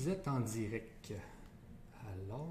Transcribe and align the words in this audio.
vous 0.00 0.08
êtes 0.08 0.26
en 0.28 0.40
direct. 0.40 1.12
Alors. 2.08 2.50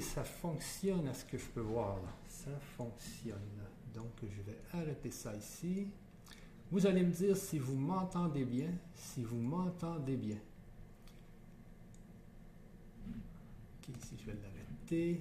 Ça 0.00 0.24
fonctionne 0.24 1.06
à 1.08 1.14
ce 1.14 1.24
que 1.24 1.38
je 1.38 1.46
peux 1.46 1.60
voir. 1.60 1.98
Ça 2.28 2.50
fonctionne. 2.76 3.36
Donc, 3.94 4.12
je 4.22 4.42
vais 4.42 4.58
arrêter 4.72 5.10
ça 5.10 5.34
ici. 5.34 5.88
Vous 6.70 6.86
allez 6.86 7.02
me 7.02 7.12
dire 7.12 7.36
si 7.36 7.58
vous 7.58 7.76
m'entendez 7.76 8.44
bien. 8.44 8.70
Si 8.94 9.22
vous 9.22 9.36
m'entendez 9.36 10.16
bien. 10.16 10.38
Ok, 13.78 13.96
ici, 14.02 14.16
je 14.20 14.30
vais 14.30 14.38
l'arrêter. 14.42 15.20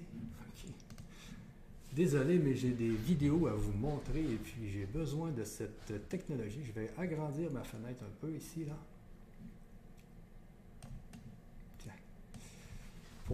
Désolé, 1.93 2.39
mais 2.39 2.55
j'ai 2.55 2.71
des 2.71 2.89
vidéos 2.89 3.47
à 3.47 3.53
vous 3.53 3.71
montrer 3.71 4.19
et 4.19 4.35
puis 4.35 4.69
j'ai 4.69 4.85
besoin 4.85 5.31
de 5.31 5.45
cette 5.45 6.09
technologie. 6.09 6.61
Je 6.65 6.73
vais 6.73 6.91
agrandir 6.97 7.49
ma 7.51 7.63
fenêtre 7.63 8.03
un 8.03 8.13
peu 8.19 8.31
ici, 8.33 8.65
là. 8.65 8.77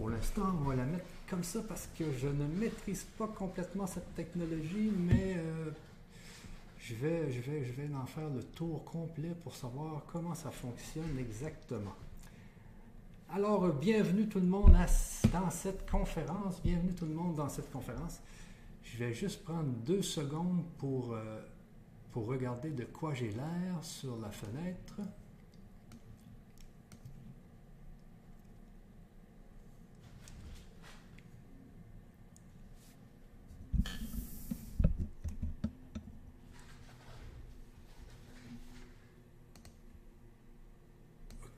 Pour 0.02 0.10
l'instant, 0.10 0.56
on 0.60 0.68
va 0.68 0.74
la 0.74 0.84
mettre 0.84 1.04
comme 1.30 1.44
ça 1.44 1.60
parce 1.68 1.88
que 1.96 2.02
je 2.18 2.26
ne 2.26 2.44
maîtrise 2.58 3.06
pas 3.16 3.28
complètement 3.28 3.86
cette 3.86 4.16
technologie, 4.16 4.90
mais 4.98 5.36
euh, 5.36 5.70
je, 6.80 6.96
vais, 6.96 7.30
je, 7.30 7.40
vais, 7.40 7.64
je 7.64 7.70
vais 7.70 7.88
en 7.94 8.04
faire 8.04 8.28
le 8.28 8.42
tour 8.42 8.84
complet 8.84 9.30
pour 9.44 9.54
savoir 9.54 10.02
comment 10.08 10.34
ça 10.34 10.50
fonctionne 10.50 11.16
exactement. 11.20 11.94
Alors, 13.32 13.68
bienvenue 13.74 14.26
tout 14.26 14.40
le 14.40 14.46
monde 14.46 14.76
dans 15.32 15.50
cette 15.50 15.88
conférence. 15.88 16.60
Bienvenue 16.64 16.94
tout 16.94 17.06
le 17.06 17.14
monde 17.14 17.36
dans 17.36 17.48
cette 17.48 17.70
conférence. 17.70 18.18
Je 18.82 18.98
vais 18.98 19.14
juste 19.14 19.44
prendre 19.44 19.70
deux 19.86 20.02
secondes 20.02 20.64
pour, 20.78 21.12
euh, 21.12 21.40
pour 22.10 22.26
regarder 22.26 22.70
de 22.70 22.86
quoi 22.86 23.14
j'ai 23.14 23.30
l'air 23.30 23.78
sur 23.82 24.16
la 24.16 24.32
fenêtre. 24.32 24.96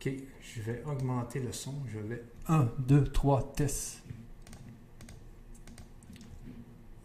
OK, 0.07 0.13
je 0.55 0.63
vais 0.63 0.83
augmenter 0.87 1.41
le 1.41 1.53
son. 1.53 1.75
Je 1.93 1.99
vais 1.99 2.23
1, 2.49 2.69
2, 2.79 3.05
3, 3.05 3.55
test. 3.57 4.03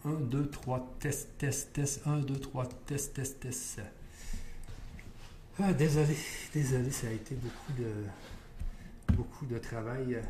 1, 0.06 0.11
2, 0.11 0.50
3, 0.50 0.95
test, 1.00 1.38
test, 1.38 1.73
test. 1.73 2.02
1, 2.06 2.19
2, 2.19 2.39
3, 2.39 2.66
test, 2.86 3.16
test, 3.16 3.39
test. 3.39 3.81
Ah, 5.59 5.73
désolé, 5.73 6.16
désolé, 6.53 6.91
ça 6.91 7.08
a 7.08 7.11
été 7.11 7.36
beaucoup 7.36 7.73
de, 7.78 9.16
beaucoup 9.16 9.46
de 9.46 9.57
travail 9.57 10.16
euh, 10.16 10.22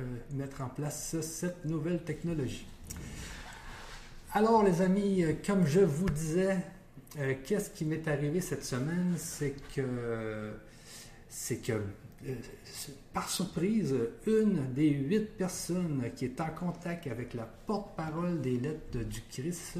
euh, 0.00 0.16
mettre 0.32 0.62
en 0.62 0.68
place 0.68 1.20
cette 1.20 1.64
nouvelle 1.66 2.02
technologie. 2.02 2.66
Alors, 4.32 4.64
les 4.64 4.80
amis, 4.80 5.22
euh, 5.22 5.34
comme 5.46 5.66
je 5.66 5.80
vous 5.80 6.08
disais, 6.08 6.56
qu'est-ce 7.44 7.70
qui 7.70 7.84
m'est 7.84 8.08
arrivé 8.08 8.40
cette 8.40 8.64
semaine? 8.64 9.14
C'est 9.16 9.54
que 9.74 10.52
c'est 11.28 11.58
que 11.58 11.82
par 13.12 13.28
surprise, 13.28 13.94
une 14.26 14.72
des 14.72 14.90
huit 14.90 15.36
personnes 15.36 16.10
qui 16.16 16.24
est 16.24 16.40
en 16.40 16.50
contact 16.50 17.06
avec 17.06 17.34
la 17.34 17.44
porte-parole 17.44 18.40
des 18.40 18.58
lettres 18.58 19.04
du 19.04 19.22
Christ 19.30 19.78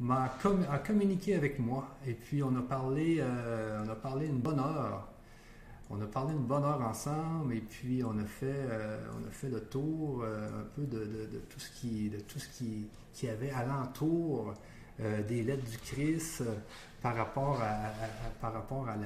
m'a 0.00 0.24
a 0.70 0.78
communiqué 0.78 1.34
avec 1.34 1.58
moi 1.58 1.96
et 2.06 2.14
puis 2.14 2.42
on 2.42 2.54
a 2.56 2.62
parlé, 2.62 3.18
euh, 3.20 3.84
on 3.84 3.90
a 3.90 4.24
une 4.24 4.40
bonne 4.40 4.58
heure. 4.58 5.08
On 5.90 6.00
a 6.00 6.06
parlé 6.06 6.32
une 6.32 6.44
bonne 6.46 6.64
heure 6.64 6.80
ensemble 6.80 7.54
et 7.54 7.60
puis 7.60 8.02
on 8.02 8.18
a 8.18 8.24
fait, 8.24 8.46
euh, 8.46 8.98
le 9.42 9.60
tour 9.60 10.24
un 10.24 10.64
peu 10.74 10.82
de, 10.82 11.42
tout 11.48 11.60
ce 11.60 11.70
qui, 11.70 12.08
de 12.10 12.18
tout 12.20 12.38
ce 12.38 12.48
qui, 12.48 13.28
avait 13.28 13.50
alentour 13.50 14.54
des 14.98 15.42
lettres 15.42 15.70
du 15.70 15.78
Christ 15.78 16.42
par 17.02 17.16
rapport 17.16 17.60
à 17.60 18.96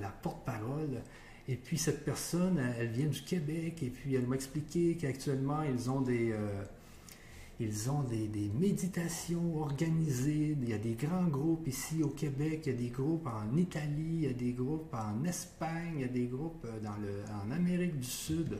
la, 0.00 0.08
porte-parole. 0.22 1.02
Et 1.48 1.56
puis 1.56 1.76
cette 1.76 2.04
personne, 2.04 2.58
elle 2.78 2.88
vient 2.88 3.06
du 3.06 3.22
Québec 3.22 3.82
et 3.82 3.90
puis 3.90 4.14
elle 4.14 4.26
m'a 4.26 4.36
expliqué 4.36 4.96
qu'actuellement 4.96 5.62
ils 5.62 5.90
ont 5.90 6.00
des, 6.00 6.32
euh, 6.32 6.64
ils 7.60 7.90
ont 7.90 8.02
des, 8.02 8.50
méditations 8.58 9.58
organisées. 9.60 10.56
Il 10.62 10.68
y 10.68 10.72
a 10.72 10.78
des 10.78 10.94
grands 10.94 11.26
groupes 11.26 11.68
ici 11.68 12.02
au 12.02 12.08
Québec, 12.08 12.62
il 12.64 12.72
y 12.72 12.74
a 12.74 12.78
des 12.78 12.88
groupes 12.88 13.26
en 13.26 13.56
Italie, 13.56 14.14
il 14.14 14.22
y 14.22 14.26
a 14.26 14.32
des 14.32 14.52
groupes 14.52 14.94
en 14.94 15.22
Espagne, 15.24 15.92
il 15.96 16.00
y 16.00 16.04
a 16.04 16.08
des 16.08 16.26
groupes 16.26 16.64
euh, 16.64 17.24
en 17.44 17.50
Amérique 17.50 17.98
du 17.98 18.06
Sud. 18.06 18.56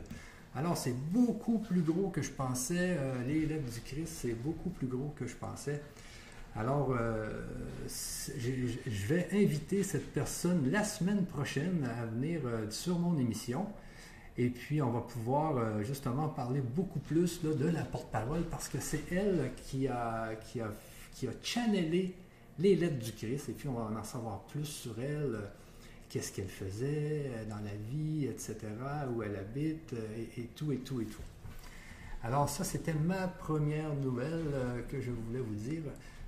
Alors 0.54 0.76
c'est 0.76 0.94
beaucoup 1.10 1.58
plus 1.58 1.80
gros 1.80 2.10
que 2.10 2.20
je 2.20 2.30
pensais. 2.30 2.96
Euh, 2.98 3.24
les 3.26 3.44
élèves 3.44 3.64
du 3.72 3.80
Christ, 3.80 4.12
c'est 4.20 4.34
beaucoup 4.34 4.70
plus 4.70 4.86
gros 4.86 5.12
que 5.16 5.26
je 5.26 5.34
pensais. 5.34 5.80
Alors, 6.56 6.92
euh, 6.92 7.28
je 7.88 9.06
vais 9.08 9.28
inviter 9.32 9.82
cette 9.82 10.12
personne 10.12 10.70
la 10.70 10.84
semaine 10.84 11.26
prochaine 11.26 11.84
à 11.98 12.06
venir 12.06 12.42
euh, 12.44 12.70
sur 12.70 12.96
mon 12.96 13.18
émission. 13.18 13.66
Et 14.38 14.50
puis, 14.50 14.80
on 14.80 14.92
va 14.92 15.00
pouvoir 15.00 15.56
euh, 15.56 15.82
justement 15.82 16.28
parler 16.28 16.60
beaucoup 16.60 17.00
plus 17.00 17.42
de 17.42 17.68
la 17.68 17.82
porte-parole 17.82 18.44
parce 18.44 18.68
que 18.68 18.78
c'est 18.78 19.10
elle 19.10 19.50
qui 19.56 19.88
a, 19.88 20.36
qui, 20.36 20.60
a, 20.60 20.72
qui 21.12 21.26
a 21.26 21.32
channelé 21.42 22.14
les 22.60 22.76
lettres 22.76 23.00
du 23.00 23.12
Christ. 23.12 23.48
Et 23.48 23.52
puis, 23.52 23.66
on 23.66 23.74
va 23.74 23.90
en 24.00 24.04
savoir 24.04 24.42
plus 24.42 24.66
sur 24.66 24.94
elle, 25.00 25.40
qu'est-ce 26.08 26.30
qu'elle 26.32 26.48
faisait 26.48 27.32
dans 27.50 27.56
la 27.56 27.74
vie, 27.90 28.26
etc., 28.26 28.54
où 29.12 29.24
elle 29.24 29.34
habite, 29.34 29.92
et 30.36 30.44
tout, 30.54 30.70
et 30.70 30.78
tout, 30.78 31.00
et 31.00 31.06
tout. 31.06 31.22
Alors, 32.22 32.48
ça, 32.48 32.62
c'était 32.62 32.94
ma 32.94 33.26
première 33.26 33.92
nouvelle 33.94 34.84
que 34.88 35.00
je 35.00 35.10
voulais 35.10 35.40
vous 35.40 35.54
dire. 35.56 35.82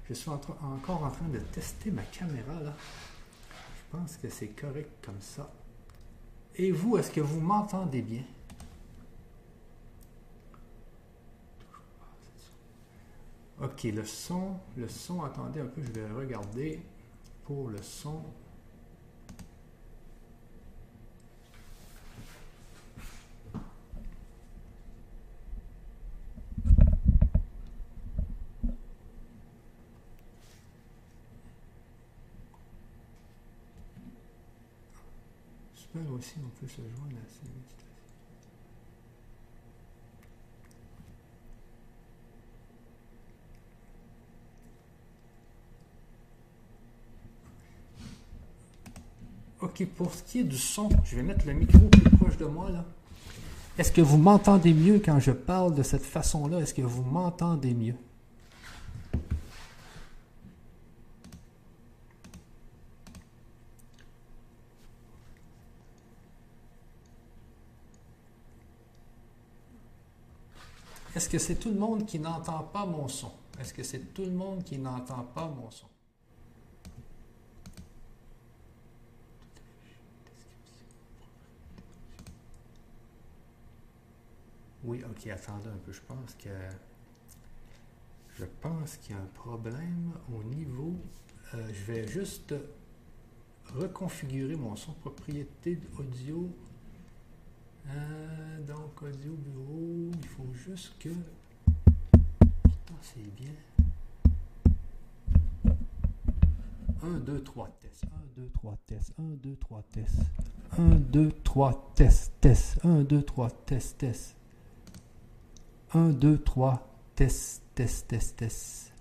Je 0.08 0.14
suis 0.14 0.30
encore 0.30 1.02
en 1.02 1.10
train 1.10 1.28
de 1.28 1.38
tester 1.38 1.90
ma 1.90 2.02
caméra 2.02 2.60
là. 2.60 2.72
Je 3.50 3.96
pense 3.96 4.16
que 4.16 4.28
c'est 4.28 4.48
correct 4.48 4.90
comme 5.04 5.20
ça. 5.20 5.50
Et 6.54 6.70
vous, 6.70 6.96
est-ce 6.96 7.10
que 7.10 7.20
vous 7.20 7.40
m'entendez 7.40 8.02
bien? 8.02 8.22
Ok, 13.60 13.84
le 13.84 14.04
son, 14.04 14.58
le 14.76 14.88
son, 14.88 15.22
attendez 15.22 15.60
un 15.60 15.66
peu, 15.66 15.82
je 15.82 15.90
vais 15.90 16.10
regarder 16.10 16.80
pour 17.44 17.68
le 17.68 17.82
son. 17.82 18.22
Aussi, 36.14 36.34
on 36.44 36.48
peut 36.60 36.68
se 36.68 36.76
joindre 36.76 37.16
à 37.16 37.28
ces. 37.28 37.46
Ok, 49.60 49.86
pour 49.96 50.14
ce 50.14 50.22
qui 50.22 50.40
est 50.40 50.44
du 50.44 50.58
son, 50.58 50.88
je 51.04 51.16
vais 51.16 51.22
mettre 51.22 51.46
le 51.46 51.54
micro 51.54 51.78
plus 51.88 52.10
proche 52.16 52.36
de 52.36 52.44
moi 52.44 52.70
là. 52.70 52.84
Est-ce 53.78 53.90
que 53.90 54.00
vous 54.00 54.16
m'entendez 54.16 54.72
mieux 54.72 55.00
quand 55.04 55.18
je 55.18 55.32
parle 55.32 55.74
de 55.74 55.82
cette 55.82 56.04
façon-là? 56.04 56.60
Est-ce 56.60 56.72
que 56.72 56.82
vous 56.82 57.02
m'entendez 57.02 57.74
mieux? 57.74 57.94
Est-ce 71.16 71.30
que 71.30 71.38
c'est 71.38 71.54
tout 71.54 71.70
le 71.70 71.78
monde 71.78 72.04
qui 72.04 72.18
n'entend 72.18 72.62
pas 72.64 72.84
mon 72.84 73.08
son? 73.08 73.32
Est-ce 73.58 73.72
que 73.72 73.82
c'est 73.82 74.12
tout 74.12 74.26
le 74.26 74.32
monde 74.32 74.62
qui 74.62 74.76
n'entend 74.76 75.24
pas 75.24 75.48
mon 75.48 75.70
son? 75.70 75.86
Oui, 84.84 85.02
ok, 85.10 85.26
attendez 85.28 85.68
un 85.68 85.78
peu. 85.78 85.90
Je 85.90 86.02
pense 86.02 86.34
que. 86.34 86.50
Je 88.34 88.44
pense 88.60 88.98
qu'il 88.98 89.16
y 89.16 89.18
a 89.18 89.22
un 89.22 89.30
problème 89.32 90.12
au 90.30 90.42
niveau. 90.44 90.96
Euh, 91.54 91.66
je 91.72 91.92
vais 91.92 92.06
juste 92.06 92.54
reconfigurer 93.74 94.56
mon 94.56 94.76
son 94.76 94.92
propriété 94.92 95.80
audio. 95.98 96.46
Euh, 97.88 98.60
donc, 98.66 99.02
audio 99.02 99.32
bureau. 99.32 100.10
Il 100.20 100.28
faut 100.28 100.52
juste 100.52 100.94
que. 100.98 101.10
Pourtant, 102.62 102.98
c'est 103.00 103.34
bien. 103.34 103.52
1, 107.02 107.18
2, 107.20 107.42
3, 107.42 107.68
test. 107.80 108.04
1, 108.04 108.40
2, 108.40 108.48
3, 108.50 108.76
test. 108.86 109.12
1, 109.18 109.22
2, 109.42 109.56
3, 109.56 109.82
test. 109.92 110.16
1, 110.78 110.84
2, 110.96 111.32
3, 111.44 111.92
test, 111.94 112.32
test. 112.40 112.84
1, 112.84 113.02
2, 113.02 113.22
3, 113.22 113.50
test, 113.50 113.98
test. 113.98 114.36
1, 115.94 116.10
2, 116.10 116.38
3, 116.38 116.88
test, 117.14 117.62
test, 117.74 118.08
test, 118.08 118.36
test. 118.36 118.92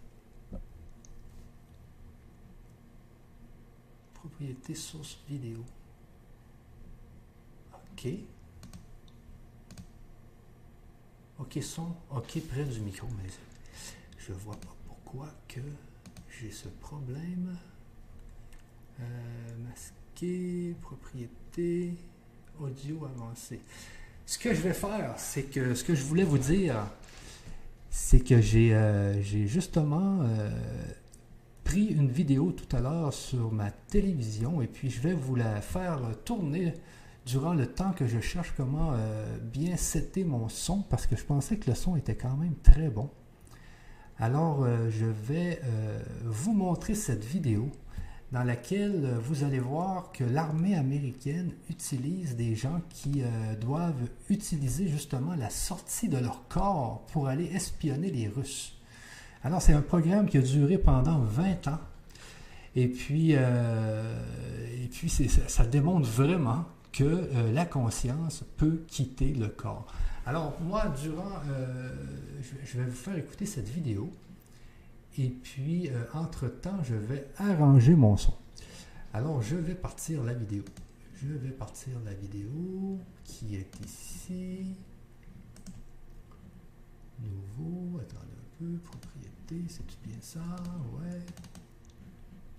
Propriété 4.14 4.76
source 4.76 5.18
vidéo. 5.28 5.64
OK. 7.74 8.08
OK, 11.40 11.58
son. 11.62 11.88
OK, 12.12 12.40
près 12.50 12.64
du 12.64 12.80
micro, 12.82 13.08
mais 13.22 13.30
je 14.18 14.34
vois 14.34 14.56
pas 14.56 14.76
pourquoi 14.88 15.28
que 15.48 15.60
j'ai 16.40 16.52
ce 16.52 16.68
problème. 16.68 17.58
Euh, 19.00 19.04
masquer, 19.68 20.74
propriété, 20.82 21.94
audio 22.60 23.06
avancé. 23.06 23.60
Ce 24.26 24.40
que 24.40 24.54
je 24.54 24.62
vais 24.62 24.74
faire, 24.74 25.14
c'est 25.18 25.44
que 25.44 25.76
ce 25.76 25.84
que 25.84 25.94
je 25.94 26.04
voulais 26.04 26.24
vous 26.24 26.38
dire, 26.38 26.78
c'est 27.90 28.22
que 28.22 28.40
j'ai 28.42 28.74
euh, 28.74 29.22
justement 29.22 30.22
euh, 30.22 30.50
pris 31.64 31.88
une 31.88 32.10
vidéo 32.10 32.52
tout 32.52 32.74
à 32.76 32.80
l'heure 32.80 33.14
sur 33.14 33.52
ma 33.52 33.72
télévision 33.72 34.62
et 34.62 34.68
puis 34.68 34.90
je 34.90 35.02
vais 35.02 35.14
vous 35.14 35.36
la 35.36 35.62
faire 35.62 36.00
tourner 36.24 36.74
durant 37.26 37.54
le 37.54 37.66
temps 37.68 37.92
que 37.92 38.08
je 38.08 38.20
cherche 38.20 38.54
comment 38.56 38.94
bien 39.42 39.78
setter 39.78 40.24
mon 40.24 40.48
son 40.48 40.82
parce 40.82 41.08
que 41.08 41.16
je 41.16 41.24
pensais 41.24 41.58
que 41.58 41.70
le 41.70 41.76
son 41.76 41.96
était 41.96 42.16
quand 42.16 42.38
même 42.38 42.56
très 42.64 42.90
bon. 42.90 43.10
Alors 44.20 44.66
je 44.90 45.06
vais 45.06 45.60
vous 46.24 46.54
montrer 46.54 46.94
cette 46.94 47.26
vidéo 47.26 47.72
dans 48.32 48.44
laquelle 48.44 49.06
euh, 49.06 49.18
vous 49.20 49.44
allez 49.44 49.60
voir 49.60 50.12
que 50.12 50.24
l'armée 50.24 50.76
américaine 50.76 51.52
utilise 51.70 52.36
des 52.36 52.56
gens 52.56 52.82
qui 52.90 53.22
euh, 53.22 53.56
doivent 53.56 54.10
utiliser 54.30 54.88
justement 54.88 55.36
la 55.36 55.50
sortie 55.50 56.10
de 56.10 56.18
leur 56.18 56.48
corps 56.48 57.06
pour 57.12 57.28
aller 57.28 57.46
espionner 57.46 58.12
les 58.12 58.28
Russes. 58.28 58.78
Alors 59.44 59.62
c'est 59.62 59.74
un 59.74 59.82
programme 59.82 60.28
qui 60.28 60.38
a 60.38 60.42
duré 60.42 60.78
pendant 60.78 61.20
20 61.20 61.68
ans. 61.68 61.80
Et 62.76 62.90
puis, 62.90 63.36
euh, 63.36 64.20
et 64.84 64.88
puis 64.88 65.10
ça, 65.10 65.66
démontre 65.66 66.10
vraiment 66.10 66.66
que 66.96 67.52
la 67.54 67.66
conscience 67.66 68.44
peut 68.58 68.84
quitter 68.88 69.34
le 69.34 69.50
corps. 69.50 69.88
Alors 70.26 70.60
moi, 70.62 70.88
durant, 71.02 71.42
je 72.64 72.78
vais 72.78 72.86
vous 72.86 72.96
faire 72.96 73.18
écouter 73.18 73.46
cette 73.46 73.68
vidéo. 73.68 74.12
Et 75.18 75.30
puis, 75.30 75.90
euh, 75.90 76.04
entre-temps, 76.14 76.84
je 76.84 76.96
vais 76.96 77.28
arranger 77.38 77.96
mon 77.96 78.18
son. 78.18 78.34
Alors, 79.14 79.42
je 79.42 79.56
vais 79.56 79.76
partir 79.76 80.24
la 80.24 80.34
vidéo. 80.34 80.64
Je 81.16 81.28
vais 81.28 81.52
partir 81.52 81.94
la 82.04 82.14
vidéo 82.14 83.00
qui 83.24 83.56
est 83.56 83.80
ici. 83.86 84.76
Nouveau, 87.20 87.98
attendez 88.00 88.34
un 88.34 88.60
peu, 88.60 88.78
propriété, 88.80 89.66
c'est 89.70 89.86
bien 90.06 90.18
ça, 90.20 90.42
ouais. 91.00 91.22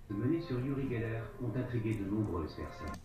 Menées 0.09 0.41
sur 0.41 0.59
Yuri 0.65 0.89
Geller 0.89 1.21
ont 1.43 1.55
intrigué 1.55 1.97
de 1.97 2.05
nombreuses 2.05 2.55
personnes. 2.55 2.97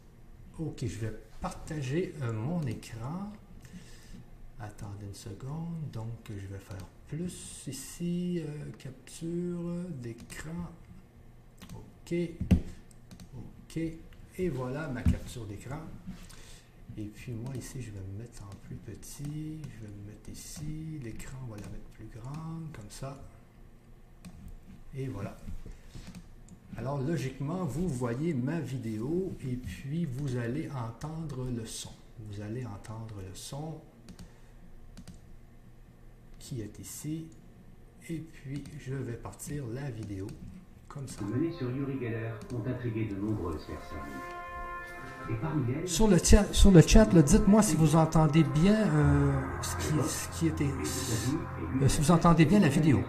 Ok, 0.59 0.85
je 0.85 0.99
vais 0.99 1.13
partager 1.39 2.13
euh, 2.21 2.33
mon 2.33 2.61
écran. 2.63 3.31
Attendez 4.59 5.05
une 5.07 5.13
seconde, 5.13 5.89
donc 5.91 6.09
je 6.27 6.45
vais 6.47 6.59
faire 6.59 6.85
plus 7.07 7.63
ici, 7.67 8.43
euh, 8.45 8.71
capture 8.77 9.89
d'écran. 10.01 10.69
OK. 11.73 12.15
OK. 13.37 13.77
Et 14.37 14.49
voilà 14.49 14.87
ma 14.89 15.01
capture 15.01 15.45
d'écran. 15.45 15.81
Et 16.97 17.05
puis 17.05 17.31
moi 17.31 17.55
ici, 17.55 17.81
je 17.81 17.91
vais 17.91 18.01
me 18.01 18.19
mettre 18.19 18.43
en 18.43 18.55
plus 18.67 18.75
petit. 18.75 19.61
Je 19.63 19.85
vais 19.85 19.93
me 19.93 20.07
mettre 20.07 20.29
ici. 20.29 20.99
L'écran, 21.01 21.37
on 21.47 21.51
va 21.51 21.57
la 21.57 21.69
mettre 21.69 21.89
plus 21.93 22.09
grande, 22.13 22.67
comme 22.73 22.89
ça. 22.89 23.17
Et 24.93 25.07
voilà. 25.07 25.37
Alors 26.77 26.99
logiquement, 26.99 27.65
vous 27.65 27.87
voyez 27.87 28.33
ma 28.33 28.59
vidéo 28.59 29.35
et 29.41 29.55
puis 29.55 30.05
vous 30.05 30.37
allez 30.37 30.69
entendre 30.69 31.45
le 31.45 31.65
son. 31.65 31.91
Vous 32.29 32.41
allez 32.41 32.65
entendre 32.65 33.15
le 33.17 33.35
son 33.35 33.79
qui 36.39 36.61
est 36.61 36.79
ici. 36.79 37.27
Et 38.09 38.17
puis, 38.17 38.63
je 38.79 38.95
vais 38.95 39.13
partir 39.13 39.63
la 39.73 39.89
vidéo 39.91 40.27
comme 40.87 41.07
ça. 41.07 41.21
Menées 41.23 41.53
sur 41.53 41.69
Yuri 41.71 41.99
Geller 41.99 42.31
ont 42.53 42.67
intrigué 42.67 43.05
de 43.05 43.15
nombreuses 43.15 43.65
personnes. 43.65 43.99
Et 45.29 45.35
parmi 45.35 45.73
elles, 45.73 45.87
sur 45.87 46.07
le 46.07 46.17
chat, 46.17 46.51
sur 46.51 46.71
le 46.71 46.81
chat, 46.81 47.05
dites-moi 47.05 47.61
si 47.61 47.75
vous 47.75 47.95
entendez 47.95 48.43
bien 48.43 48.87
euh, 48.87 49.31
ce, 49.61 49.75
qui, 49.77 50.09
ce 50.09 50.39
qui 50.39 50.47
était, 50.47 50.65
euh, 50.65 51.87
si 51.87 52.01
vous 52.01 52.11
entendez 52.11 52.45
bien 52.45 52.59
la 52.59 52.69
vidéo. 52.69 53.01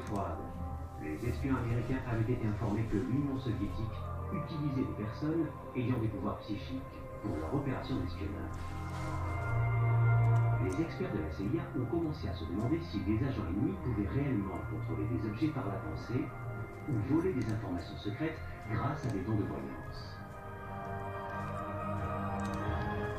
Les 1.22 1.28
espions 1.28 1.56
américains 1.56 2.02
avaient 2.10 2.32
été 2.32 2.46
informés 2.46 2.84
que 2.90 2.96
l'Union 2.96 3.38
soviétique 3.38 3.96
utilisait 4.32 4.82
des 4.82 5.04
personnes 5.04 5.46
ayant 5.76 5.98
des 5.98 6.08
pouvoirs 6.08 6.38
psychiques 6.40 6.82
pour 7.22 7.36
leur 7.36 7.54
opération 7.54 7.96
d'espionnage 7.96 8.50
les 10.64 10.82
experts 10.82 11.12
de 11.12 11.18
la 11.18 11.30
CIA 11.30 11.62
ont 11.78 11.84
commencé 11.86 12.28
à 12.28 12.34
se 12.34 12.44
demander 12.44 12.80
si 12.80 13.00
des 13.00 13.18
agents 13.26 13.46
ennemis 13.48 13.74
pouvaient 13.84 14.08
réellement 14.08 14.60
contrôler 14.70 15.06
des 15.10 15.28
objets 15.28 15.48
par 15.48 15.66
la 15.66 15.74
pensée 15.74 16.24
ou 16.88 17.14
voler 17.14 17.32
des 17.32 17.52
informations 17.52 17.96
secrètes 17.96 18.38
grâce 18.70 19.04
à 19.06 19.10
des 19.10 19.20
dons 19.20 19.36
de 19.36 19.44
voyance. 19.44 20.16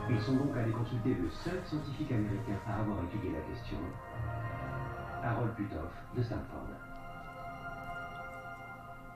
Ils 0.10 0.22
sont 0.22 0.36
donc 0.36 0.56
allés 0.56 0.72
consulter 0.72 1.16
le 1.16 1.30
seul 1.30 1.62
scientifique 1.66 2.12
américain 2.12 2.60
à 2.68 2.80
avoir 2.80 3.04
étudié 3.06 3.32
la 3.32 3.42
question, 3.42 3.78
Harold 5.24 5.54
Putoff 5.56 5.92
de 6.16 6.24
Stanford. 6.24 6.83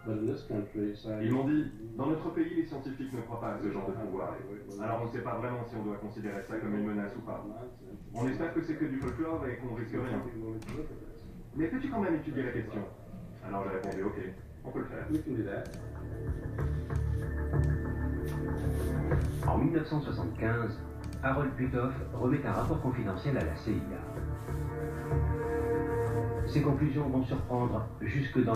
Ils 0.10 1.32
m'ont 1.32 1.48
dit, 1.48 1.66
dans 1.98 2.08
notre 2.08 2.34
pays, 2.34 2.56
les 2.56 2.66
scientifiques 2.66 3.12
ne 3.14 3.22
croient 3.22 3.42
pas 3.42 3.54
à 3.54 3.60
ce 3.62 3.72
genre 3.72 3.88
de 3.88 3.94
pouvoir. 3.94 4.36
Alors 4.82 5.02
on 5.02 5.06
ne 5.08 5.12
sait 5.12 5.22
pas 5.22 5.36
vraiment 5.36 5.66
si 5.68 5.76
on 5.76 5.84
doit 5.84 5.98
considérer 5.98 6.42
ça 6.48 6.58
comme 6.58 6.76
une 6.76 6.88
menace 6.88 7.14
ou 7.18 7.22
pas. 7.22 7.46
On 8.14 8.28
espère 8.28 8.54
que 8.54 8.62
c'est 8.62 8.76
que 8.76 8.86
du 8.86 9.00
folklore 9.00 9.46
et 9.48 9.58
qu'on 9.58 9.76
risque 9.76 9.92
rien. 9.92 10.22
Mais 11.56 11.68
peux-tu 11.68 11.90
quand 11.90 12.00
même 12.02 12.16
étudier 12.16 12.44
la 12.44 12.52
question? 12.52 12.82
Alors 13.46 13.66
j'ai 13.66 13.76
répondu, 13.76 14.04
ok, 14.04 14.16
on 14.64 14.72
peut 14.72 14.80
le 14.80 14.86
faire. 14.86 15.08
En 19.48 19.58
1975, 19.58 20.80
Harold 21.24 21.52
Putoff 21.56 21.94
remet 22.14 22.46
un 22.46 22.52
rapport 22.52 22.82
confidentiel 22.82 23.38
à 23.38 23.44
la 23.44 23.56
CIA. 23.56 23.74
Ses 26.46 26.62
conclusions 26.62 27.10
vont 27.10 27.24
surprendre 27.24 27.88
jusque 28.02 28.44
dans 28.44 28.54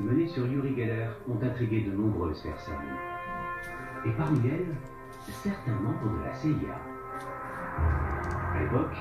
menées 0.00 0.28
sur 0.28 0.46
Yuri 0.46 0.74
Geller 0.74 1.08
ont 1.28 1.44
intrigué 1.44 1.82
de 1.82 1.92
nombreuses 1.92 2.40
personnes. 2.40 2.74
Et 4.06 4.10
parmi 4.12 4.48
elles, 4.48 4.74
certains 5.28 5.74
membres 5.74 6.18
de 6.18 6.24
la 6.24 6.34
CIA. 6.34 6.74
À 8.54 8.60
l'époque, 8.60 8.96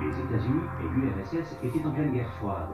les 0.00 0.10
États-Unis 0.10 0.62
et 0.80 0.88
l'URSS 0.94 1.56
étaient 1.62 1.86
en 1.86 1.90
pleine 1.90 2.12
guerre 2.12 2.32
froide. 2.34 2.70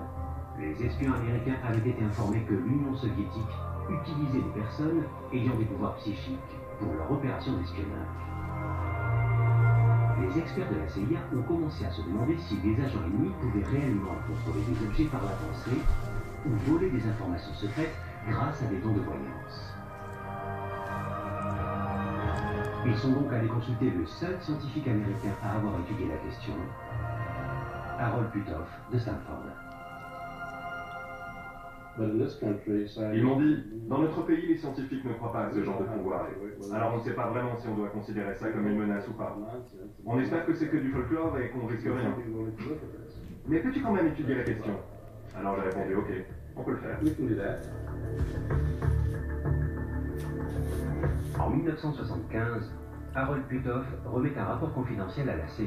Les 0.59 0.85
espions 0.85 1.15
américains 1.15 1.57
avaient 1.67 1.89
été 1.91 2.05
informés 2.05 2.45
que 2.49 2.55
l'Union 2.55 2.95
soviétique 2.95 3.57
utilisait 3.89 4.45
des 4.45 4.61
personnes 4.61 5.03
ayant 5.33 5.57
des 5.57 5.65
pouvoirs 5.65 5.97
psychiques 5.97 6.39
pour 6.79 6.93
leur 6.93 7.11
opération 7.11 7.57
d'espionnage. 7.57 8.25
Les 10.21 10.39
experts 10.39 10.71
de 10.71 10.79
la 10.79 10.89
CIA 10.89 11.19
ont 11.37 11.43
commencé 11.43 11.85
à 11.85 11.91
se 11.91 12.03
demander 12.03 12.37
si 12.39 12.57
des 12.59 12.81
agents 12.81 13.03
ennemis 13.05 13.33
pouvaient 13.41 13.67
réellement 13.67 14.15
contrôler 14.29 14.65
des 14.69 14.87
objets 14.87 15.05
par 15.05 15.23
la 15.23 15.33
pensée 15.33 15.81
ou 16.47 16.51
voler 16.71 16.91
des 16.91 17.07
informations 17.07 17.55
secrètes 17.55 17.95
grâce 18.29 18.63
à 18.63 18.67
des 18.67 18.79
dons 18.79 18.93
de 18.93 19.01
voyance. 19.01 19.75
Ils 22.87 22.97
sont 22.97 23.13
donc 23.13 23.33
allés 23.33 23.49
consulter 23.49 23.91
le 23.91 24.05
seul 24.07 24.37
scientifique 24.41 24.87
américain 24.87 25.33
à 25.43 25.57
avoir 25.57 25.81
étudié 25.81 26.07
la 26.07 26.17
question, 26.17 26.55
Harold 27.99 28.31
Putoff 28.31 28.69
de 28.93 28.99
Stanford. 28.99 29.45
Ils 31.97 33.25
m'ont 33.25 33.41
dit, 33.41 33.65
dans 33.89 33.99
notre 33.99 34.23
pays, 34.23 34.47
les 34.49 34.57
scientifiques 34.57 35.05
ne 35.05 35.13
croient 35.13 35.33
pas 35.33 35.45
à 35.45 35.51
ce 35.53 35.63
genre 35.63 35.81
de 35.81 35.85
pouvoir. 35.85 36.27
Alors 36.75 36.95
on 36.95 36.97
ne 36.99 37.03
sait 37.03 37.13
pas 37.15 37.29
vraiment 37.29 37.57
si 37.57 37.69
on 37.69 37.77
doit 37.77 37.89
considérer 37.89 38.35
ça 38.35 38.51
comme 38.51 38.67
une 38.67 38.79
menace 38.79 39.07
ou 39.09 39.13
pas. 39.13 39.37
On 40.05 40.19
espère 40.19 40.45
que 40.45 40.55
c'est 40.55 40.69
que 40.69 40.77
du 40.77 40.91
folklore 40.91 41.39
et 41.39 41.51
qu'on 41.51 41.67
risque 41.67 41.85
rien. 41.85 42.15
Mais 43.47 43.61
peux-tu 43.61 43.81
quand 43.81 43.93
même 43.93 44.09
étudier 44.09 44.35
la 44.35 44.43
question? 44.43 44.75
Alors 45.37 45.57
j'ai 45.57 45.69
répondu, 45.69 45.95
ok, 45.97 46.11
on 46.57 46.63
peut 46.63 46.71
le 46.73 46.77
faire. 46.79 46.99
En 51.39 51.51
1975, 51.51 52.73
Harold 53.15 53.43
Putoff 53.45 53.87
remet 54.07 54.37
un 54.39 54.45
rapport 54.45 54.73
confidentiel 54.73 55.29
à 55.29 55.37
la 55.37 55.47
CIA. 55.49 55.65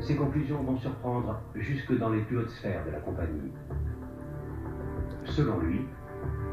Ses 0.00 0.16
conclusions 0.16 0.62
vont 0.62 0.76
surprendre 0.78 1.40
jusque 1.54 1.96
dans 1.98 2.10
les 2.10 2.22
plus 2.22 2.38
hautes 2.38 2.50
sphères 2.50 2.84
de 2.86 2.90
la 2.90 3.00
compagnie. 3.00 3.52
Selon 5.24 5.58
lui, 5.60 5.80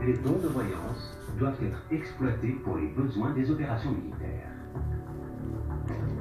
les 0.05 0.13
dons 0.17 0.39
de 0.39 0.47
voyance 0.47 1.17
doivent 1.38 1.63
être 1.63 1.81
exploités 1.91 2.51
pour 2.63 2.77
les 2.77 2.88
besoins 2.88 3.31
des 3.31 3.50
opérations 3.50 3.91
militaires. 3.91 4.50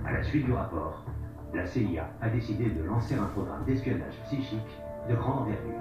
À 0.05 0.13
la 0.13 0.23
suite 0.23 0.45
du 0.45 0.53
rapport, 0.53 1.05
la 1.55 1.67
CIA 1.67 2.09
a 2.21 2.29
décidé 2.29 2.67
de 2.71 2.83
lancer 2.85 3.15
un 3.15 3.27
programme 3.27 3.65
d'espionnage 3.65 4.15
psychique 4.27 4.61
de 5.09 5.15
grande 5.15 5.43
envergure. 5.43 5.73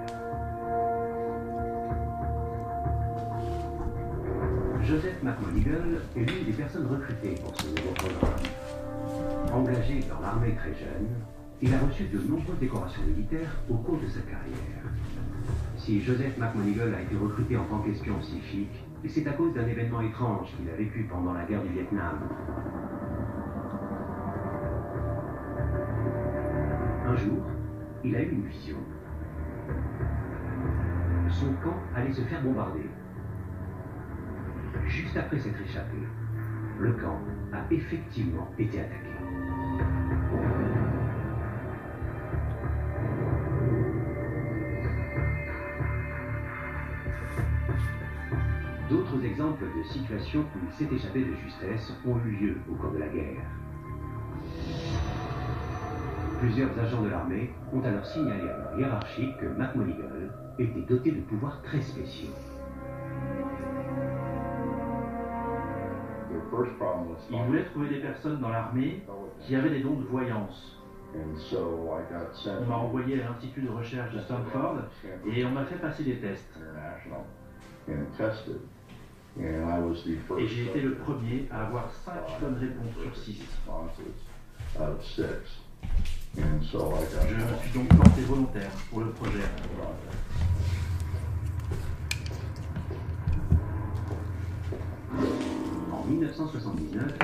Joseph 4.82 5.22
McMonigal 5.22 6.00
est 6.16 6.20
l'une 6.20 6.44
des 6.44 6.52
personnes 6.52 6.86
recrutées 6.86 7.34
pour 7.42 7.54
ce 7.60 7.68
nouveau 7.68 7.92
programme. 7.94 8.40
Engagé 9.52 10.00
dans 10.10 10.20
l'armée 10.20 10.54
très 10.56 10.74
jeune, 10.74 11.08
il 11.60 11.72
a 11.72 11.78
reçu 11.78 12.04
de 12.04 12.18
nombreuses 12.18 12.58
décorations 12.58 13.02
militaires 13.02 13.56
au 13.70 13.74
cours 13.74 13.98
de 13.98 14.08
sa 14.08 14.20
carrière. 14.20 14.82
Si 15.76 16.00
Joseph 16.02 16.36
McMonigal 16.36 16.94
a 16.94 17.02
été 17.02 17.16
recruté 17.16 17.56
en 17.56 17.64
tant 17.64 17.78
qu'espion 17.78 18.14
psychique, 18.20 18.84
c'est 19.08 19.26
à 19.26 19.32
cause 19.32 19.54
d'un 19.54 19.66
événement 19.66 20.00
étrange 20.00 20.48
qu'il 20.56 20.68
a 20.68 20.76
vécu 20.76 21.06
pendant 21.10 21.32
la 21.32 21.44
guerre 21.44 21.62
du 21.62 21.72
Vietnam. 21.72 22.18
Un 27.12 27.16
jour, 27.16 27.42
il 28.04 28.16
a 28.16 28.22
eu 28.22 28.30
une 28.30 28.46
vision. 28.46 28.78
Son 31.28 31.52
camp 31.62 31.76
allait 31.94 32.10
se 32.10 32.22
faire 32.22 32.42
bombarder. 32.42 32.88
Juste 34.86 35.14
après 35.18 35.38
s'être 35.38 35.60
échappé, 35.60 35.98
le 36.80 36.92
camp 36.92 37.18
a 37.52 37.70
effectivement 37.70 38.48
été 38.58 38.80
attaqué. 38.80 39.10
D'autres 48.88 49.22
exemples 49.22 49.64
de 49.76 49.82
situations 49.82 50.46
où 50.56 50.58
il 50.66 50.72
s'est 50.72 50.94
échappé 50.94 51.20
de 51.20 51.34
justesse 51.34 51.92
ont 52.06 52.16
eu 52.24 52.30
lieu 52.30 52.56
au 52.70 52.74
cours 52.76 52.92
de 52.92 52.98
la 53.00 53.08
guerre. 53.08 53.42
Plusieurs 56.42 56.76
agents 56.76 57.02
de 57.02 57.08
l'armée 57.08 57.50
ont 57.72 57.80
alors 57.84 58.04
signalé 58.04 58.42
à 58.50 58.58
leur 58.58 58.76
hiérarchie 58.76 59.32
que 59.40 59.46
McMonigal 59.46 60.28
était 60.58 60.80
doté 60.80 61.12
de 61.12 61.20
pouvoirs 61.20 61.62
très 61.62 61.80
spéciaux. 61.80 62.34
Il 67.30 67.42
voulait 67.46 67.64
trouver 67.66 67.90
des 67.90 68.00
personnes 68.00 68.40
dans 68.40 68.48
l'armée 68.48 69.04
qui 69.38 69.54
avaient 69.54 69.70
des 69.70 69.82
dons 69.84 70.00
de 70.00 70.04
voyance. 70.06 70.82
On 71.14 72.66
m'a 72.66 72.76
envoyé 72.76 73.22
à 73.22 73.28
l'Institut 73.28 73.62
de 73.62 73.70
recherche 73.70 74.12
de 74.12 74.18
Stanford 74.18 74.78
et 75.24 75.44
on 75.44 75.50
m'a 75.50 75.64
fait 75.64 75.76
passer 75.76 76.02
des 76.02 76.16
tests. 76.16 76.58
Et 79.38 80.46
j'ai 80.48 80.64
été 80.64 80.80
le 80.80 80.94
premier 80.96 81.46
à 81.52 81.66
avoir 81.66 81.88
5 81.88 82.14
bonnes 82.40 82.58
réponses 82.58 83.00
sur 83.00 83.16
6. 83.16 83.46
Je 86.34 86.40
me 86.40 86.60
suis 86.62 87.72
donc 87.74 87.88
porté 87.88 88.22
volontaire 88.22 88.70
pour 88.90 89.00
le 89.00 89.10
projet. 89.10 89.42
En 95.92 96.04
1979, 96.08 97.18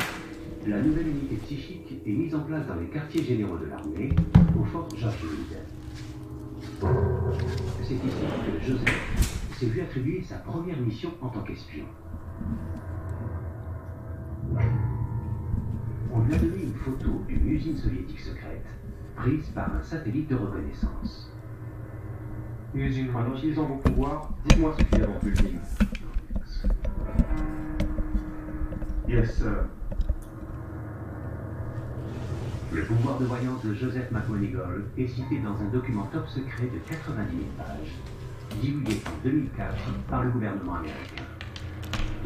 la 0.66 0.82
nouvelle 0.82 1.08
unité 1.08 1.36
psychique 1.36 2.02
est 2.04 2.12
mise 2.12 2.34
en 2.34 2.40
place 2.40 2.66
dans 2.66 2.74
les 2.74 2.88
quartiers 2.88 3.24
généraux 3.24 3.56
de 3.56 3.66
l'armée, 3.66 4.10
au 4.60 4.64
fort 4.64 4.88
George. 4.94 5.16
C'est 7.82 7.94
ici 7.94 8.02
que 8.02 8.66
Joseph 8.66 9.48
s'est 9.58 9.66
vu 9.66 9.80
attribuer 9.80 10.22
sa 10.22 10.36
première 10.36 10.78
mission 10.78 11.10
en 11.22 11.28
tant 11.28 11.40
qu'espion. 11.40 11.86
On 16.12 16.20
lui 16.20 16.34
a 16.34 16.38
donné 16.38 16.62
une 16.62 16.74
photo 16.74 17.22
d'une 17.26 17.48
usine 17.48 17.76
soviétique 17.76 18.20
secrète, 18.20 18.66
prise 19.18 19.48
par 19.54 19.74
un 19.74 19.82
satellite 19.82 20.28
de 20.30 20.36
reconnaissance. 20.36 21.32
En 22.74 23.34
utilisant 23.34 23.64
vos 23.64 23.76
pouvoirs, 23.76 24.30
dites-moi 24.44 24.74
ce 24.78 24.84
qu'il 24.84 24.98
y 24.98 25.02
a 25.02 25.06
dans 25.06 25.18
l'usine. 25.22 25.58
Yes, 29.08 29.38
sir. 29.38 29.64
Le 32.72 32.82
pouvoir 32.84 33.18
de 33.18 33.24
voyance 33.24 33.64
de 33.64 33.74
Joseph 33.74 34.10
McMonigal 34.12 34.84
est 34.96 35.08
cité 35.08 35.38
dans 35.38 35.56
un 35.60 35.68
document 35.72 36.06
top 36.12 36.28
secret 36.28 36.66
de 36.66 36.78
90 36.88 37.36
000 37.36 37.48
pages, 37.56 38.60
divulgué 38.60 39.00
en 39.06 39.24
2004 39.24 39.74
par 40.08 40.24
le 40.24 40.30
gouvernement 40.30 40.74
américain. 40.74 41.24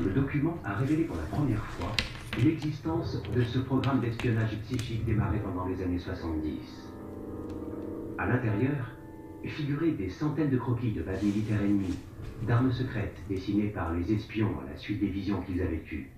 Le 0.05 0.11
document 0.11 0.59
a 0.65 0.75
révélé 0.75 1.05
pour 1.05 1.17
la 1.17 1.23
première 1.23 1.65
fois 1.65 1.93
l'existence 2.39 3.23
de 3.35 3.43
ce 3.43 3.59
programme 3.59 4.01
d'espionnage 4.01 4.57
psychique 4.65 5.05
démarré 5.05 5.39
pendant 5.39 5.67
les 5.67 5.83
années 5.83 5.99
70. 5.99 6.89
À 8.19 8.27
l'intérieur, 8.27 8.91
figuraient 9.45 9.91
des 9.91 10.09
centaines 10.09 10.51
de 10.51 10.57
croquis 10.57 10.93
de 10.93 11.03
bases 11.03 11.23
militaires 11.23 11.61
ennemies, 11.61 11.99
d'armes 12.47 12.73
secrètes 12.73 13.19
dessinées 13.29 13.69
par 13.69 13.93
les 13.93 14.13
espions 14.13 14.53
à 14.61 14.71
la 14.71 14.77
suite 14.77 15.01
des 15.01 15.09
visions 15.09 15.43
qu'ils 15.43 15.61
avaient 15.61 15.83
eues. 15.93 16.11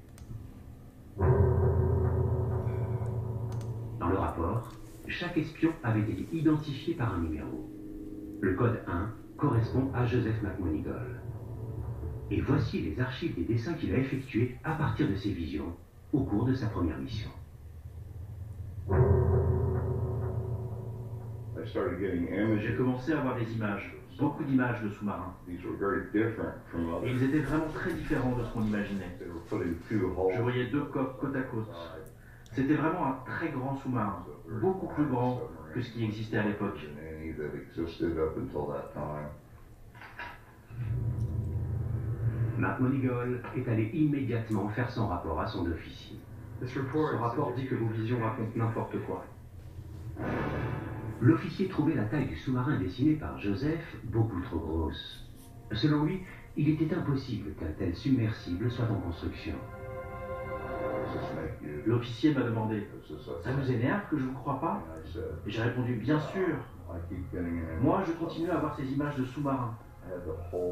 Dans 3.98 4.08
le 4.08 4.18
rapport, 4.18 4.72
chaque 5.08 5.36
espion 5.36 5.70
avait 5.82 6.00
été 6.00 6.26
identifié 6.32 6.94
par 6.94 7.14
un 7.14 7.20
numéro. 7.20 7.70
Le 8.40 8.54
code 8.54 8.80
1 8.86 9.10
correspond 9.36 9.90
à 9.94 10.06
Joseph 10.06 10.42
McMonigal. 10.42 11.22
Et 12.30 12.40
voici 12.40 12.80
les 12.80 13.00
archives 13.00 13.34
des 13.34 13.44
dessins 13.44 13.74
qu'il 13.74 13.94
a 13.94 13.98
effectués 13.98 14.56
à 14.64 14.72
partir 14.72 15.08
de 15.08 15.14
ses 15.14 15.30
visions 15.30 15.74
au 16.14 16.20
cours 16.20 16.44
de 16.44 16.54
sa 16.54 16.66
première 16.68 16.98
mission. 16.98 17.28
J'ai 22.60 22.76
commencé 22.76 23.12
à 23.12 23.18
avoir 23.18 23.36
des 23.36 23.52
images, 23.52 23.96
beaucoup 24.18 24.44
d'images 24.44 24.80
de 24.82 24.90
sous-marins. 24.90 25.34
Et 27.04 27.10
ils 27.10 27.22
étaient 27.24 27.40
vraiment 27.40 27.66
très 27.74 27.92
différents 27.94 28.36
de 28.36 28.44
ce 28.44 28.52
qu'on 28.52 28.62
imaginait. 28.62 29.18
Je 30.36 30.40
voyais 30.42 30.66
deux 30.66 30.84
coques 30.84 31.18
côte 31.18 31.34
à 31.34 31.42
côte. 31.42 31.68
C'était 32.52 32.74
vraiment 32.74 33.06
un 33.06 33.16
très 33.26 33.48
grand 33.48 33.74
sous-marin, 33.76 34.24
beaucoup 34.60 34.86
plus 34.94 35.06
grand 35.06 35.40
que 35.74 35.80
ce 35.82 35.90
qui 35.90 36.04
existait 36.04 36.38
à 36.38 36.44
l'époque. 36.44 36.78
Mark 42.58 42.80
Monigol 42.80 43.40
est 43.56 43.68
allé 43.68 43.90
immédiatement 43.92 44.68
faire 44.68 44.90
son 44.90 45.08
rapport 45.08 45.40
à 45.40 45.46
son 45.46 45.66
officier. 45.70 46.16
Ce 46.64 46.78
rapport 47.16 47.52
dit 47.54 47.66
que 47.66 47.74
vos 47.74 47.88
visions 47.88 48.20
racontent 48.20 48.52
n'importe 48.56 48.96
quoi. 49.06 49.24
L'officier 51.20 51.68
trouvait 51.68 51.94
la 51.94 52.04
taille 52.04 52.26
du 52.26 52.36
sous-marin 52.36 52.78
dessiné 52.78 53.14
par 53.14 53.38
Joseph 53.38 53.96
beaucoup 54.04 54.40
trop 54.40 54.58
grosse. 54.58 55.26
Selon 55.72 56.04
lui, 56.04 56.22
il 56.56 56.68
était 56.68 56.94
impossible 56.94 57.50
qu'un 57.58 57.72
tel 57.78 57.94
submersible 57.94 58.70
soit 58.70 58.86
en 58.90 59.00
construction. 59.00 59.54
L'officier 61.86 62.34
m'a 62.34 62.42
demandé 62.42 62.86
Ça 63.42 63.52
vous 63.52 63.70
énerve 63.70 64.02
que 64.10 64.16
je 64.16 64.24
ne 64.24 64.28
vous 64.28 64.38
crois 64.38 64.60
pas? 64.60 64.82
Et 65.46 65.50
j'ai 65.50 65.62
répondu 65.62 65.94
Bien 65.94 66.20
sûr. 66.20 66.56
Moi, 67.80 68.02
je 68.06 68.12
continue 68.12 68.50
à 68.50 68.56
avoir 68.56 68.76
ces 68.76 68.92
images 68.92 69.16
de 69.16 69.24
sous-marins. 69.24 69.76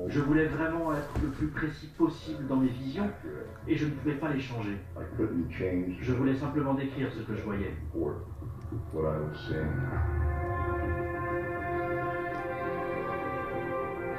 Je 0.08 0.20
voulais 0.20 0.46
vraiment 0.46 0.92
être 0.92 1.12
le 1.22 1.28
plus 1.30 1.49
précis 1.49 1.88
possible 1.96 2.46
dans 2.46 2.56
mes 2.56 2.68
visions 2.68 3.11
et 3.66 3.76
je 3.76 3.87
ne 3.87 3.90
pouvais 3.90 4.14
pas 4.14 4.30
les 4.32 4.40
changer. 4.40 4.78
Je 6.00 6.12
voulais 6.12 6.34
simplement 6.34 6.75
décrire 6.75 7.11
ce 7.12 7.22
que 7.22 7.34
je 7.34 7.42
voyais. 7.42 7.75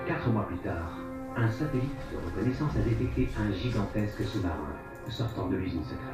Quatre 0.05 0.29
mois 0.29 0.47
plus 0.47 0.57
tard, 0.57 0.97
un 1.35 1.49
satellite 1.49 1.89
de 2.11 2.17
reconnaissance 2.25 2.75
a 2.75 2.81
détecté 2.81 3.29
un 3.39 3.51
gigantesque 3.51 4.23
sous-marin 4.23 4.73
sortant 5.09 5.47
de 5.47 5.57
l'usine 5.57 5.83
secrète. 5.83 6.13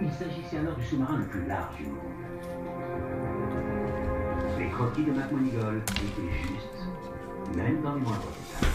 Il 0.00 0.10
s'agissait 0.10 0.58
alors 0.58 0.76
du 0.76 0.84
sous-marin 0.84 1.18
le 1.18 1.26
plus 1.26 1.46
large 1.46 1.76
du 1.76 1.84
monde. 1.86 1.98
Les 4.58 4.68
croquis 4.70 5.04
de 5.04 5.12
McMonigol 5.12 5.76
étaient 5.76 6.32
justes 6.32 6.73
même 7.56 7.82
dans 7.82 7.94
les 7.94 8.00
moindres 8.00 8.32
détails. 8.32 8.70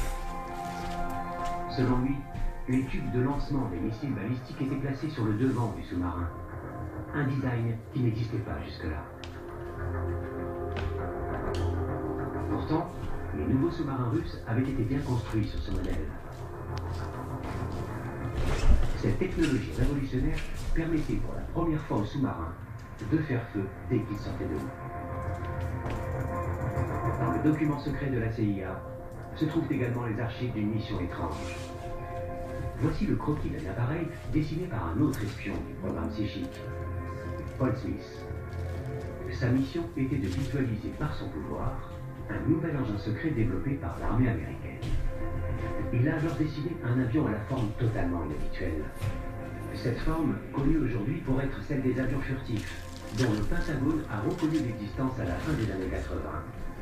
Selon 1.75 1.99
lui, 1.99 2.15
les 2.67 2.85
tubes 2.85 3.11
de 3.11 3.21
lancement 3.21 3.67
des 3.69 3.79
missiles 3.79 4.13
balistiques 4.13 4.61
étaient 4.61 4.75
placés 4.75 5.09
sur 5.09 5.25
le 5.25 5.33
devant 5.33 5.73
du 5.77 5.83
sous-marin. 5.83 6.27
Un 7.13 7.23
design 7.25 7.77
qui 7.93 8.01
n'existait 8.01 8.37
pas 8.37 8.61
jusque-là. 8.65 9.03
Pourtant, 12.51 12.87
les 13.37 13.45
nouveaux 13.45 13.71
sous-marins 13.71 14.09
russes 14.11 14.37
avaient 14.47 14.61
été 14.61 14.83
bien 14.83 14.99
construits 14.99 15.47
sur 15.47 15.59
ce 15.59 15.71
modèle. 15.71 16.05
Cette 18.97 19.17
technologie 19.17 19.71
révolutionnaire 19.77 20.37
permettait 20.75 21.15
pour 21.15 21.33
la 21.33 21.41
première 21.53 21.81
fois 21.83 21.97
aux 21.97 22.05
sous-marins 22.05 22.53
de 23.11 23.17
faire 23.19 23.41
feu 23.53 23.65
dès 23.89 23.99
qu'ils 24.01 24.17
sortaient 24.17 24.45
de 24.45 24.53
l'eau. 24.53 25.18
Document 27.43 27.79
secret 27.79 28.07
de 28.07 28.19
la 28.19 28.29
CIA 28.33 28.81
se 29.37 29.45
trouvent 29.45 29.71
également 29.71 30.05
les 30.05 30.19
archives 30.19 30.51
d'une 30.51 30.71
mission 30.71 30.99
étrange. 30.99 31.55
Voici 32.81 33.05
le 33.05 33.15
croquis 33.15 33.49
d'un 33.49 33.69
appareil 33.69 34.07
dessiné 34.33 34.65
par 34.65 34.89
un 34.89 34.99
autre 34.99 35.23
espion 35.23 35.53
du 35.65 35.73
programme 35.75 36.09
psychique, 36.09 36.59
Paul 37.57 37.73
Smith. 37.77 38.25
Sa 39.31 39.47
mission 39.47 39.83
était 39.95 40.17
de 40.17 40.27
visualiser 40.27 40.89
par 40.99 41.15
son 41.15 41.29
pouvoir 41.29 41.79
un 42.29 42.49
nouvel 42.49 42.75
engin 42.75 42.97
secret 42.97 43.29
développé 43.29 43.75
par 43.75 43.97
l'armée 43.99 44.27
américaine. 44.27 44.81
Il 45.93 46.09
a 46.09 46.15
alors 46.15 46.35
dessiné 46.35 46.75
un 46.83 46.99
avion 46.99 47.25
à 47.27 47.31
la 47.31 47.39
forme 47.47 47.69
totalement 47.79 48.25
inhabituelle. 48.25 48.83
Cette 49.75 49.99
forme, 49.99 50.35
connue 50.53 50.79
aujourd'hui 50.79 51.21
pour 51.25 51.39
être 51.41 51.63
celle 51.63 51.83
des 51.83 51.97
avions 51.99 52.19
furtifs, 52.19 52.83
dont 53.17 53.31
le 53.31 53.43
Pentagone 53.43 54.03
a 54.11 54.19
reconnu 54.27 54.59
l'existence 54.59 55.17
à 55.19 55.23
la 55.23 55.35
fin 55.35 55.53
des 55.53 55.71
années 55.71 55.89
80, 55.89 56.19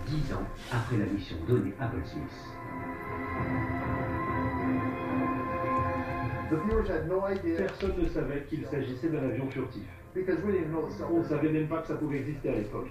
dix 0.08 0.34
ans 0.34 0.48
après 0.72 0.98
la 0.98 1.06
mission 1.06 1.38
donnée 1.48 1.74
à 1.80 1.88
Paul 1.88 2.02
Smith. 2.06 2.24
Personne 7.58 7.94
ne 8.02 8.08
savait 8.08 8.44
qu'il 8.48 8.66
s'agissait 8.66 9.10
d'un 9.10 9.24
avion 9.24 9.50
furtif. 9.50 9.84
On 10.16 11.20
ne 11.20 11.24
savait 11.24 11.50
même 11.50 11.68
pas 11.68 11.82
que 11.82 11.88
ça 11.88 11.96
pouvait 11.96 12.20
exister 12.20 12.50
à 12.50 12.56
l'époque. 12.56 12.88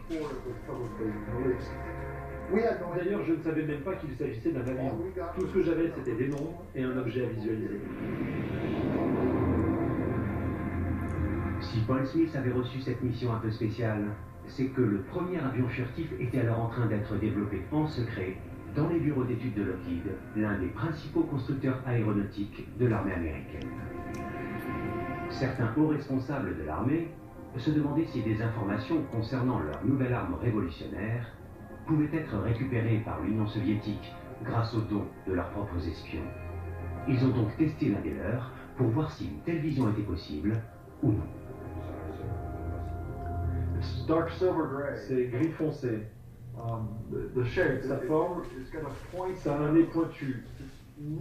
D'ailleurs, 2.51 3.25
je 3.25 3.33
ne 3.33 3.43
savais 3.43 3.63
même 3.65 3.81
pas 3.81 3.95
qu'il 3.95 4.15
s'agissait 4.17 4.53
d'un 4.53 4.61
avion. 4.61 4.99
Tout 5.35 5.47
ce 5.47 5.53
que 5.53 5.63
j'avais, 5.63 5.91
c'était 5.97 6.17
des 6.17 6.29
nombres 6.29 6.63
et 6.75 6.83
un 6.83 6.97
objet 6.99 7.25
à 7.25 7.29
visualiser. 7.29 7.81
Si 11.61 11.81
Paul 11.81 12.07
Smith 12.07 12.37
avait 12.37 12.53
reçu 12.53 12.81
cette 12.83 13.03
mission 13.03 13.33
un 13.33 13.39
peu 13.39 13.51
spéciale, 13.51 14.05
c'est 14.49 14.67
que 14.67 14.81
le 14.81 14.99
premier 15.03 15.39
avion 15.39 15.69
furtif 15.69 16.09
était 16.21 16.41
alors 16.41 16.61
en 16.61 16.69
train 16.69 16.87
d'être 16.87 17.17
développé 17.19 17.63
en 17.73 17.87
secret 17.87 18.37
dans 18.75 18.89
les 18.89 19.01
bureaux 19.01 19.25
d'études 19.25 19.55
de 19.55 19.63
Lockheed, 19.63 20.03
l'un 20.37 20.59
des 20.59 20.69
principaux 20.69 21.23
constructeurs 21.23 21.81
aéronautiques 21.87 22.67
de 22.79 22.87
l'armée 22.87 23.15
américaine. 23.15 23.71
Certains 25.31 25.73
hauts 25.77 25.89
responsables 25.89 26.57
de 26.59 26.65
l'armée 26.65 27.09
se 27.57 27.71
demandaient 27.71 28.07
si 28.07 28.23
des 28.23 28.41
informations 28.43 29.03
concernant 29.11 29.61
leur 29.61 29.85
nouvelle 29.85 30.13
arme 30.13 30.35
révolutionnaire 30.35 31.33
pouvaient 31.87 32.15
être 32.15 32.37
récupérées 32.39 33.03
par 33.05 33.23
l'Union 33.23 33.47
soviétique 33.47 34.13
grâce 34.45 34.75
aux 34.75 34.83
dons 34.83 35.07
de 35.27 35.33
leurs 35.33 35.49
propres 35.51 35.89
espions. 35.89 36.21
Ils 37.09 37.25
ont 37.25 37.31
donc 37.31 37.57
testé 37.57 37.89
l'un 37.89 38.01
des 38.01 38.15
leurs 38.15 38.51
pour 38.77 38.89
voir 38.89 39.11
si 39.11 39.27
une 39.29 39.41
telle 39.41 39.61
vision 39.61 39.91
était 39.91 40.03
possible 40.03 40.53
ou 41.03 41.13
non. 41.13 41.46
C'est 45.09 45.27
gris 45.27 45.51
foncé. 45.53 46.01
Sa 47.83 47.99
forme, 47.99 48.43
ça 49.37 49.55
a 49.57 49.59
un 49.59 49.73
nez 49.73 49.85
pointu. 49.85 50.45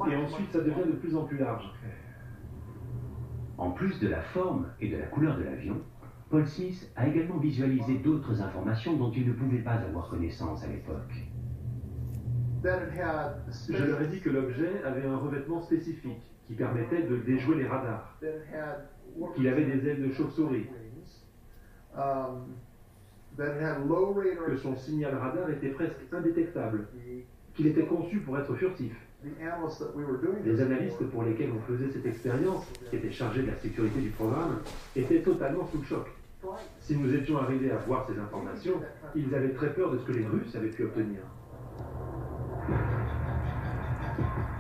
Et 0.10 0.16
ensuite, 0.16 0.52
ça 0.52 0.60
devient 0.60 0.88
de 0.88 0.94
plus 0.94 1.16
en 1.16 1.24
plus 1.26 1.38
large. 1.38 1.70
En 3.58 3.72
plus 3.72 4.00
de 4.00 4.08
la 4.08 4.22
forme 4.22 4.68
et 4.80 4.90
de 4.90 4.98
la 4.98 5.06
couleur 5.08 5.38
de 5.38 5.44
l'avion, 5.44 5.82
Paul 6.30 6.46
Smith 6.48 6.92
a 6.96 7.08
également 7.08 7.38
visualisé 7.38 7.98
d'autres 8.00 8.42
informations 8.42 8.96
dont 8.98 9.12
il 9.12 9.28
ne 9.28 9.34
pouvait 9.34 9.60
pas 9.62 9.74
avoir 9.74 10.10
connaissance 10.10 10.64
à 10.64 10.68
l'époque. 10.68 11.14
Je 13.70 13.84
leur 13.84 14.02
ai 14.02 14.08
dit 14.08 14.20
que 14.22 14.30
l'objet 14.30 14.84
avait 14.84 15.06
un 15.06 15.18
revêtement 15.18 15.62
spécifique 15.62 16.22
qui 16.48 16.54
permettait 16.54 17.04
de 17.04 17.18
déjouer 17.18 17.58
les 17.58 17.68
radars, 17.68 18.18
qu'il 19.36 19.48
avait 19.48 19.66
des 19.66 19.88
ailes 19.88 20.08
de 20.08 20.12
chauve-souris, 20.14 20.66
que 24.46 24.58
son 24.58 24.76
signal 24.76 25.16
radar 25.16 25.50
était 25.50 25.70
presque 25.70 25.96
indétectable, 26.12 26.88
qu'il 27.54 27.68
était 27.68 27.86
conçu 27.86 28.20
pour 28.20 28.38
être 28.38 28.54
furtif. 28.56 28.94
Les 30.44 30.62
analystes 30.62 31.04
pour 31.10 31.24
lesquels 31.24 31.50
on 31.52 31.62
faisait 31.62 31.90
cette 31.90 32.06
expérience, 32.06 32.66
qui 32.90 32.96
étaient 32.98 33.12
chargés 33.12 33.42
de 33.42 33.48
la 33.48 33.56
sécurité 33.56 34.00
du 34.00 34.10
programme, 34.10 34.60
étaient 34.96 35.22
totalement 35.22 35.66
sous 35.68 35.80
le 35.80 35.84
choc. 35.84 36.08
Si 36.80 36.96
nous 36.96 37.14
étions 37.14 37.38
arrivés 37.40 37.72
à 37.72 37.78
voir 37.78 38.08
ces 38.08 38.20
informations, 38.20 38.80
ils 39.16 39.34
avaient 39.34 39.54
très 39.54 39.74
peur 39.74 39.92
de 39.92 39.98
ce 39.98 40.06
que 40.06 40.12
les 40.12 40.26
Russes 40.26 40.56
avaient 40.56 40.70
pu 40.70 40.84
obtenir. 40.84 41.22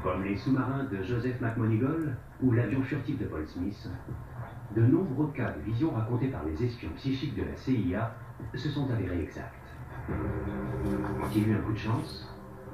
Comme 0.03 0.23
les 0.23 0.35
sous-marins 0.35 0.85
de 0.85 1.03
Joseph 1.03 1.39
McMonigal 1.41 2.15
ou 2.41 2.51
l'avion 2.51 2.81
furtif 2.81 3.19
de 3.19 3.25
Paul 3.25 3.45
Smith, 3.47 3.87
de 4.75 4.81
nombreux 4.81 5.31
cas 5.33 5.51
de 5.51 5.61
vision 5.61 5.91
racontés 5.91 6.27
par 6.27 6.43
les 6.45 6.63
espions 6.63 6.89
psychiques 6.95 7.35
de 7.35 7.43
la 7.43 7.55
CIA 7.55 8.15
se 8.53 8.69
sont 8.69 8.89
avérés 8.91 9.21
exacts. 9.21 9.51
Ont-ils 11.23 11.49
eu 11.49 11.53
un 11.53 11.59
coup 11.59 11.73
de 11.73 11.77
chance? 11.77 12.33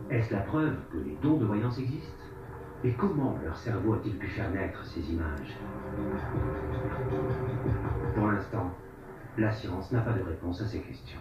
Est-ce 0.09 0.33
la 0.33 0.41
preuve 0.41 0.75
que 0.91 0.97
les 0.97 1.17
dons 1.21 1.37
de 1.37 1.45
voyance 1.45 1.77
existent? 1.79 2.25
Et 2.83 2.93
comment 2.93 3.37
leur 3.43 3.55
cerveau 3.55 3.93
a-t-il 3.93 4.17
pu 4.17 4.27
faire 4.27 4.49
naître 4.51 4.83
ces 4.85 5.01
images? 5.11 5.55
Pour 8.15 8.27
l'instant, 8.27 8.71
la 9.37 9.51
science 9.51 9.91
n'a 9.91 10.01
pas 10.01 10.13
de 10.13 10.23
réponse 10.23 10.61
à 10.61 10.65
ces 10.65 10.79
questions. 10.79 11.19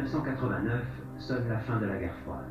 1989 0.04 0.82
sonne 1.16 1.48
la 1.48 1.58
fin 1.60 1.80
de 1.80 1.86
la 1.86 1.96
guerre 1.96 2.14
froide. 2.24 2.44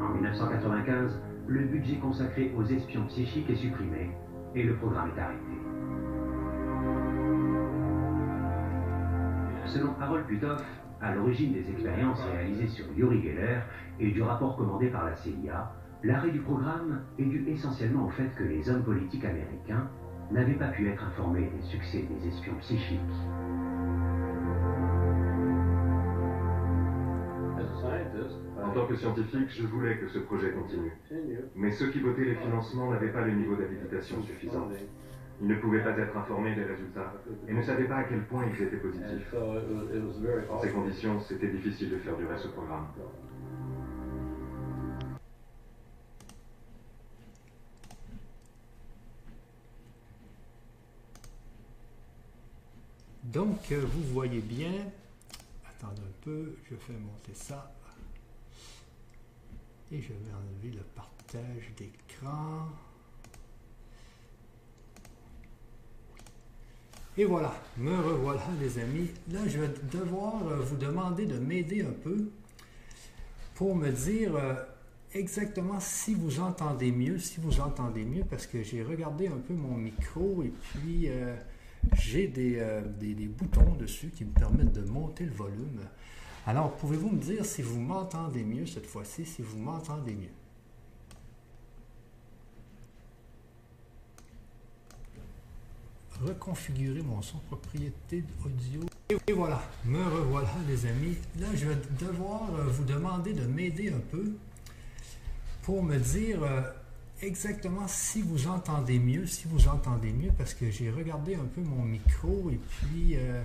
En 0.00 0.14
1995, 0.14 1.22
le 1.46 1.60
budget 1.60 1.96
consacré 1.98 2.52
aux 2.56 2.64
espions 2.64 3.06
psychiques 3.06 3.48
est 3.48 3.54
supprimé 3.54 4.10
et 4.52 4.64
le 4.64 4.74
programme 4.74 5.10
est 5.16 5.20
arrêté. 5.20 5.42
Selon 9.66 9.94
Harold 10.00 10.26
Puthoff, 10.26 10.64
à 11.00 11.14
l'origine 11.14 11.52
des 11.52 11.70
expériences 11.70 12.20
réalisées 12.24 12.66
sur 12.66 12.86
Yuri 12.96 13.22
Geller 13.22 13.60
et 14.00 14.10
du 14.10 14.22
rapport 14.22 14.56
commandé 14.56 14.88
par 14.88 15.04
la 15.04 15.14
CIA, 15.14 15.72
l'arrêt 16.02 16.32
du 16.32 16.40
programme 16.40 17.02
est 17.20 17.26
dû 17.26 17.44
essentiellement 17.48 18.06
au 18.06 18.10
fait 18.10 18.34
que 18.34 18.42
les 18.42 18.68
hommes 18.68 18.82
politiques 18.82 19.24
américains 19.24 19.88
n'avaient 20.32 20.54
pas 20.54 20.68
pu 20.68 20.88
être 20.88 21.04
informés 21.04 21.48
des 21.56 21.62
succès 21.62 22.08
des 22.10 22.26
espions 22.26 22.56
psychiques. 22.56 22.98
Tant 28.76 28.86
que 28.86 28.96
scientifique, 28.96 29.48
je 29.48 29.66
voulais 29.66 29.96
que 29.96 30.06
ce 30.08 30.18
projet 30.18 30.50
continue. 30.50 30.92
Mais 31.54 31.70
ceux 31.72 31.90
qui 31.90 32.00
votaient 32.00 32.26
les 32.26 32.34
financements 32.34 32.90
n'avaient 32.90 33.10
pas 33.10 33.22
le 33.22 33.32
niveau 33.32 33.56
d'habilitation 33.56 34.22
suffisant. 34.22 34.68
Ils 35.40 35.48
ne 35.48 35.54
pouvaient 35.56 35.82
pas 35.82 35.96
être 35.98 36.14
informés 36.14 36.54
des 36.54 36.64
résultats 36.64 37.14
et 37.48 37.54
ne 37.54 37.62
savaient 37.62 37.88
pas 37.88 37.96
à 37.96 38.04
quel 38.04 38.22
point 38.24 38.44
ils 38.46 38.62
étaient 38.62 38.76
positifs. 38.76 39.34
Dans 39.34 40.60
ces 40.60 40.70
conditions, 40.70 41.20
c'était 41.20 41.48
difficile 41.48 41.90
de 41.90 41.96
faire 41.96 42.16
durer 42.16 42.36
ce 42.36 42.48
programme. 42.48 42.86
Donc, 53.24 53.58
euh, 53.72 53.80
vous 53.92 54.02
voyez 54.14 54.40
bien, 54.40 54.72
attendez 55.66 56.00
un 56.00 56.24
peu, 56.24 56.56
je 56.70 56.76
fais 56.76 56.92
monter 56.92 57.34
ça. 57.34 57.70
Et 59.92 60.00
je 60.00 60.08
vais 60.08 60.32
enlever 60.32 60.76
le 60.76 60.82
partage 60.94 61.72
d'écran. 61.76 62.68
Et 67.18 67.24
voilà, 67.24 67.54
me 67.78 67.96
revoilà 67.96 68.42
les 68.60 68.78
amis. 68.78 69.08
Là, 69.32 69.40
je 69.46 69.58
vais 69.58 69.70
devoir 69.90 70.46
euh, 70.46 70.56
vous 70.60 70.76
demander 70.76 71.24
de 71.24 71.38
m'aider 71.38 71.80
un 71.82 71.94
peu 72.02 72.30
pour 73.54 73.74
me 73.74 73.90
dire 73.90 74.36
euh, 74.36 74.54
exactement 75.14 75.80
si 75.80 76.14
vous 76.14 76.40
entendez 76.40 76.92
mieux, 76.92 77.18
si 77.18 77.40
vous 77.40 77.60
entendez 77.60 78.04
mieux, 78.04 78.24
parce 78.24 78.46
que 78.46 78.62
j'ai 78.62 78.82
regardé 78.82 79.28
un 79.28 79.38
peu 79.38 79.54
mon 79.54 79.76
micro 79.76 80.42
et 80.42 80.52
puis 80.60 81.08
euh, 81.08 81.34
j'ai 81.94 82.26
des, 82.26 82.62
des, 82.98 83.14
des, 83.14 83.28
boutons 83.28 83.76
dessus 83.76 84.08
qui 84.08 84.24
me 84.26 84.32
permettent 84.32 84.72
de 84.72 84.82
monter 84.82 85.24
le 85.24 85.32
volume. 85.32 85.80
Alors, 86.46 86.76
pouvez-vous 86.76 87.10
me 87.10 87.18
dire 87.18 87.44
si 87.44 87.60
vous 87.62 87.80
m'entendez 87.80 88.44
mieux 88.44 88.66
cette 88.66 88.86
fois-ci, 88.86 89.26
si 89.26 89.42
vous 89.42 89.58
m'entendez 89.58 90.14
mieux? 90.14 90.30
reconfigurer 96.24 97.02
mon 97.02 97.20
son 97.22 97.38
propriété 97.38 98.24
audio. 98.44 98.80
Et 99.26 99.32
voilà, 99.32 99.62
me 99.84 100.02
revoilà 100.02 100.48
les 100.68 100.86
amis. 100.86 101.16
Là, 101.38 101.48
je 101.54 101.66
vais 101.66 101.76
devoir 102.00 102.42
euh, 102.54 102.64
vous 102.68 102.84
demander 102.84 103.32
de 103.32 103.44
m'aider 103.46 103.92
un 103.92 104.00
peu 104.10 104.32
pour 105.62 105.82
me 105.82 105.98
dire 105.98 106.42
euh, 106.42 106.62
exactement 107.22 107.86
si 107.86 108.22
vous 108.22 108.48
entendez 108.48 108.98
mieux, 108.98 109.26
si 109.26 109.46
vous 109.46 109.68
entendez 109.68 110.12
mieux, 110.12 110.30
parce 110.36 110.54
que 110.54 110.70
j'ai 110.70 110.90
regardé 110.90 111.34
un 111.34 111.44
peu 111.44 111.60
mon 111.60 111.82
micro 111.82 112.50
et 112.50 112.58
puis 112.58 113.16
euh, 113.16 113.42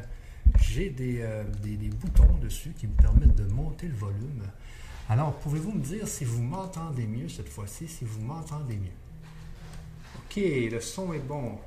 j'ai 0.59 0.89
des, 0.89 1.25
des, 1.61 1.75
des, 1.77 1.89
boutons 1.89 2.37
dessus 2.41 2.71
qui 2.77 2.87
me 2.87 2.93
permettent 2.93 3.35
de 3.35 3.45
monter 3.45 3.87
le 3.87 3.95
volume. 3.95 4.43
Alors, 5.09 5.33
pouvez-vous 5.39 5.73
me 5.73 5.81
dire 5.81 6.07
si 6.07 6.23
vous 6.23 6.41
m'entendez 6.41 7.05
mieux 7.05 7.27
cette 7.27 7.49
fois-ci, 7.49 7.87
si 7.87 8.05
vous 8.05 8.21
m'entendez 8.21 8.77
mieux? 8.77 8.91
OK, 10.17 10.37
le 10.37 10.79
son 10.79 11.13
est 11.13 11.19
bon. 11.19 11.59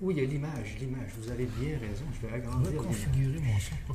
Oui, 0.00 0.14
il 0.16 0.22
y 0.22 0.26
a 0.26 0.28
l'image, 0.28 0.76
l'image. 0.78 1.10
Vous 1.18 1.30
avez 1.30 1.46
bien 1.46 1.78
raison. 1.78 2.04
Je 2.14 2.26
vais 2.26 2.34
agrandir. 2.34 2.80
Reconfigurer 2.80 3.40
mon 3.40 3.58
son. 3.58 3.94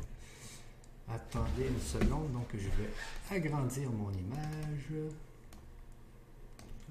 Attendez 1.09 1.67
une 1.69 1.79
seconde. 1.79 2.31
Donc, 2.33 2.47
je 2.53 2.57
vais 2.57 2.89
agrandir 3.29 3.89
mon 3.91 4.11
image. 4.11 5.11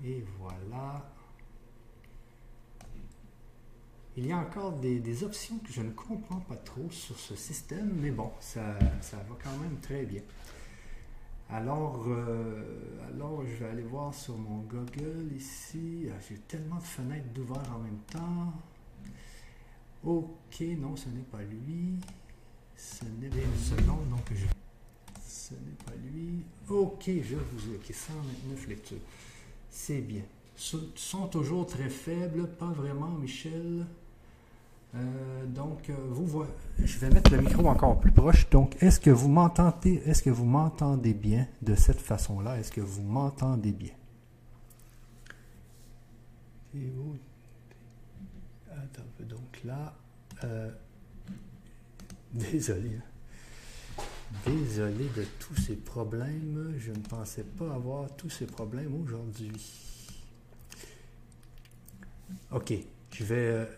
Et 0.04 0.24
voilà. 0.38 1.04
Il 4.16 4.26
y 4.26 4.32
a 4.32 4.38
encore 4.38 4.72
des, 4.72 5.24
options 5.24 5.58
que 5.58 5.72
je 5.72 5.82
ne 5.82 5.90
comprends 5.90 6.40
pas 6.40 6.56
trop 6.56 6.90
sur 6.90 7.18
ce 7.18 7.36
système, 7.36 7.92
mais 8.00 8.10
bon, 8.10 8.30
ça, 8.40 8.60
va 8.72 9.36
quand 9.42 9.56
même 9.58 9.78
très 9.80 10.04
bien. 10.04 10.22
Alors, 11.48 12.04
euh, 12.08 12.62
alors, 13.08 13.44
je 13.46 13.64
vais 13.64 13.70
aller 13.70 13.82
voir 13.82 14.12
sur 14.14 14.36
mon 14.36 14.58
Google 14.58 15.32
ici. 15.36 16.06
Ah, 16.10 16.18
j'ai 16.28 16.36
tellement 16.38 16.76
de 16.76 16.82
fenêtres 16.82 17.32
d'ouvert 17.32 17.62
en 17.74 17.78
même 17.80 17.98
temps. 18.10 18.52
Ok, 20.04 20.60
non, 20.78 20.96
ce 20.96 21.08
n'est 21.08 21.22
pas 21.22 21.42
lui. 21.42 21.98
Ce 22.76 23.04
n'est 23.04 23.28
pas 23.28 23.36
une 23.36 23.58
seconde, 23.58 24.08
donc 24.10 24.32
je. 24.32 24.46
Ce 25.26 25.54
n'est 25.54 25.84
pas 25.84 25.96
lui. 26.12 26.44
Ok, 26.68 27.04
je 27.06 27.36
vous 27.36 27.72
ai. 27.72 27.76
Ok, 27.76 27.92
129 27.92 28.68
lectures. 28.68 28.98
C'est 29.70 30.00
bien. 30.00 30.22
Sont 30.60 31.26
toujours 31.28 31.66
très 31.66 31.88
faibles, 31.88 32.46
pas 32.46 32.66
vraiment, 32.66 33.08
Michel. 33.08 33.86
Euh, 34.94 35.46
donc, 35.46 35.88
euh, 35.88 35.94
vous 36.10 36.26
voyez, 36.26 36.50
je 36.84 36.98
vais 36.98 37.08
mettre 37.08 37.32
le 37.34 37.40
micro 37.40 37.66
encore 37.66 37.98
plus 37.98 38.12
proche. 38.12 38.50
Donc, 38.50 38.76
est-ce 38.82 39.00
que 39.00 39.08
vous 39.08 39.30
m'entendez, 39.30 40.02
est-ce 40.04 40.22
que 40.22 40.28
vous 40.28 40.44
m'entendez 40.44 41.14
bien 41.14 41.46
de 41.62 41.74
cette 41.74 42.00
façon-là? 42.00 42.58
Est-ce 42.58 42.72
que 42.72 42.82
vous 42.82 43.02
m'entendez 43.02 43.72
bien? 43.72 43.94
Attends 48.70 49.02
Donc 49.20 49.62
là, 49.64 49.96
euh, 50.44 50.70
désolé. 52.34 52.98
Hein. 52.98 54.02
Désolé 54.44 55.08
de 55.16 55.24
tous 55.38 55.56
ces 55.56 55.76
problèmes. 55.76 56.74
Je 56.76 56.92
ne 56.92 56.98
pensais 56.98 57.44
pas 57.44 57.72
avoir 57.74 58.14
tous 58.14 58.28
ces 58.28 58.46
problèmes 58.46 58.94
aujourd'hui. 59.00 59.89
Ok, 62.52 62.72
je 63.12 63.24
vais 63.24 63.68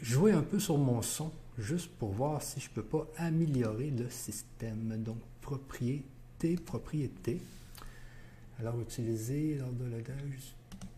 jouer 0.00 0.32
un 0.32 0.42
peu 0.42 0.58
sur 0.58 0.78
mon 0.78 1.02
son, 1.02 1.30
juste 1.58 1.90
pour 1.98 2.12
voir 2.12 2.42
si 2.42 2.60
je 2.60 2.68
peux 2.70 2.82
pas 2.82 3.06
améliorer 3.16 3.90
le 3.90 4.08
système. 4.10 5.02
Donc, 5.02 5.18
propriété, 5.40 6.56
propriété. 6.56 7.40
Alors, 8.58 8.80
utiliser 8.80 9.56
lors 9.56 9.72
de 9.72 9.84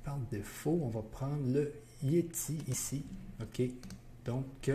par 0.04 0.18
défaut, 0.30 0.80
on 0.83 0.88
va 0.88 1.02
prendre 1.02 1.46
le 1.52 1.72
Yeti 2.02 2.59
ici. 2.68 3.04
OK. 3.40 3.62
Donc, 4.26 4.70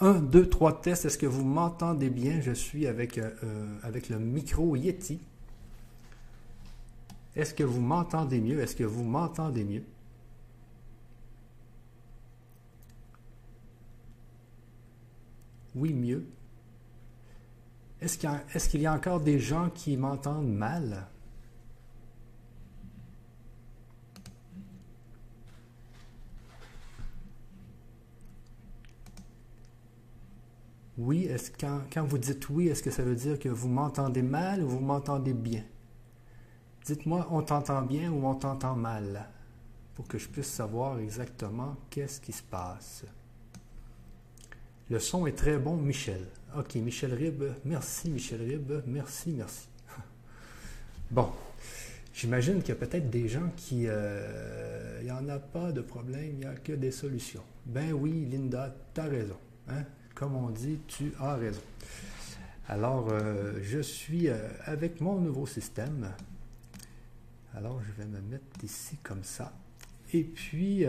1, 0.00 0.14
2, 0.14 0.48
3 0.48 0.80
tests. 0.80 1.04
Est-ce 1.04 1.18
que 1.18 1.26
vous 1.26 1.44
m'entendez 1.44 2.10
bien? 2.10 2.40
Je 2.40 2.52
suis 2.52 2.86
avec, 2.86 3.18
euh, 3.18 3.30
euh, 3.44 3.78
avec 3.82 4.08
le 4.08 4.18
micro 4.18 4.74
Yeti. 4.76 5.20
Est-ce 7.36 7.54
que 7.54 7.64
vous 7.64 7.80
m'entendez 7.80 8.40
mieux? 8.40 8.60
Est-ce 8.60 8.76
que 8.76 8.84
vous 8.84 9.04
m'entendez 9.04 9.64
mieux? 9.64 9.84
Oui, 15.74 15.92
mieux. 15.92 16.26
Est-ce 18.00 18.18
qu'il 18.68 18.80
y, 18.80 18.86
a 18.86 18.92
encore 18.92 19.20
des 19.20 19.38
gens 19.38 19.70
qui 19.70 19.96
m'entendent 19.96 20.52
mal? 20.52 21.06
Oui, 30.96 31.24
est-ce 31.24 31.50
quand, 31.50 31.80
quand 31.92 32.04
vous 32.04 32.18
dites 32.18 32.48
oui, 32.50 32.68
est-ce 32.68 32.82
que 32.82 32.90
ça 32.90 33.02
veut 33.02 33.16
dire 33.16 33.38
que 33.38 33.48
vous 33.48 33.68
m'entendez 33.68 34.22
mal 34.22 34.62
ou 34.62 34.68
vous 34.68 34.80
m'entendez 34.80 35.32
bien? 35.32 35.64
Dites-moi, 36.84 37.26
on 37.30 37.42
t'entend 37.42 37.82
bien 37.82 38.12
ou 38.12 38.26
on 38.26 38.34
t'entend 38.34 38.76
mal, 38.76 39.28
pour 39.94 40.06
que 40.06 40.18
je 40.18 40.28
puisse 40.28 40.50
savoir 40.50 40.98
exactement 40.98 41.76
qu'est-ce 41.88 42.20
qui 42.20 42.32
se 42.32 42.42
passe. 42.42 43.04
Le 44.90 44.98
son 44.98 45.26
est 45.26 45.32
très 45.32 45.56
bon, 45.56 45.76
Michel. 45.78 46.20
OK, 46.58 46.74
Michel 46.74 47.14
Rib, 47.14 47.42
merci, 47.64 48.10
Michel 48.10 48.42
Rib, 48.42 48.70
merci, 48.86 49.30
merci. 49.30 49.66
bon, 51.10 51.30
j'imagine 52.12 52.60
qu'il 52.60 52.68
y 52.68 52.72
a 52.72 52.74
peut-être 52.74 53.08
des 53.08 53.26
gens 53.26 53.50
qui... 53.56 53.84
Euh, 53.86 54.98
il 55.00 55.06
n'y 55.06 55.10
en 55.10 55.26
a 55.30 55.38
pas 55.38 55.72
de 55.72 55.80
problème, 55.80 56.32
il 56.32 56.38
n'y 56.40 56.44
a 56.44 56.54
que 56.54 56.72
des 56.72 56.90
solutions. 56.90 57.42
Ben 57.64 57.92
oui, 57.92 58.26
Linda, 58.30 58.76
tu 58.94 59.00
as 59.00 59.04
raison. 59.04 59.38
Hein? 59.68 59.84
Comme 60.14 60.36
on 60.36 60.50
dit, 60.50 60.78
tu 60.86 61.12
as 61.18 61.34
raison. 61.34 61.62
Alors, 62.68 63.08
euh, 63.10 63.54
je 63.62 63.80
suis 63.80 64.28
euh, 64.28 64.36
avec 64.64 65.00
mon 65.00 65.18
nouveau 65.18 65.46
système. 65.46 66.12
Alors, 67.54 67.80
je 67.86 68.02
vais 68.02 68.08
me 68.08 68.20
mettre 68.20 68.62
ici 68.62 68.98
comme 69.02 69.24
ça. 69.24 69.52
Et 70.12 70.24
puis, 70.24 70.84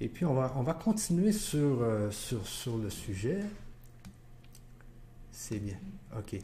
et 0.00 0.08
puis, 0.08 0.24
on 0.24 0.34
va, 0.34 0.52
on 0.56 0.62
va 0.62 0.74
continuer 0.74 1.32
sur, 1.32 1.82
euh, 1.82 2.10
sur, 2.10 2.46
sur 2.46 2.78
le 2.78 2.88
sujet. 2.88 3.40
C'est 5.32 5.58
bien. 5.58 5.76
OK. 6.16 6.38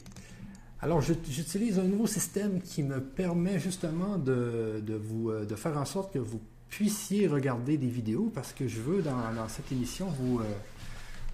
Alors, 0.81 1.01
j'utilise 1.01 1.79
un 1.79 1.83
nouveau 1.83 2.07
système 2.07 2.61
qui 2.61 2.83
me 2.83 2.99
permet 2.99 3.59
justement 3.59 4.17
de, 4.17 4.83
de, 4.85 4.95
vous, 4.95 5.29
euh, 5.29 5.45
de 5.45 5.55
faire 5.55 5.77
en 5.77 5.85
sorte 5.85 6.13
que 6.13 6.19
vous 6.19 6.41
puissiez 6.69 7.27
regarder 7.27 7.77
des 7.77 7.87
vidéos 7.87 8.29
parce 8.33 8.51
que 8.51 8.67
je 8.67 8.81
veux, 8.81 9.01
dans, 9.01 9.33
dans 9.33 9.47
cette 9.47 9.71
émission, 9.71 10.07
vous, 10.07 10.39
euh, 10.39 10.43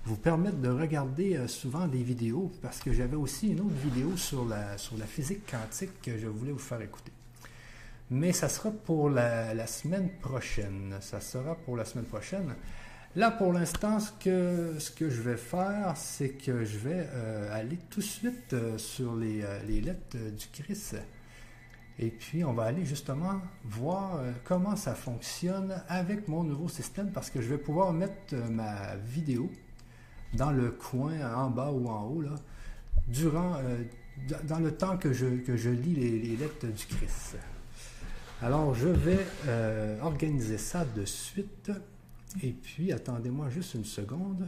vous 0.06 0.16
permettre 0.16 0.58
de 0.58 0.70
regarder 0.70 1.48
souvent 1.48 1.88
des 1.88 2.04
vidéos 2.04 2.52
parce 2.62 2.80
que 2.80 2.94
j'avais 2.94 3.16
aussi 3.16 3.50
une 3.50 3.62
autre 3.62 3.76
vidéo 3.84 4.16
sur 4.16 4.46
la, 4.46 4.78
sur 4.78 4.96
la 4.98 5.06
physique 5.06 5.50
quantique 5.50 6.02
que 6.04 6.20
je 6.20 6.28
voulais 6.28 6.52
vous 6.52 6.60
faire 6.60 6.82
écouter. 6.82 7.12
Mais 8.14 8.34
ça 8.34 8.50
sera 8.50 8.72
pour 8.72 9.10
la, 9.10 9.66
semaine 9.68 10.10
prochaine. 10.20 10.98
Ça 11.00 11.22
sera 11.22 11.56
pour 11.56 11.78
la 11.78 11.86
semaine 11.86 12.04
prochaine. 12.06 12.54
Là, 13.16 13.32
pour 13.32 13.54
l'instant, 13.54 14.02
ce 14.02 14.12
que, 14.12 15.10
je 15.10 15.22
vais 15.22 15.38
faire, 15.38 15.94
c'est 15.96 16.32
que 16.32 16.66
je 16.66 16.78
vais 16.78 17.08
euh, 17.14 17.58
aller 17.58 17.78
tout 17.90 18.02
de 18.02 18.06
suite 18.06 18.52
euh, 18.52 18.78
sur 18.78 19.16
les, 19.16 19.44
euh, 19.44 19.64
lettres 19.64 20.18
du 20.18 20.48
Christ. 20.52 20.98
Et 22.00 22.10
puis, 22.10 22.44
on 22.44 22.52
va 22.52 22.64
aller 22.64 22.84
justement 22.84 23.40
voir 23.64 24.20
comment 24.44 24.76
ça 24.76 24.94
fonctionne 24.94 25.82
avec 25.88 26.28
mon 26.28 26.44
nouveau 26.44 26.68
système 26.68 27.12
parce 27.12 27.30
que 27.30 27.42
je 27.42 27.48
vais 27.48 27.60
pouvoir 27.60 27.94
mettre 27.94 28.36
ma 28.50 28.96
vidéo 28.96 29.52
dans 30.34 30.52
le 30.52 30.72
coin 30.72 31.14
en 31.36 31.50
bas 31.50 31.72
ou 31.72 31.88
en 31.88 32.04
haut, 32.06 32.24
durant, 33.08 33.58
dans 34.46 34.60
le 34.60 34.76
temps 34.76 34.98
que 34.98 35.14
je, 35.14 35.28
que 35.42 35.56
je 35.56 35.70
lis 35.70 35.94
les, 35.94 36.36
lettres 36.38 36.68
du 36.68 36.86
Christ. 36.88 37.38
Alors, 38.44 38.74
je 38.74 38.88
vais 38.88 39.24
euh, 39.46 40.02
organiser 40.02 40.58
ça 40.58 40.84
de 40.84 41.06
suite. 41.06 41.72
Et 42.42 42.52
puis, 42.52 42.92
attendez-moi 42.92 43.50
juste 43.50 43.76
une 43.76 43.86
seconde. 43.86 44.48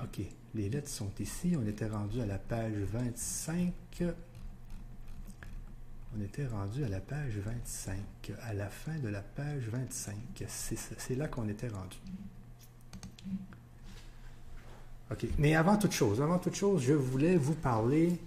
OK, 0.00 0.20
les 0.54 0.68
lettres 0.68 0.90
sont 0.90 1.10
ici. 1.18 1.56
On 1.60 1.66
était 1.66 1.88
rendu 1.88 2.20
à 2.20 2.26
la 2.26 2.38
page 2.38 2.74
25. 2.92 3.72
On 6.16 6.22
était 6.22 6.46
rendu 6.46 6.84
à 6.84 6.88
la 6.88 7.00
page 7.00 7.36
25, 7.36 7.96
à 8.42 8.54
la 8.54 8.68
fin 8.68 8.96
de 8.98 9.08
la 9.08 9.20
page 9.20 9.64
25. 9.68 10.14
C'est 10.46 11.16
là 11.16 11.26
qu'on 11.26 11.48
était 11.48 11.68
rendu. 11.68 11.98
OK, 15.10 15.26
mais 15.38 15.56
avant 15.56 15.76
toute 15.76 15.92
chose, 15.92 16.22
avant 16.22 16.38
toute 16.38 16.54
chose, 16.54 16.80
je 16.82 16.92
voulais 16.92 17.36
vous 17.36 17.54
parler 17.54 18.20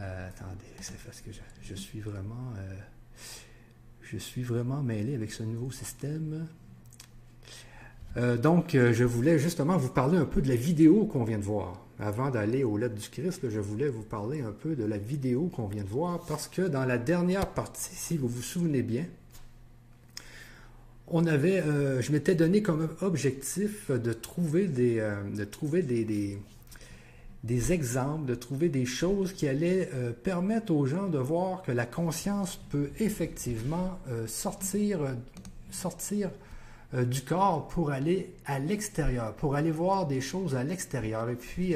euh, 0.00 0.28
attendez, 0.28 0.64
c'est 0.80 0.98
parce 1.04 1.20
que 1.20 1.30
je, 1.62 1.74
suis 1.74 2.00
vraiment. 2.00 2.52
Euh, 2.58 2.74
je 4.02 4.16
suis 4.16 4.42
vraiment 4.42 4.82
mêlé 4.82 5.14
avec 5.14 5.32
ce 5.32 5.42
nouveau 5.42 5.70
système. 5.70 6.46
Euh, 8.16 8.36
donc, 8.36 8.70
je 8.72 9.04
voulais 9.04 9.38
justement 9.38 9.76
vous 9.76 9.90
parler 9.90 10.16
un 10.16 10.24
peu 10.24 10.40
de 10.40 10.48
la 10.48 10.56
vidéo 10.56 11.04
qu'on 11.06 11.24
vient 11.24 11.38
de 11.38 11.44
voir. 11.44 11.84
Avant 11.98 12.30
d'aller 12.30 12.62
aux 12.62 12.78
lettres 12.78 12.94
du 12.94 13.08
Christ, 13.08 13.50
je 13.50 13.60
voulais 13.60 13.88
vous 13.88 14.02
parler 14.02 14.40
un 14.40 14.52
peu 14.52 14.76
de 14.76 14.84
la 14.84 14.98
vidéo 14.98 15.48
qu'on 15.48 15.66
vient 15.66 15.82
de 15.82 15.88
voir 15.88 16.24
parce 16.26 16.46
que 16.46 16.62
dans 16.62 16.84
la 16.84 16.96
dernière 16.96 17.48
partie, 17.48 17.94
si 17.94 18.16
vous 18.16 18.28
vous 18.28 18.42
souvenez 18.42 18.82
bien, 18.82 19.04
on 21.08 21.26
avait, 21.26 21.62
je 22.00 22.12
m'étais 22.12 22.36
donné 22.36 22.62
comme 22.62 22.88
objectif 23.00 23.90
de 23.90 24.12
trouver 24.12 24.68
des, 24.68 25.00
de 25.34 25.44
trouver 25.44 25.82
des, 25.82 26.38
exemples, 27.72 28.26
de 28.26 28.34
trouver 28.34 28.68
des 28.68 28.86
choses 28.86 29.32
qui 29.32 29.48
allaient 29.48 29.88
euh, 29.94 30.12
permettre 30.12 30.72
aux 30.72 30.86
gens 30.86 31.08
de 31.08 31.18
voir 31.18 31.62
que 31.62 31.72
la 31.72 31.86
conscience 31.86 32.56
peut 32.70 32.90
effectivement 33.00 33.98
sortir, 34.26 35.00
sortir 35.70 36.30
du 36.92 37.20
corps 37.20 37.68
pour 37.68 37.90
aller 37.90 38.32
à 38.46 38.58
l'extérieur, 38.58 39.34
pour 39.34 39.54
aller 39.54 39.70
voir 39.70 40.06
des 40.06 40.20
choses 40.20 40.54
à 40.54 40.64
l'extérieur. 40.64 41.28
Et 41.28 41.34
puis, 41.34 41.74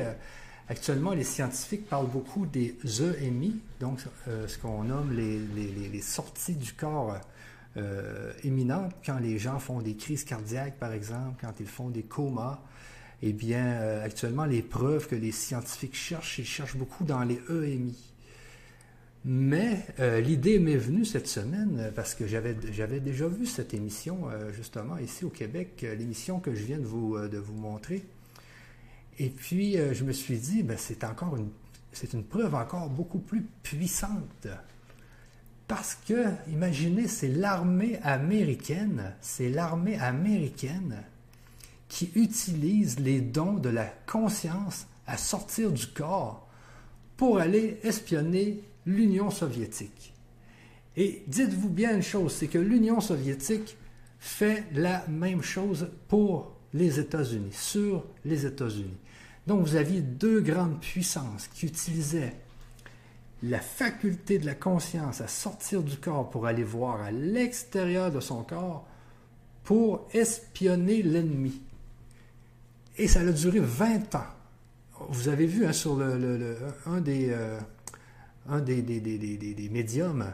actuellement, 0.68 1.12
les 1.12 1.24
scientifiques 1.24 1.88
parlent 1.88 2.10
beaucoup 2.10 2.46
des 2.46 2.76
EMI, 3.20 3.60
donc 3.80 4.00
ce 4.26 4.58
qu'on 4.58 4.84
nomme 4.84 5.12
les, 5.12 5.38
les, 5.92 6.00
sorties 6.00 6.54
du 6.54 6.72
corps 6.72 7.18
euh, 7.78 8.32
éminente 8.44 8.92
quand 9.04 9.18
les 9.18 9.38
gens 9.38 9.58
font 9.58 9.80
des 9.80 9.94
crises 9.94 10.24
cardiaques, 10.24 10.78
par 10.78 10.92
exemple, 10.92 11.38
quand 11.40 11.54
ils 11.58 11.66
font 11.66 11.88
des 11.88 12.02
comas. 12.02 12.60
Eh 13.22 13.32
bien, 13.32 13.64
euh, 13.64 14.04
actuellement, 14.04 14.44
les 14.44 14.62
preuves 14.62 15.06
que 15.06 15.14
les 15.14 15.32
scientifiques 15.32 15.94
cherchent, 15.94 16.38
ils 16.38 16.44
cherchent 16.44 16.76
beaucoup 16.76 17.04
dans 17.04 17.22
les 17.22 17.40
EMI. 17.48 17.96
Mais 19.24 19.86
euh, 20.00 20.20
l'idée 20.20 20.58
m'est 20.58 20.76
venue 20.76 21.04
cette 21.04 21.28
semaine 21.28 21.92
parce 21.94 22.14
que 22.14 22.26
j'avais, 22.26 22.56
j'avais 22.72 22.98
déjà 22.98 23.28
vu 23.28 23.46
cette 23.46 23.72
émission, 23.72 24.24
justement, 24.52 24.98
ici 24.98 25.24
au 25.24 25.30
Québec, 25.30 25.86
l'émission 25.96 26.40
que 26.40 26.52
je 26.54 26.64
viens 26.64 26.78
de 26.78 26.84
vous, 26.84 27.16
de 27.28 27.38
vous 27.38 27.54
montrer. 27.54 28.04
Et 29.20 29.28
puis, 29.28 29.76
je 29.76 30.02
me 30.02 30.12
suis 30.12 30.38
dit, 30.38 30.64
ben, 30.64 30.76
c'est 30.76 31.04
encore 31.04 31.36
une, 31.36 31.50
c'est 31.92 32.14
une 32.14 32.24
preuve 32.24 32.56
encore 32.56 32.88
beaucoup 32.88 33.20
plus 33.20 33.46
puissante 33.62 34.48
parce 35.72 35.94
que, 36.06 36.26
imaginez, 36.50 37.08
c'est 37.08 37.28
l'armée 37.28 37.98
américaine, 38.02 39.14
c'est 39.22 39.48
l'armée 39.48 39.98
américaine 39.98 41.02
qui 41.92 42.10
utilise 42.14 42.98
les 43.00 43.20
dons 43.20 43.58
de 43.58 43.68
la 43.68 43.84
conscience 43.84 44.86
à 45.06 45.18
sortir 45.18 45.70
du 45.70 45.86
corps 45.86 46.48
pour 47.18 47.38
aller 47.38 47.78
espionner 47.82 48.62
l'Union 48.86 49.28
soviétique. 49.28 50.14
Et 50.96 51.22
dites-vous 51.26 51.68
bien 51.68 51.94
une 51.94 52.02
chose, 52.02 52.32
c'est 52.32 52.48
que 52.48 52.56
l'Union 52.56 53.02
soviétique 53.02 53.76
fait 54.18 54.64
la 54.72 55.06
même 55.06 55.42
chose 55.42 55.90
pour 56.08 56.56
les 56.72 56.98
États-Unis, 56.98 57.52
sur 57.52 58.06
les 58.24 58.46
États-Unis. 58.46 58.96
Donc 59.46 59.60
vous 59.60 59.76
aviez 59.76 60.00
deux 60.00 60.40
grandes 60.40 60.80
puissances 60.80 61.46
qui 61.48 61.66
utilisaient 61.66 62.36
la 63.42 63.60
faculté 63.60 64.38
de 64.38 64.46
la 64.46 64.54
conscience 64.54 65.20
à 65.20 65.28
sortir 65.28 65.82
du 65.82 65.98
corps 65.98 66.30
pour 66.30 66.46
aller 66.46 66.64
voir 66.64 67.02
à 67.02 67.10
l'extérieur 67.10 68.10
de 68.10 68.20
son 68.20 68.44
corps 68.44 68.88
pour 69.62 70.08
espionner 70.14 71.02
l'ennemi. 71.02 71.60
Et 72.98 73.08
ça 73.08 73.20
a 73.20 73.32
duré 73.32 73.60
20 73.60 74.14
ans. 74.14 74.26
Vous 75.08 75.28
avez 75.28 75.46
vu 75.46 75.66
hein, 75.66 75.72
sur 75.72 75.96
le, 75.96 76.56
un 76.86 77.00
des, 77.00 77.30
euh, 77.30 77.58
des, 78.60 78.82
des, 78.82 79.00
des, 79.00 79.68
médiums, 79.68 80.32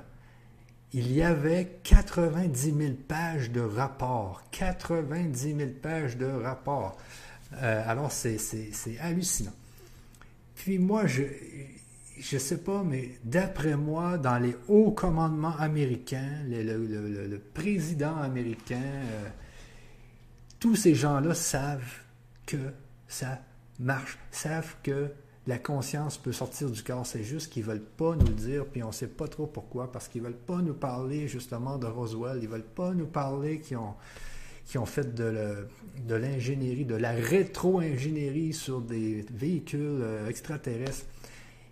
il 0.93 1.13
y 1.13 1.23
avait 1.23 1.79
90 1.85 2.75
000 2.77 2.93
pages 3.07 3.51
de 3.51 3.61
rapports. 3.61 4.43
90 4.51 5.57
000 5.57 5.71
pages 5.81 6.17
de 6.17 6.27
rapports. 6.27 6.99
Euh, 7.63 7.83
alors, 7.87 8.13
c'est 8.13 8.39
hallucinant. 9.01 9.55
Puis 10.55 10.79
moi, 10.79 11.07
je, 11.07 11.23
je 12.19 12.37
ne 12.37 12.41
sais 12.41 12.59
pas, 12.59 12.83
mais 12.83 13.11
d'après 13.25 13.77
moi, 13.77 14.19
dans 14.19 14.39
les 14.39 14.57
hauts 14.67 14.91
commandements 14.91 15.57
américains, 15.59 16.43
le, 16.49 17.39
président 17.55 18.17
américain, 18.17 18.77
euh, 18.77 19.29
tous 20.59 20.75
ces 20.75 20.95
gens-là 20.95 21.35
savent 21.35 22.01
que 22.49 22.73
ça 23.07 23.41
marche, 23.79 24.19
savent 24.31 24.75
que 24.83 25.11
la 25.47 25.59
conscience 25.59 26.19
peut 26.19 26.33
sortir 26.33 26.71
du 26.71 26.83
corps. 26.83 27.07
C'est 27.07 27.23
juste 27.23 27.53
qu'ils 27.53 27.63
ne 27.63 27.69
veulent 27.69 27.87
pas 27.97 28.17
nous 28.17 28.27
le 28.27 28.33
dire, 28.33 28.67
puis 28.67 28.83
on 28.83 28.89
ne 28.89 28.93
sait 28.93 29.07
pas 29.07 29.29
trop 29.29 29.47
pourquoi, 29.47 29.93
parce 29.93 30.09
qu'ils 30.09 30.23
ne 30.23 30.29
veulent 30.29 30.37
pas 30.37 30.57
nous 30.57 30.75
parler 30.75 31.29
justement 31.29 31.79
de 31.79 31.87
Roswell, 31.87 32.39
ils 32.41 32.49
ne 32.49 32.53
veulent 32.53 32.63
pas 32.63 32.93
nous 32.93 33.07
parler 33.07 33.61
qu'ils 33.61 33.77
ont, 33.77 34.87
fait 34.87 35.15
de 35.15 36.15
l'ingénierie, 36.15 36.85
de, 36.85 36.97
la 36.97 37.13
rétro-ingénierie 37.13 38.53
sur 38.53 38.81
des 38.81 39.25
véhicules 39.31 40.01
euh, 40.03 40.29
extraterrestres. 40.29 41.07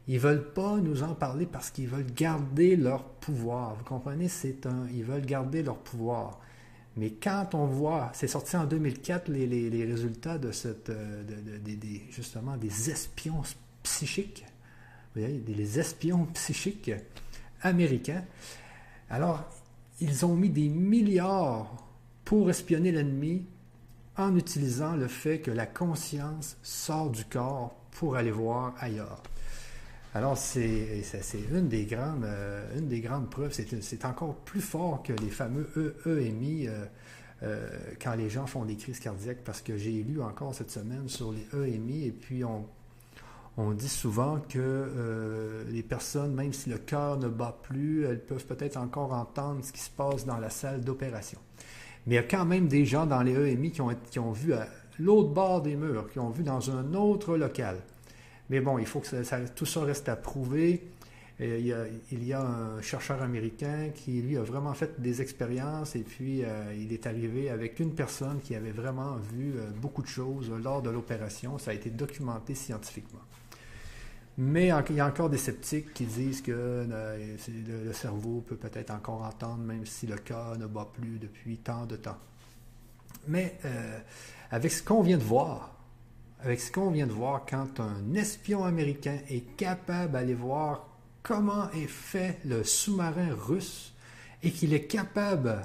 Ils 0.09 0.21
veulent 0.21 0.53
pas 0.53 0.77
nous 0.77 1.03
en 1.03 1.15
parler 1.15 1.47
parce 1.47 1.71
qu'ils 1.71 1.89
veulent 1.89 2.13
garder 2.15 2.77
leur 2.77 3.03
pouvoir. 3.05 3.75
Vous 3.75 3.85
comprenez? 3.85 4.29
C'est 4.29 4.65
un, 4.67 4.87
ils 4.95 5.03
veulent 5.03 5.27
garder 5.27 5.63
leur 5.63 5.79
pouvoir. 5.79 6.41
Mais 6.97 7.11
quand 7.11 7.55
on 7.55 7.67
voit, 7.67 8.11
c'est 8.15 8.27
sorti 8.27 8.57
en 8.57 8.65
2004 8.65 9.29
les, 9.29 9.85
résultats 9.85 10.39
de 10.39 10.51
cette, 10.51 10.89
euh, 10.89 11.23
justement 12.11 12.57
des 12.57 12.91
espions 12.91 13.43
psychiques, 13.83 14.45
vous 15.15 15.21
voyez, 15.21 15.39
des 15.39 15.79
espions 15.79 16.27
psychiques 16.35 16.93
américains. 17.63 18.25
Alors, 19.11 19.45
ils 20.01 20.25
ont 20.25 20.35
mis 20.37 20.51
des 20.51 20.69
milliards 20.69 21.87
pour 22.25 22.49
espionner 22.51 22.93
l'ennemi 22.93 23.45
en 24.17 24.35
utilisant 24.37 24.97
le 24.97 25.09
fait 25.09 25.41
que 25.41 25.51
la 25.51 25.67
conscience 25.67 26.57
sort 26.63 27.11
du 27.11 27.25
corps 27.25 27.75
pour 27.93 28.17
aller 28.17 28.31
voir 28.31 28.75
ailleurs. 28.79 29.23
Alors, 30.17 30.39
c'est 30.39 31.03
une, 31.53 31.69
des 31.69 31.85
grandes, 31.85 32.25
euh, 32.25 32.79
une 32.79 32.89
des 32.89 33.01
grandes 33.01 33.29
preuves. 33.29 33.53
C'est 33.53 34.05
encore 34.07 34.35
plus 34.35 34.63
fort 34.63 35.03
que 35.03 35.13
les 35.13 35.29
fameux 35.29 35.69
EMI 36.07 36.69
euh, 36.69 36.87
euh, 37.43 37.69
quand 38.03 38.15
les 38.15 38.31
gens 38.31 38.47
font 38.47 38.65
des 38.65 38.77
crises 38.77 38.99
cardiaques, 38.99 39.45
parce 39.45 39.61
que 39.61 39.77
j'ai 39.77 40.03
lu 40.03 40.23
encore 40.23 40.55
cette 40.55 40.71
semaine 40.71 41.07
sur 41.07 41.35
les 41.35 41.75
EMI, 41.75 42.07
et 42.07 42.13
puis 42.13 42.45
on, 42.45 42.65
on 43.59 43.73
dit 43.73 43.91
souvent 43.91 44.41
que 44.49 45.67
les 45.69 45.83
personnes, 45.83 46.33
même 46.33 46.55
si 46.55 46.71
le 46.71 46.79
cœur 46.79 47.19
ne 47.19 47.29
bat 47.29 47.55
plus, 47.65 48.07
elles 48.07 48.25
peuvent 48.25 48.47
peut-être 48.47 48.79
encore 48.79 49.13
entendre 49.13 49.63
ce 49.63 49.71
qui 49.71 49.81
se 49.81 49.91
passe 49.91 50.25
dans 50.25 50.39
la 50.39 50.49
salle 50.49 50.81
d'opération. 50.81 51.39
Mais 52.07 52.15
il 52.15 52.17
y 52.17 52.21
a 52.21 52.23
quand 52.23 52.47
même 52.47 52.69
des 52.69 52.87
gens 52.87 53.05
dans 53.05 53.21
les 53.21 53.35
EMI 53.53 53.71
qui 53.71 53.83
ont, 53.83 53.95
qui 54.11 54.19
ont 54.19 54.33
vu 54.33 54.55
à 54.55 54.67
l'autre 54.99 55.29
bord 55.29 55.61
des 55.61 55.77
murs, 55.77 56.11
qui 56.11 56.21
ont 56.21 56.31
vu 56.31 56.43
dans 56.43 56.71
un 56.71 56.95
autre 56.95 57.37
local. 57.37 57.77
Mais 58.51 58.61
bon, 58.61 58.79
il 58.79 58.87
faut 58.87 59.01
que 59.01 59.47
tout 59.49 59.67
ça 59.67 59.81
reste 59.81 60.09
à 60.09 60.17
prouver. 60.17 60.83
Euh, 61.41 61.91
il 62.11 62.25
y, 62.25 62.33
a, 62.33 62.41
un 62.41 62.81
chercheur 62.81 63.21
américain 63.21 63.91
qui, 63.95 64.23
lui, 64.23 64.39
a 64.39 64.43
vraiment 64.43 64.73
fait 64.73 64.99
des 65.01 65.21
expériences 65.21 65.95
et 65.95 66.01
puis 66.01 66.43
euh, 66.43 66.75
il 66.75 66.95
est 66.95 67.07
arrivé 67.07 67.51
avec 67.51 67.79
une 67.79 67.95
personne 67.95 68.41
qui 68.41 68.55
avait 68.55 68.71
vraiment 68.71 69.17
vu 69.17 69.53
euh, 69.57 69.71
beaucoup 69.77 70.01
de 70.01 70.07
choses 70.07 70.51
lors 70.51 70.81
de 70.81 70.89
l'opération. 70.89 71.59
Ça 71.59 71.73
a 71.73 71.75
été 71.75 71.91
documenté 71.91 72.55
scientifiquement. 72.55 73.21
Mais 74.39 74.71
il 74.89 74.97
y 74.97 75.01
a 75.01 75.07
encore 75.07 75.29
des 75.29 75.39
sceptiques 75.39 75.93
qui 75.93 76.05
disent 76.05 76.41
que 76.41 76.87
le, 76.89 77.93
cerveau 77.93 78.43
peut 78.47 78.57
peut-être 78.57 78.91
encore 78.91 79.23
entendre 79.23 79.63
même 79.63 79.87
si 79.87 80.07
le 80.07 80.17
cœur 80.17 80.59
ne 80.59 80.67
bat 80.67 80.87
plus 80.93 81.19
depuis 81.19 81.57
tant 81.57 81.87
de 81.87 81.97
temps. 81.97 82.19
Mais 83.29 83.59
avec 84.51 84.73
ce 84.73 84.83
qu'on 84.83 85.01
vient 85.01 85.17
de 85.17 85.23
voir, 85.23 85.76
avec 86.43 86.61
ce 86.61 86.71
qu'on 86.71 86.91
vient 86.91 87.07
de 87.07 87.13
voir, 87.13 87.45
quand 87.49 87.81
un 87.81 88.15
espion 88.15 88.65
américain 88.65 89.19
est 89.29 89.57
capable 89.57 90.13
d'aller 90.13 90.35
voir 90.35 90.89
comment 91.23 91.71
est 91.73 91.89
fait 91.89 92.39
le 92.45 92.63
sous-marin 92.63 93.35
russe 93.35 93.93
et 94.43 94.51
qu'il 94.51 94.75
est 94.75 94.85
capable 94.85 95.51
de 95.51 95.57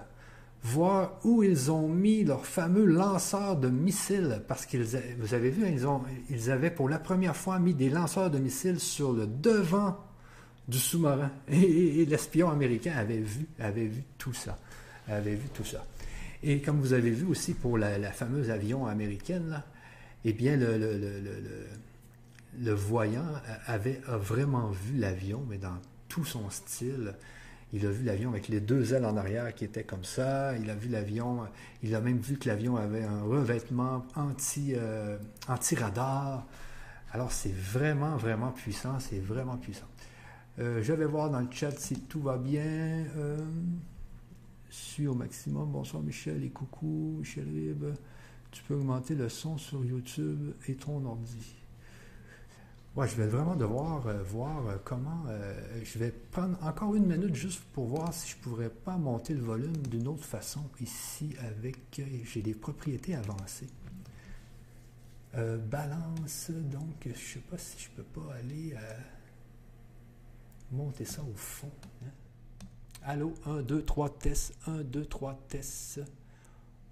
voir 0.63 1.19
où 1.23 1.43
ils 1.43 1.71
ont 1.71 1.87
mis 1.87 2.23
leur 2.23 2.45
fameux 2.45 2.85
lanceur 2.85 3.57
de 3.57 3.67
missiles, 3.67 4.41
parce 4.47 4.65
qu'ils, 4.65 4.85
vous 5.19 5.33
avez 5.33 5.49
vu, 5.49 5.67
ils, 5.67 5.87
ont, 5.87 6.01
ils 6.29 6.51
avaient 6.51 6.71
pour 6.71 6.87
la 6.87 6.99
première 6.99 7.35
fois 7.35 7.59
mis 7.59 7.73
des 7.73 7.89
lanceurs 7.89 8.29
de 8.29 8.37
missiles 8.37 8.79
sur 8.79 9.11
le 9.11 9.27
devant 9.27 9.97
du 10.67 10.77
sous-marin. 10.77 11.31
Et, 11.47 12.05
l'espion 12.05 12.49
américain 12.49 12.93
avait 12.95 13.19
vu, 13.19 13.47
avait 13.59 13.87
vu 13.87 14.03
tout 14.17 14.33
ça. 14.33 14.57
Avait 15.07 15.35
vu 15.35 15.47
tout 15.53 15.65
ça. 15.65 15.83
Et 16.43 16.61
comme 16.61 16.79
vous 16.79 16.93
avez 16.93 17.11
vu 17.11 17.25
aussi 17.25 17.53
pour 17.53 17.77
la, 17.77 17.97
la 17.97 18.11
fameuse 18.11 18.49
avion 18.49 18.85
américaine, 18.85 19.49
là, 19.49 19.65
eh 20.25 20.33
bien, 20.33 20.57
le, 20.57 21.67
voyant 22.73 23.25
avait, 23.65 24.01
a 24.07 24.17
vraiment 24.17 24.69
vu 24.69 24.97
l'avion, 24.97 25.45
mais 25.49 25.57
dans 25.57 25.77
tout 26.07 26.25
son 26.25 26.49
style. 26.49 27.15
Il 27.73 27.85
a 27.85 27.89
vu 27.89 28.03
l'avion 28.03 28.31
avec 28.31 28.49
les 28.49 28.59
deux 28.59 28.93
ailes 28.93 29.05
en 29.05 29.15
arrière 29.15 29.55
qui 29.55 29.63
étaient 29.63 29.85
comme 29.85 30.03
ça. 30.03 30.57
Il 30.57 30.69
a 30.69 30.75
vu 30.75 30.89
l'avion, 30.89 31.47
il 31.83 31.95
a 31.95 32.01
même 32.01 32.19
vu 32.19 32.37
que 32.37 32.49
l'avion 32.49 32.75
avait 32.75 33.03
un 33.03 33.23
revêtement 33.23 34.05
euh, 34.17 35.17
anti-radar. 35.47 36.45
Alors 37.13 37.31
c'est 37.31 37.53
vraiment, 37.53 38.17
vraiment 38.17 38.51
puissant. 38.51 38.99
C'est 38.99 39.19
vraiment 39.19 39.55
puissant. 39.55 39.87
Euh, 40.59 40.83
je 40.83 40.91
vais 40.91 41.05
voir 41.05 41.29
dans 41.29 41.39
le 41.39 41.47
chat 41.49 41.71
si 41.71 42.01
tout 42.01 42.21
va 42.21 42.37
bien. 42.37 43.05
Euh, 43.15 43.37
au 45.07 45.15
maximum. 45.15 45.71
Bonsoir 45.71 46.03
Michel 46.03 46.43
et 46.43 46.49
coucou 46.49 47.15
Michel 47.19 47.45
Rib 47.45 47.85
tu 48.51 48.63
peux 48.63 48.75
augmenter 48.75 49.15
le 49.15 49.29
son 49.29 49.57
sur 49.57 49.83
YouTube 49.83 50.53
et 50.67 50.75
ton 50.75 51.05
ordi. 51.05 51.55
Ouais, 52.93 53.07
je 53.07 53.15
vais 53.15 53.27
vraiment 53.27 53.55
devoir 53.55 54.05
euh, 54.07 54.21
voir 54.21 54.67
euh, 54.67 54.75
comment. 54.83 55.23
Euh, 55.29 55.81
je 55.81 55.97
vais 55.97 56.11
prendre 56.11 56.61
encore 56.61 56.93
une 56.93 57.05
minute 57.05 57.33
juste 57.33 57.61
pour 57.71 57.85
voir 57.85 58.13
si 58.13 58.31
je 58.31 58.35
pourrais 58.35 58.69
pas 58.69 58.97
monter 58.97 59.33
le 59.33 59.39
volume 59.39 59.77
d'une 59.87 60.09
autre 60.09 60.25
façon 60.25 60.59
ici 60.81 61.33
avec. 61.39 62.01
J'ai 62.25 62.41
des 62.41 62.53
propriétés 62.53 63.15
avancées. 63.15 63.69
balance, 65.69 66.51
donc 66.51 67.07
je 67.07 67.33
sais 67.33 67.39
pas 67.39 67.57
si 67.57 67.79
je 67.79 67.89
peux 67.91 68.03
pas 68.03 68.33
aller 68.33 68.75
monter 70.69 71.05
ça 71.05 71.21
au 71.21 71.35
fond. 71.35 71.71
Hein. 72.03 72.09
Allô, 73.03 73.33
1, 73.45 73.61
2, 73.61 73.85
3 73.85 74.09
tests, 74.19 74.53
1, 74.67 74.81
2, 74.81 75.05
3 75.05 75.39
tests. 75.47 76.01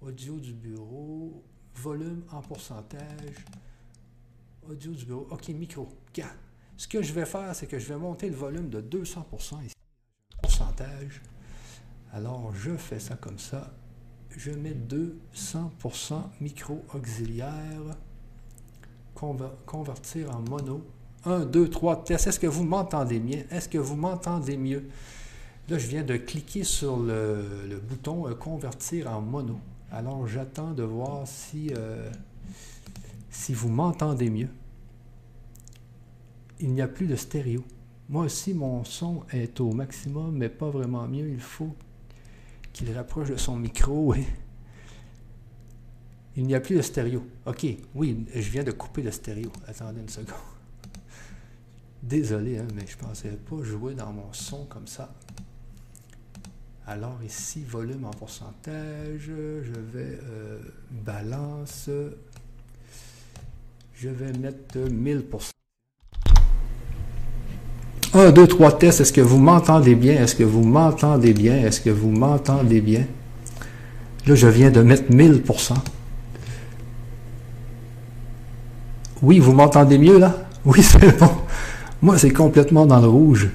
Audio 0.00 0.38
du 0.38 0.54
bureau, 0.54 1.44
volume 1.76 2.22
en 2.32 2.40
pourcentage. 2.40 3.44
Audio 4.68 4.92
du 4.92 5.04
bureau. 5.04 5.26
OK, 5.30 5.48
micro. 5.48 5.88
Ce 6.76 6.88
que 6.88 7.02
je 7.02 7.12
vais 7.12 7.26
faire, 7.26 7.54
c'est 7.54 7.66
que 7.66 7.78
je 7.78 7.86
vais 7.86 7.96
monter 7.96 8.28
le 8.28 8.36
volume 8.36 8.68
de 8.68 8.80
200% 8.80 9.64
ici. 9.64 9.74
Pourcentage. 10.42 11.20
Alors, 12.12 12.52
je 12.54 12.76
fais 12.76 12.98
ça 12.98 13.16
comme 13.16 13.38
ça. 13.38 13.72
Je 14.36 14.50
mets 14.50 14.74
200% 14.74 16.22
micro 16.40 16.84
auxiliaire. 16.94 17.96
Convertir 19.14 20.34
en 20.34 20.40
mono. 20.40 20.86
1, 21.24 21.40
2, 21.40 21.68
3 21.68 22.04
tests. 22.04 22.26
Est-ce 22.28 22.40
que 22.40 22.46
vous 22.46 22.64
m'entendez 22.64 23.18
bien? 23.18 23.44
Est-ce 23.50 23.68
que 23.68 23.78
vous 23.78 23.96
m'entendez 23.96 24.56
mieux? 24.56 24.88
Là, 25.68 25.78
je 25.78 25.86
viens 25.86 26.02
de 26.02 26.16
cliquer 26.16 26.64
sur 26.64 26.96
le, 26.98 27.80
bouton 27.86 28.26
euh, 28.26 28.34
Convertir 28.34 29.12
en 29.12 29.20
mono. 29.20 29.60
Alors, 29.92 30.26
j'attends 30.26 30.72
de 30.72 30.84
voir 30.84 31.26
si, 31.26 31.72
euh, 31.76 32.10
si 33.28 33.54
vous 33.54 33.68
m'entendez 33.68 34.30
mieux. 34.30 34.48
Il 36.60 36.72
n'y 36.72 36.82
a 36.82 36.88
plus 36.88 37.06
de 37.06 37.16
stéréo. 37.16 37.64
Moi 38.08 38.24
aussi, 38.24 38.54
mon 38.54 38.84
son 38.84 39.24
est 39.30 39.60
au 39.60 39.72
maximum, 39.72 40.36
mais 40.36 40.48
pas 40.48 40.70
vraiment 40.70 41.08
mieux. 41.08 41.28
Il 41.28 41.40
faut 41.40 41.74
qu'il 42.72 42.92
rapproche 42.92 43.30
de 43.30 43.36
son 43.36 43.56
micro. 43.56 44.14
Il 46.36 46.46
n'y 46.46 46.54
a 46.54 46.60
plus 46.60 46.76
de 46.76 46.82
stéréo. 46.82 47.26
OK, 47.44 47.66
oui, 47.94 48.24
je 48.32 48.50
viens 48.50 48.62
de 48.62 48.70
couper 48.70 49.02
le 49.02 49.10
stéréo. 49.10 49.50
Attendez 49.66 50.00
une 50.00 50.08
seconde. 50.08 50.36
Désolé, 52.02 52.58
hein, 52.58 52.68
mais 52.74 52.86
je 52.86 52.96
ne 52.96 53.00
pensais 53.02 53.30
pas 53.30 53.62
jouer 53.62 53.94
dans 53.94 54.12
mon 54.12 54.32
son 54.32 54.64
comme 54.66 54.86
ça. 54.86 55.12
Alors 56.92 57.20
ici, 57.24 57.62
volume 57.70 58.04
en 58.04 58.10
pourcentage, 58.10 59.20
je 59.28 59.96
vais 59.96 60.18
euh, 60.28 60.58
balance, 60.90 61.88
je 63.94 64.08
vais 64.08 64.32
mettre 64.36 64.76
1000%. 64.76 65.50
1, 68.12 68.32
2, 68.32 68.44
3 68.44 68.78
tests. 68.78 69.02
Est-ce 69.02 69.12
que 69.12 69.20
vous 69.20 69.38
m'entendez 69.38 69.94
bien? 69.94 70.20
Est-ce 70.20 70.34
que 70.34 70.42
vous 70.42 70.64
m'entendez 70.64 71.32
bien? 71.32 71.58
Est-ce 71.58 71.80
que 71.80 71.90
vous 71.90 72.10
m'entendez 72.10 72.80
bien? 72.80 73.06
Là, 74.26 74.34
je 74.34 74.48
viens 74.48 74.72
de 74.72 74.82
mettre 74.82 75.12
1000%. 75.12 75.74
Oui, 79.22 79.38
vous 79.38 79.52
m'entendez 79.52 79.96
mieux 79.96 80.18
là? 80.18 80.34
Oui, 80.64 80.82
c'est 80.82 81.16
bon. 81.20 81.30
Moi, 82.02 82.18
c'est 82.18 82.32
complètement 82.32 82.84
dans 82.84 83.00
le 83.00 83.06
rouge. 83.06 83.48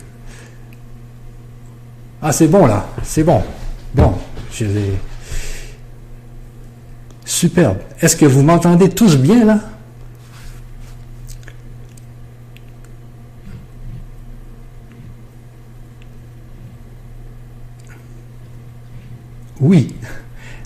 Ah, 2.27 2.31
c'est 2.31 2.47
bon 2.47 2.65
là. 2.65 2.87
C'est 3.03 3.21
bon. 3.23 3.43
Bon, 3.93 4.15
je 4.51 4.65
l'ai. 4.65 4.93
Superbe. 7.23 7.77
Est-ce 8.01 8.15
que 8.15 8.25
vous 8.25 8.41
m'entendez 8.41 8.89
tous 8.89 9.15
bien 9.15 9.45
là? 9.45 9.59
Oui. 19.61 19.93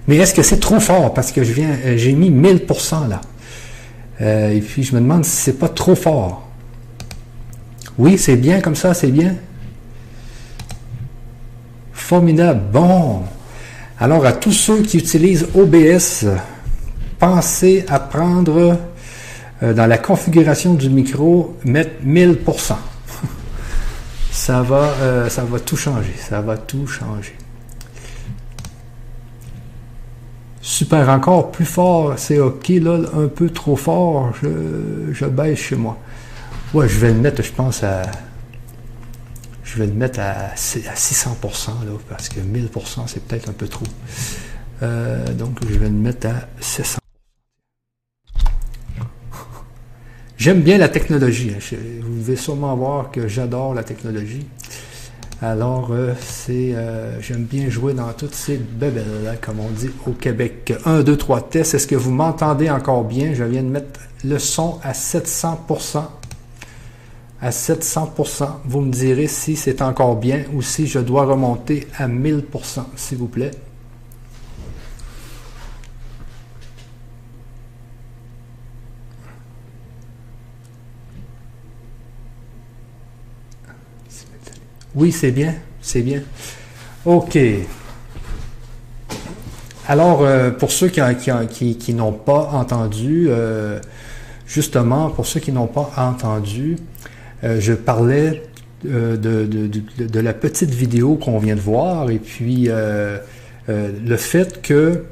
Mais 0.07 0.15
est-ce 0.15 0.33
que 0.33 0.43
c'est 0.43 0.61
trop 0.61 0.79
fort? 0.79 1.13
Parce 1.13 1.33
que 1.33 1.43
je 1.43 1.51
viens, 1.51 1.71
euh, 1.83 1.97
j'ai 1.97 2.13
mis 2.13 2.31
1000% 2.31 3.09
là. 3.09 3.19
Euh, 4.21 4.51
et 4.51 4.61
puis 4.61 4.83
je 4.83 4.95
me 4.95 5.01
demande 5.01 5.25
si 5.25 5.35
c'est 5.35 5.59
pas 5.59 5.67
trop 5.67 5.95
fort. 5.95 6.47
Oui, 7.97 8.17
c'est 8.17 8.37
bien 8.37 8.61
comme 8.61 8.75
ça, 8.75 8.93
c'est 8.93 9.11
bien. 9.11 9.35
Formidable. 12.09 12.61
Bon. 12.73 13.21
Alors 13.99 14.25
à 14.25 14.31
tous 14.31 14.51
ceux 14.51 14.81
qui 14.81 14.97
utilisent 14.97 15.47
OBS, 15.53 16.25
pensez 17.19 17.85
à 17.87 17.99
prendre 17.99 18.79
euh, 19.61 19.73
dans 19.75 19.85
la 19.85 19.99
configuration 19.99 20.73
du 20.73 20.89
micro, 20.89 21.55
mettre 21.65 22.03
1000%. 22.03 22.73
ça 24.31 24.63
va, 24.63 25.29
ça 25.29 25.43
va 25.43 25.59
tout 25.59 25.77
changer. 25.77 26.15
Ça 26.17 26.41
va 26.41 26.57
tout 26.57 26.87
changer. 26.87 27.35
Super, 30.63 31.07
encore 31.09 31.51
plus 31.51 31.65
fort, 31.65 32.15
c'est 32.17 32.39
ok, 32.39 32.69
là, 32.69 33.01
un 33.13 33.27
peu 33.27 33.51
trop 33.51 33.75
fort, 33.75 34.33
je, 34.41 35.25
baisse 35.27 35.59
chez 35.59 35.75
moi. 35.75 35.95
Ouais, 36.73 36.87
je 36.87 36.97
vais 36.97 37.09
le 37.09 37.19
mettre, 37.19 37.43
je 37.43 37.51
pense, 37.51 37.83
à. 37.83 38.01
Je 39.71 39.77
vais 39.77 39.85
le 39.85 39.93
mettre 39.93 40.19
à, 40.19 40.55
600%, 40.55 41.85
là, 41.85 41.91
parce 42.09 42.27
que 42.27 42.39
1000%, 42.39 43.01
c'est 43.05 43.23
peut-être 43.23 43.49
un 43.49 43.53
peu 43.53 43.67
trop. 43.67 43.85
Euh, 44.81 45.31
donc, 45.33 45.59
je 45.61 45.77
vais 45.77 45.89
le 45.89 45.93
mettre 45.93 46.25
à 46.25 46.47
600%. 46.59 46.97
J'aime 50.37 50.61
bien 50.61 50.79
la 50.79 50.89
technologie. 50.89 51.51
Hein. 51.55 51.75
Vous 52.01 52.17
devez 52.17 52.35
sûrement 52.35 52.75
voir 52.75 53.11
que 53.11 53.27
j'adore 53.27 53.75
la 53.75 53.83
technologie. 53.83 54.47
Alors, 55.39 55.89
euh, 55.91 56.13
c'est, 56.19 56.73
euh, 56.73 57.21
j'aime 57.21 57.43
bien 57.43 57.69
jouer 57.69 57.93
dans 57.93 58.11
toutes 58.13 58.33
ces 58.33 58.57
bébelles, 58.57 59.37
comme 59.39 59.59
on 59.59 59.69
dit 59.69 59.91
au 60.07 60.13
Québec. 60.13 60.73
1, 60.83 61.03
2, 61.03 61.15
3 61.15 61.41
tests. 61.47 61.75
Est-ce 61.75 61.85
que 61.85 61.95
vous 61.95 62.11
m'entendez 62.11 62.71
encore 62.71 63.03
bien? 63.03 63.35
Je 63.35 63.43
viens 63.43 63.61
de 63.61 63.69
mettre 63.69 63.99
le 64.23 64.39
son 64.39 64.79
à 64.81 64.93
700%. 64.93 66.05
À 67.41 67.51
700%. 67.51 68.47
Vous 68.65 68.81
me 68.81 68.91
direz 68.91 69.27
si 69.27 69.55
c'est 69.55 69.81
encore 69.81 70.17
bien 70.17 70.43
ou 70.53 70.61
si 70.61 70.87
je 70.87 70.99
dois 70.99 71.25
remonter 71.25 71.87
à 71.97 72.07
1000%, 72.07 72.83
s'il 72.95 73.17
vous 73.17 73.27
plaît. 73.27 73.51
Oui, 84.95 85.11
c'est 85.11 85.31
bien, 85.31 85.55
c'est 85.81 86.01
bien. 86.01 86.21
OK. 87.05 87.37
Alors, 89.87 90.23
euh, 90.23 90.51
pour 90.51 90.71
ceux 90.71 90.89
qui, 90.89 91.93
n'ont 91.93 92.11
pas 92.11 92.49
entendu, 92.51 93.27
euh, 93.29 93.79
justement, 94.45 95.09
pour 95.09 95.25
ceux 95.25 95.39
qui 95.39 95.51
n'ont 95.51 95.67
pas 95.67 95.91
entendu, 95.95 96.77
euh, 97.43 97.59
je 97.59 97.73
parlais 97.73 98.43
de, 98.83 99.15
de, 99.17 100.19
la 100.19 100.33
petite 100.33 100.71
vidéo 100.71 101.15
qu'on 101.15 101.37
vient 101.39 101.55
de 101.55 101.59
voir 101.59 102.09
et 102.09 102.19
puis 102.19 102.69
le 103.67 104.15
fait 104.15 104.61
que 104.61 105.03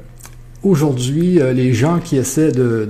aujourd'hui, 0.62 1.38
les 1.52 1.74
gens 1.74 1.98
qui 1.98 2.16
essaient 2.16 2.50
de, 2.50 2.88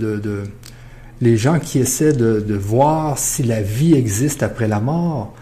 les 1.20 1.36
gens 1.36 1.58
qui 1.58 1.80
essaient 1.80 2.12
de, 2.12 2.54
voir 2.54 3.18
si 3.18 3.42
la 3.42 3.60
vie 3.60 3.94
existe 3.94 4.44
après 4.44 4.68
la 4.68 4.78
mort, 4.78 5.34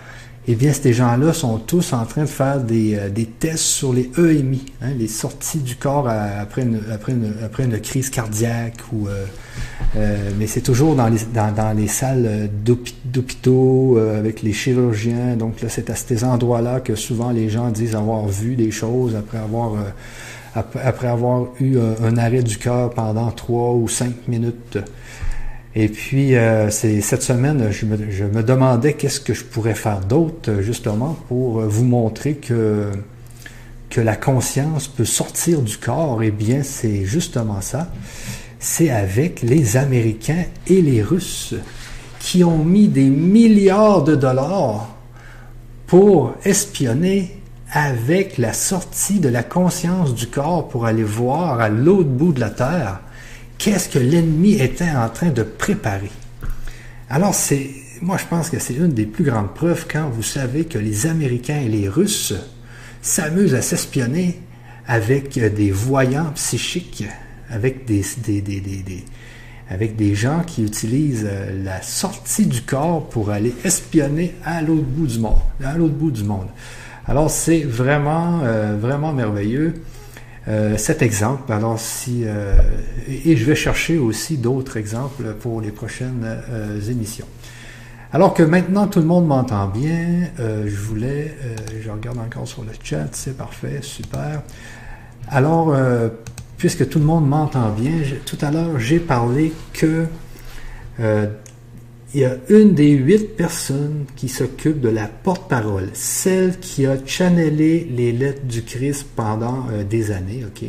eh 0.48 0.54
bien, 0.54 0.72
ces 0.72 0.92
gens-là 0.92 1.32
sont 1.32 1.58
tous 1.58 1.92
en 1.92 2.04
train 2.04 2.22
de 2.22 2.28
faire 2.28 2.60
des, 2.60 2.94
euh, 2.94 3.24
tests 3.40 3.64
sur 3.64 3.92
les 3.92 4.10
EMI, 4.16 4.64
hein, 4.80 4.90
les 4.96 5.08
sorties 5.08 5.58
du 5.58 5.74
corps 5.74 6.08
après, 6.08 6.62
une, 6.62 6.80
après, 6.92 7.14
après 7.44 7.64
une 7.64 7.80
crise 7.80 8.10
cardiaque. 8.10 8.76
Euh, 8.94 9.24
euh, 9.96 10.30
mais 10.38 10.46
c'est 10.46 10.60
toujours 10.60 10.94
dans 10.94 11.08
les, 11.08 11.18
dans, 11.34 11.76
les 11.76 11.88
salles 11.88 12.48
d'hôpitaux 12.64 13.98
avec 13.98 14.42
les 14.42 14.52
chirurgiens. 14.52 15.34
Donc 15.36 15.60
là, 15.62 15.68
c'est 15.68 15.90
à 15.90 15.96
ces 15.96 16.22
endroits-là 16.22 16.78
que 16.78 16.94
souvent 16.94 17.30
les 17.30 17.48
gens 17.48 17.70
disent 17.70 17.96
avoir 17.96 18.28
vu 18.28 18.54
des 18.54 18.70
choses 18.70 19.16
après 19.16 19.38
avoir, 19.38 19.72
après, 20.54 21.08
avoir 21.08 21.46
eu 21.60 21.78
un 21.78 22.16
arrêt 22.18 22.42
du 22.42 22.58
cœur 22.58 22.90
pendant 22.90 23.30
trois 23.32 23.72
ou 23.72 23.88
cinq 23.88 24.28
minutes. 24.28 24.78
Et 25.78 25.88
puis, 25.88 26.36
euh, 26.36 26.70
cette 26.70 27.22
semaine, 27.22 27.70
je 27.70 27.84
me, 27.84 28.42
demandais 28.42 28.94
qu'est-ce 28.94 29.20
que 29.20 29.34
je 29.34 29.44
pourrais 29.44 29.74
faire 29.74 30.00
d'autre, 30.00 30.62
justement, 30.62 31.18
pour 31.28 31.60
vous 31.60 31.84
montrer 31.84 32.36
que, 32.36 32.90
que 33.90 34.00
la 34.00 34.16
conscience 34.16 34.88
peut 34.88 35.04
sortir 35.04 35.60
du 35.60 35.76
corps. 35.76 36.22
Eh 36.22 36.30
bien, 36.30 36.62
c'est 36.62 37.04
justement 37.04 37.60
ça. 37.60 37.92
C'est 38.58 38.88
avec 38.88 39.42
les 39.42 39.76
Américains 39.76 40.44
et 40.66 40.80
les 40.80 41.02
Russes 41.02 41.54
qui 42.20 42.42
ont 42.42 42.64
mis 42.64 42.88
des 42.88 43.10
milliards 43.10 44.02
de 44.02 44.16
dollars 44.16 44.96
pour 45.86 46.34
espionner 46.44 47.38
avec 47.70 48.38
la 48.38 48.54
sortie 48.54 49.20
de 49.20 49.28
la 49.28 49.42
conscience 49.42 50.14
du 50.14 50.26
corps 50.26 50.68
pour 50.68 50.86
aller 50.86 51.04
voir 51.04 51.60
à 51.60 51.68
l'autre 51.68 52.08
bout 52.08 52.32
de 52.32 52.40
la 52.40 52.48
Terre 52.48 53.00
qu'est-ce 53.58 53.88
que 53.88 53.98
l'ennemi 53.98 54.54
était 54.54 54.90
en 54.90 55.08
train 55.08 55.30
de 55.30 55.42
préparer. 55.42 56.10
Alors, 57.08 57.34
c'est, 57.34 57.70
moi, 58.02 58.16
je 58.18 58.26
pense 58.26 58.50
que 58.50 58.58
c'est 58.58 58.74
une 58.74 58.92
des 58.92 59.06
plus 59.06 59.24
grandes 59.24 59.54
preuves 59.54 59.86
quand 59.90 60.08
vous 60.08 60.22
savez 60.22 60.64
que 60.64 60.78
les 60.78 61.06
Américains 61.06 61.60
et 61.60 61.68
les 61.68 61.88
Russes 61.88 62.34
s'amusent 63.02 63.54
à 63.54 63.62
s'espionner 63.62 64.40
avec 64.86 65.38
des 65.38 65.70
voyants 65.70 66.30
psychiques, 66.34 67.04
avec 67.50 67.84
des, 67.84 68.04
avec 69.68 69.96
des 69.96 70.14
gens 70.14 70.42
qui 70.46 70.62
utilisent 70.62 71.26
euh, 71.28 71.64
la 71.64 71.82
sortie 71.82 72.46
du 72.46 72.62
corps 72.62 73.08
pour 73.08 73.30
aller 73.30 73.54
espionner 73.64 74.34
à 74.44 74.62
l'autre 74.62 74.84
bout 74.84 75.06
du 75.06 75.18
monde, 75.18 75.38
à 75.64 75.76
l'autre 75.76 75.94
bout 75.94 76.10
du 76.10 76.24
monde. 76.24 76.48
Alors 77.06 77.30
c'est 77.30 77.60
vraiment, 77.60 78.40
euh, 78.44 78.76
vraiment 78.80 79.12
merveilleux. 79.12 79.74
Euh, 80.48 80.76
cet 80.76 81.02
exemple. 81.02 81.52
Alors, 81.52 81.78
si, 81.78 82.24
et 83.08 83.36
je 83.36 83.44
vais 83.44 83.56
chercher 83.56 83.98
aussi 83.98 84.38
d'autres 84.38 84.76
exemples 84.76 85.34
pour 85.40 85.60
les 85.60 85.70
prochaines 85.70 86.24
émissions. 86.88 87.26
Alors 88.12 88.32
que 88.32 88.44
maintenant 88.44 88.86
tout 88.86 89.00
le 89.00 89.06
monde 89.06 89.26
m'entend 89.26 89.66
bien, 89.66 90.28
je 90.38 90.76
voulais, 90.76 91.36
je 91.82 91.90
regarde 91.90 92.18
encore 92.18 92.46
sur 92.46 92.62
le 92.62 92.70
chat, 92.82 93.08
c'est 93.12 93.36
parfait, 93.36 93.80
super. 93.82 94.42
Alors, 95.28 95.74
puisque 96.56 96.88
tout 96.88 96.98
le 96.98 97.04
monde 97.04 97.28
m'entend 97.28 97.70
bien, 97.70 97.92
tout 98.24 98.38
à 98.40 98.50
l'heure, 98.50 98.78
j'ai 98.78 99.00
parlé 99.00 99.52
que 99.72 100.06
euh, 101.00 101.26
il 102.16 102.20
y 102.20 102.24
a 102.24 102.38
une 102.48 102.72
des 102.72 102.92
huit 102.92 103.36
personnes 103.36 104.06
qui 104.16 104.30
s'occupe 104.30 104.80
de 104.80 104.88
la 104.88 105.06
porte-parole, 105.06 105.90
celle 105.92 106.58
qui 106.58 106.86
a 106.86 106.96
channelé 107.04 107.86
les 107.94 108.10
lettres 108.10 108.46
du 108.46 108.62
Christ 108.62 109.06
pendant 109.14 109.66
euh, 109.70 109.84
des 109.84 110.12
années, 110.12 110.42
ok? 110.46 110.66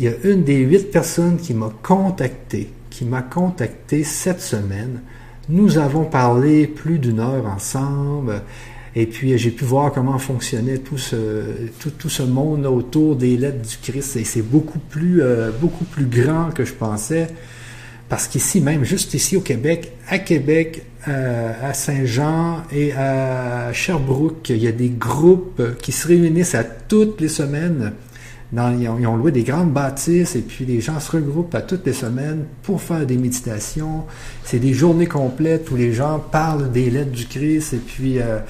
Il 0.00 0.04
y 0.04 0.08
a 0.08 0.14
une 0.24 0.42
des 0.42 0.58
huit 0.58 0.90
personnes 0.90 1.36
qui 1.36 1.54
m'a 1.54 1.70
contacté, 1.84 2.72
qui 2.90 3.04
m'a 3.04 3.22
contacté 3.22 4.02
cette 4.02 4.40
semaine. 4.40 5.02
Nous 5.48 5.78
avons 5.78 6.06
parlé 6.06 6.66
plus 6.66 6.98
d'une 6.98 7.20
heure 7.20 7.46
ensemble. 7.46 8.42
Et 8.96 9.06
puis, 9.06 9.38
j'ai 9.38 9.52
pu 9.52 9.64
voir 9.64 9.92
comment 9.92 10.18
fonctionnait 10.18 10.78
tout 10.78 10.98
ce, 10.98 11.44
tout, 11.78 12.08
ce 12.08 12.24
monde 12.24 12.66
autour 12.66 13.14
des 13.14 13.36
lettres 13.36 13.62
du 13.62 13.76
Christ. 13.80 14.16
Et 14.16 14.24
c'est 14.24 14.42
beaucoup 14.42 14.80
plus, 14.80 15.22
euh, 15.22 15.52
beaucoup 15.52 15.84
plus 15.84 16.06
grand 16.06 16.50
que 16.50 16.64
je 16.64 16.74
pensais. 16.74 17.28
Parce 18.12 18.28
qu'ici, 18.28 18.60
même 18.60 18.84
juste 18.84 19.14
ici 19.14 19.38
au 19.38 19.40
Québec, 19.40 19.90
à 20.06 20.18
Québec, 20.18 20.84
euh, 21.08 21.50
à 21.62 21.72
Saint-Jean 21.72 22.62
et 22.70 22.92
à 22.92 23.72
Sherbrooke, 23.72 24.50
il 24.50 24.58
y 24.58 24.66
a 24.66 24.72
des 24.72 24.90
groupes 24.90 25.78
qui 25.80 25.92
se 25.92 26.08
réunissent 26.08 26.54
à 26.54 26.62
toutes 26.62 27.22
les 27.22 27.28
semaines. 27.28 27.94
Ils, 28.52 28.86
ont, 29.06 29.16
loué 29.16 29.32
des 29.32 29.44
grandes 29.44 29.72
bâtisses 29.72 30.36
et 30.36 30.42
puis 30.42 30.66
les 30.66 30.82
gens 30.82 31.00
se 31.00 31.10
regroupent 31.10 31.54
à 31.54 31.62
toutes 31.62 31.86
les 31.86 31.94
semaines 31.94 32.44
pour 32.62 32.82
faire 32.82 33.06
des 33.06 33.16
méditations. 33.16 34.04
C'est 34.44 34.58
des 34.58 34.74
journées 34.74 35.06
complètes 35.06 35.70
où 35.70 35.76
les 35.76 35.94
gens 35.94 36.18
parlent 36.18 36.70
des 36.70 36.90
lettres 36.90 37.12
du 37.12 37.24
Christ 37.24 37.72
et 37.72 37.78
puis 37.78 38.20
euh, 38.20 38.40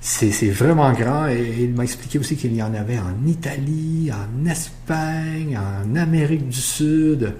c'est 0.00 0.48
vraiment 0.48 0.94
grand 0.94 1.28
et, 1.28 1.56
il 1.60 1.74
m'a 1.74 1.82
expliqué 1.82 2.18
aussi 2.18 2.36
qu'il 2.36 2.56
y 2.56 2.62
en 2.62 2.72
avait 2.72 2.98
en 2.98 3.28
Italie, 3.28 4.10
en 4.10 4.48
Espagne, 4.48 5.58
en 5.58 5.94
Amérique 5.94 6.48
du 6.48 6.60
Sud. 6.62 7.34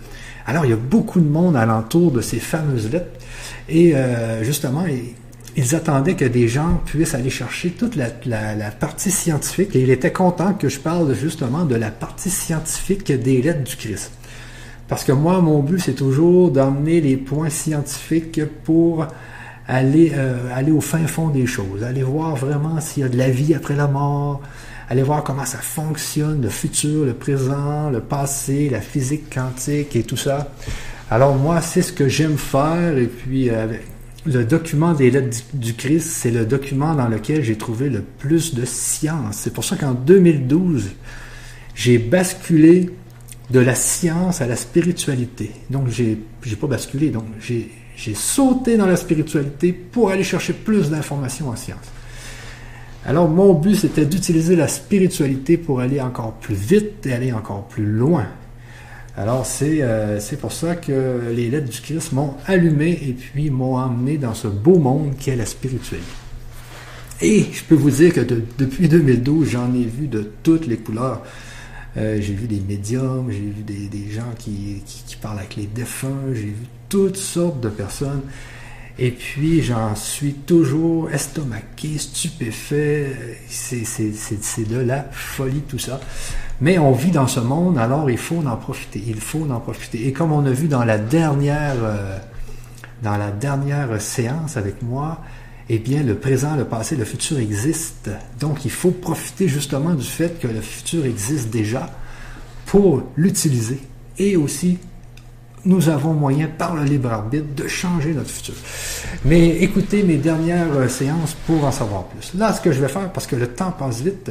Alors 0.46 0.64
il 0.64 0.70
y 0.70 0.74
a 0.74 0.76
beaucoup 0.76 1.20
de 1.20 1.28
monde 1.28 1.56
alentour 1.56 2.10
de 2.10 2.20
ces 2.20 2.38
fameuses 2.38 2.90
lettres. 2.90 3.20
Et 3.68 3.94
euh, 3.94 4.44
justement 4.44 4.84
ils 5.56 5.74
attendaient 5.74 6.14
que 6.14 6.24
des 6.24 6.48
gens 6.48 6.80
puissent 6.84 7.14
aller 7.14 7.30
chercher 7.30 7.70
toute 7.70 7.96
la, 7.96 8.08
partie 8.70 9.10
scientifique. 9.10 9.74
Et 9.76 9.82
il 9.82 9.90
était 9.90 10.12
content 10.12 10.52
que 10.54 10.68
je 10.68 10.80
parle 10.80 11.14
justement 11.14 11.64
de 11.64 11.76
la 11.76 11.90
partie 11.90 12.30
scientifique 12.30 13.12
des 13.12 13.40
lettres 13.40 13.62
du 13.62 13.76
Christ. 13.76 14.10
Parce 14.88 15.04
que 15.04 15.12
moi, 15.12 15.40
mon 15.40 15.60
but, 15.60 15.80
c'est 15.80 15.94
toujours 15.94 16.50
d'emmener 16.50 17.00
les 17.00 17.16
points 17.16 17.50
scientifiques 17.50 18.40
pour 18.64 19.06
aller, 19.66 20.12
euh, 20.14 20.54
aller 20.54 20.72
au 20.72 20.80
fin 20.80 21.06
fond 21.06 21.28
des 21.28 21.46
choses, 21.46 21.82
aller 21.84 22.02
voir 22.02 22.36
vraiment 22.36 22.80
s'il 22.80 23.02
y 23.02 23.06
a 23.06 23.08
de 23.08 23.16
la 23.16 23.30
vie 23.30 23.54
après 23.54 23.76
la 23.76 23.86
mort, 23.86 24.42
aller 24.88 25.02
voir 25.02 25.24
comment 25.24 25.44
ça 25.44 25.58
fonctionne, 25.58 26.42
le 26.42 26.48
futur, 26.48 27.04
le 27.04 27.14
présent, 27.14 27.90
le 27.90 28.00
passé, 28.00 28.68
la 28.68 28.80
physique 28.80 29.32
quantique 29.32 29.96
et 29.96 30.02
tout 30.02 30.16
ça. 30.16 30.52
Alors 31.10 31.34
moi, 31.34 31.60
c'est 31.60 31.82
ce 31.82 31.92
que 31.92 32.08
j'aime 32.08 32.36
faire 32.38 32.96
et 32.96 33.06
puis 33.06 33.50
euh, 33.50 33.66
le 34.26 34.44
document 34.44 34.94
des 34.94 35.10
lettres 35.10 35.44
du, 35.52 35.74
Christ, 35.74 36.08
c'est 36.08 36.30
le 36.30 36.46
document 36.46 36.94
dans 36.94 37.08
lequel 37.08 37.42
j'ai 37.42 37.56
trouvé 37.56 37.90
le 37.90 38.00
plus 38.00 38.54
de 38.54 38.64
science. 38.64 39.36
C'est 39.36 39.52
pour 39.52 39.64
ça 39.64 39.76
qu'en 39.76 39.92
2012, 39.92 40.90
j'ai 41.74 41.98
basculé 41.98 42.90
de 43.50 43.60
la 43.60 43.74
science 43.74 44.40
à 44.40 44.46
la 44.46 44.56
spiritualité. 44.56 45.50
Donc 45.70 45.88
j'ai, 45.88 46.18
pas 46.58 46.66
basculé, 46.66 47.10
donc 47.10 47.24
j'ai 47.40 48.14
sauté 48.14 48.76
dans 48.76 48.86
la 48.86 48.96
spiritualité 48.96 49.72
pour 49.72 50.10
aller 50.10 50.24
chercher 50.24 50.54
plus 50.54 50.90
d'informations 50.90 51.50
en 51.50 51.56
sciences. 51.56 51.90
Alors 53.06 53.28
mon 53.28 53.52
but, 53.52 53.74
c'était 53.74 54.06
d'utiliser 54.06 54.56
la 54.56 54.68
spiritualité 54.68 55.58
pour 55.58 55.80
aller 55.80 56.00
encore 56.00 56.32
plus 56.34 56.54
vite 56.54 57.06
et 57.06 57.12
aller 57.12 57.32
encore 57.32 57.68
plus 57.68 57.84
loin. 57.84 58.26
Alors 59.16 59.44
c'est 59.46 59.78
euh, 59.82 60.18
pour 60.40 60.52
ça 60.52 60.74
que 60.74 61.30
les 61.34 61.50
lettres 61.50 61.70
du 61.70 61.80
Christ 61.80 62.12
m'ont 62.12 62.34
allumé 62.46 62.90
et 62.90 63.12
puis 63.12 63.50
m'ont 63.50 63.76
emmené 63.76 64.16
dans 64.16 64.34
ce 64.34 64.48
beau 64.48 64.78
monde 64.78 65.12
qu'est 65.18 65.36
la 65.36 65.46
spiritualité. 65.46 66.06
Et 67.20 67.46
je 67.52 67.62
peux 67.62 67.76
vous 67.76 67.90
dire 67.90 68.12
que 68.12 68.20
depuis 68.58 68.88
2012, 68.88 69.48
j'en 69.48 69.72
ai 69.74 69.84
vu 69.84 70.08
de 70.08 70.30
toutes 70.42 70.66
les 70.66 70.78
couleurs. 70.78 71.22
Euh, 71.96 72.20
j'ai 72.20 72.32
vu 72.32 72.48
des 72.48 72.60
médiums, 72.60 73.30
j'ai 73.30 73.38
vu 73.38 73.62
des, 73.62 74.10
gens 74.10 74.32
qui, 74.36 74.82
qui, 74.84 75.14
parlent 75.16 75.38
avec 75.38 75.54
les 75.54 75.66
défunts, 75.66 76.32
j'ai 76.32 76.46
vu 76.46 76.66
toutes 76.88 77.16
sortes 77.16 77.60
de 77.60 77.68
personnes. 77.68 78.22
Et 78.98 79.10
puis, 79.10 79.62
j'en 79.62 79.96
suis 79.96 80.34
toujours 80.34 81.10
estomaqué, 81.10 81.98
stupéfait. 81.98 83.38
C'est 83.48 84.68
de 84.68 84.78
la 84.78 85.04
folie, 85.10 85.62
tout 85.62 85.80
ça. 85.80 86.00
Mais 86.60 86.78
on 86.78 86.92
vit 86.92 87.10
dans 87.10 87.26
ce 87.26 87.40
monde, 87.40 87.76
alors 87.76 88.08
il 88.08 88.18
faut 88.18 88.42
en 88.46 88.56
profiter. 88.56 89.02
Il 89.04 89.20
faut 89.20 89.50
en 89.50 89.58
profiter. 89.58 90.06
Et 90.06 90.12
comme 90.12 90.32
on 90.32 90.46
a 90.46 90.50
vu 90.50 90.68
dans 90.68 90.84
la 90.84 90.98
dernière, 90.98 91.74
euh, 91.82 92.18
dans 93.02 93.16
la 93.16 93.32
dernière 93.32 94.00
séance 94.00 94.56
avec 94.56 94.80
moi, 94.82 95.20
eh 95.68 95.78
bien, 95.78 96.04
le 96.04 96.14
présent, 96.14 96.54
le 96.54 96.64
passé, 96.64 96.94
le 96.94 97.04
futur 97.04 97.38
existent. 97.38 98.12
Donc, 98.38 98.64
il 98.64 98.70
faut 98.70 98.92
profiter 98.92 99.48
justement 99.48 99.94
du 99.94 100.06
fait 100.06 100.38
que 100.38 100.46
le 100.46 100.60
futur 100.60 101.04
existe 101.04 101.50
déjà 101.50 101.90
pour 102.66 103.02
l'utiliser 103.16 103.80
et 104.18 104.36
aussi 104.36 104.78
nous 105.66 105.88
avons 105.88 106.12
moyen 106.12 106.48
par 106.48 106.74
le 106.74 106.84
libre 106.84 107.12
arbitre 107.12 107.54
de 107.56 107.66
changer 107.66 108.12
notre 108.12 108.30
futur. 108.30 108.54
Mais 109.24 109.48
écoutez 109.62 110.02
mes 110.02 110.16
dernières 110.16 110.72
euh, 110.74 110.88
séances 110.88 111.34
pour 111.46 111.64
en 111.64 111.72
savoir 111.72 112.04
plus. 112.04 112.34
Là, 112.34 112.52
ce 112.52 112.60
que 112.60 112.72
je 112.72 112.80
vais 112.80 112.88
faire, 112.88 113.10
parce 113.12 113.26
que 113.26 113.36
le 113.36 113.48
temps 113.48 113.70
passe 113.70 114.02
vite, 114.02 114.30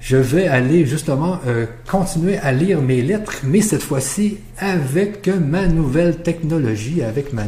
je 0.00 0.18
vais 0.18 0.46
aller 0.46 0.84
justement 0.84 1.38
euh, 1.46 1.64
continuer 1.90 2.36
à 2.36 2.52
lire 2.52 2.82
mes 2.82 3.00
lettres, 3.00 3.36
mais 3.42 3.62
cette 3.62 3.82
fois-ci 3.82 4.36
avec 4.58 5.26
ma 5.28 5.66
nouvelle 5.66 6.18
technologie, 6.18 7.02
avec 7.02 7.32
ma, 7.32 7.44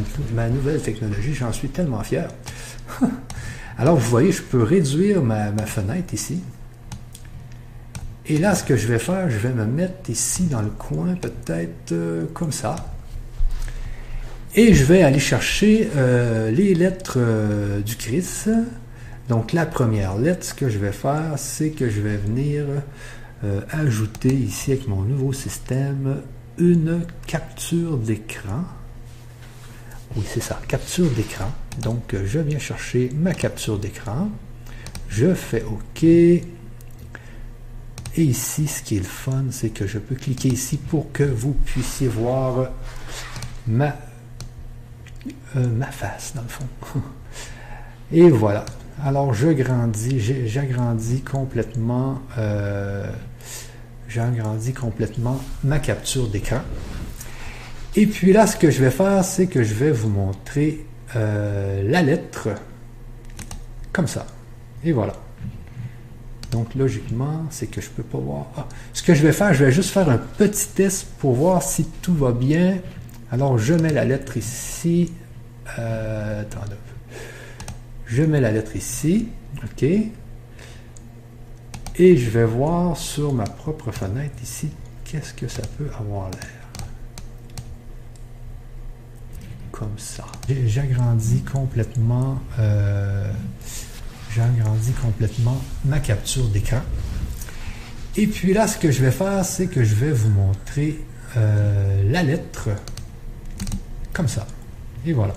nouvelle 0.49 0.81
technologie, 0.81 1.35
j'en 1.35 1.53
suis 1.53 1.69
tellement 1.69 2.01
fier. 2.01 2.27
Alors, 3.77 3.95
vous 3.95 4.09
voyez, 4.09 4.31
je 4.31 4.41
peux 4.41 4.63
réduire 4.63 5.21
ma, 5.21 5.51
fenêtre 5.67 6.15
ici. 6.15 6.41
Et 8.25 8.39
là, 8.39 8.55
ce 8.55 8.63
que 8.63 8.75
je 8.75 8.87
vais 8.87 8.97
faire, 8.97 9.29
je 9.29 9.37
vais 9.37 9.53
me 9.53 9.65
mettre 9.65 10.09
ici 10.09 10.45
dans 10.45 10.61
le 10.61 10.71
coin, 10.71 11.13
peut-être 11.13 11.91
euh, 11.91 12.25
comme 12.33 12.51
ça. 12.51 12.75
Et 14.59 14.73
je 14.73 14.83
vais 14.85 15.03
aller 15.03 15.19
chercher 15.19 15.87
euh, 15.97 16.49
les 16.49 16.73
lettres 16.73 17.17
euh, 17.17 17.79
du 17.81 17.95
Christ. 17.95 18.49
Donc 19.29 19.53
la 19.53 19.67
première 19.67 20.17
lettre, 20.17 20.43
ce 20.47 20.55
que 20.55 20.67
je 20.67 20.79
vais 20.79 20.91
faire, 20.91 21.33
c'est 21.37 21.69
que 21.69 21.91
je 21.91 22.01
vais 22.01 22.17
venir 22.17 22.65
euh, 23.43 23.61
ajouter 23.69 24.33
ici 24.33 24.71
avec 24.71 24.87
mon 24.87 25.03
nouveau 25.03 25.31
système 25.31 26.23
une 26.57 27.01
capture 27.27 27.97
d'écran. 27.97 28.63
Oui, 30.15 30.23
c'est 30.27 30.41
ça, 30.41 30.59
capture 30.67 31.11
d'écran. 31.11 31.51
Donc 31.83 32.15
je 32.25 32.39
viens 32.39 32.57
chercher 32.57 33.11
ma 33.13 33.35
capture 33.35 33.77
d'écran. 33.77 34.31
Je 35.07 35.35
fais 35.35 35.61
OK. 35.61 36.03
Et 36.03 36.41
ici, 38.15 38.65
ce 38.65 38.81
qui 38.81 38.95
est 38.95 39.01
le 39.01 39.05
fun, 39.05 39.45
c'est 39.51 39.69
que 39.69 39.85
je 39.85 39.99
peux 39.99 40.15
cliquer 40.15 40.49
ici 40.49 40.77
pour 40.77 41.11
que 41.11 41.21
vous 41.21 41.53
puissiez 41.53 42.07
voir 42.07 42.71
ma 43.67 43.95
euh, 45.55 45.67
ma 45.67 45.87
face, 45.87 46.33
dans 46.35 46.41
le 46.41 46.47
fond. 46.47 46.65
Et 48.11 48.29
voilà. 48.29 48.65
Alors, 49.03 49.33
je 49.33 49.49
grandis, 49.49 50.19
j'agrandis 50.47 51.21
complètement, 51.21 52.19
euh, 52.37 53.07
j'agrandis 54.09 54.73
complètement 54.73 55.39
ma 55.63 55.79
capture 55.79 56.27
d'écran. 56.27 56.61
Et 57.95 58.07
puis 58.07 58.33
là, 58.33 58.47
ce 58.47 58.57
que 58.57 58.71
je 58.71 58.83
vais 58.83 58.91
faire, 58.91 59.23
c'est 59.23 59.47
que 59.47 59.63
je 59.63 59.73
vais 59.73 59.91
vous 59.91 60.09
montrer 60.09 60.85
euh, 61.15 61.83
la 61.89 62.01
lettre, 62.01 62.49
comme 63.93 64.07
ça. 64.07 64.25
Et 64.83 64.91
voilà. 64.91 65.13
Donc, 66.51 66.73
logiquement, 66.75 67.45
c'est 67.49 67.67
que 67.67 67.81
je 67.81 67.89
peux 67.89 68.03
pas 68.03 68.17
voir. 68.17 68.47
Ah, 68.57 68.67
ce 68.93 69.03
que 69.03 69.13
je 69.13 69.21
vais 69.21 69.33
faire, 69.33 69.53
je 69.53 69.65
vais 69.65 69.71
juste 69.71 69.91
faire 69.91 70.09
un 70.09 70.17
petit 70.17 70.69
test 70.69 71.07
pour 71.19 71.33
voir 71.33 71.61
si 71.61 71.85
tout 72.01 72.15
va 72.15 72.31
bien. 72.31 72.79
Alors, 73.31 73.57
je 73.57 73.73
mets 73.73 73.93
la 73.93 74.05
lettre 74.05 74.37
ici. 74.37 75.11
Euh, 75.79 76.43
Je 78.05 78.23
mets 78.23 78.41
la 78.41 78.51
lettre 78.51 78.75
ici. 78.75 79.29
OK. 79.63 79.83
Et 81.99 82.15
je 82.15 82.29
vais 82.29 82.45
voir 82.45 82.95
sur 82.95 83.33
ma 83.33 83.45
propre 83.45 83.91
fenêtre 83.91 84.35
ici, 84.43 84.69
qu'est-ce 85.03 85.33
que 85.33 85.47
ça 85.47 85.63
peut 85.77 85.89
avoir 85.99 86.29
l'air. 86.29 86.41
Comme 89.71 89.97
ça. 89.97 90.25
J'agrandis 90.67 91.41
complètement, 91.41 92.39
euh, 92.59 93.31
j'agrandis 94.35 94.91
complètement 94.91 95.59
ma 95.85 95.99
capture 95.99 96.47
d'écran. 96.49 96.81
Et 98.15 98.27
puis 98.27 98.53
là, 98.53 98.67
ce 98.67 98.77
que 98.77 98.91
je 98.91 99.03
vais 99.03 99.11
faire, 99.11 99.43
c'est 99.43 99.67
que 99.67 99.83
je 99.83 99.95
vais 99.95 100.11
vous 100.11 100.29
montrer 100.29 100.99
euh, 101.35 102.03
la 102.11 102.21
lettre 102.21 102.69
comme 104.13 104.27
ça. 104.27 104.45
Et 105.05 105.13
voilà. 105.13 105.33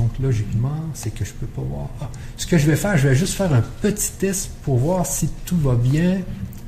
Donc, 0.00 0.18
logiquement, 0.18 0.86
c'est 0.94 1.14
que 1.14 1.26
je 1.26 1.32
ne 1.32 1.36
peux 1.40 1.46
pas 1.46 1.60
voir. 1.60 1.90
Ah, 2.00 2.08
ce 2.38 2.46
que 2.46 2.56
je 2.56 2.64
vais 2.66 2.76
faire, 2.76 2.96
je 2.96 3.06
vais 3.06 3.14
juste 3.14 3.34
faire 3.34 3.52
un 3.52 3.62
petit 3.82 4.12
test 4.12 4.50
pour 4.62 4.78
voir 4.78 5.04
si 5.04 5.28
tout 5.44 5.58
va 5.58 5.74
bien. 5.74 6.22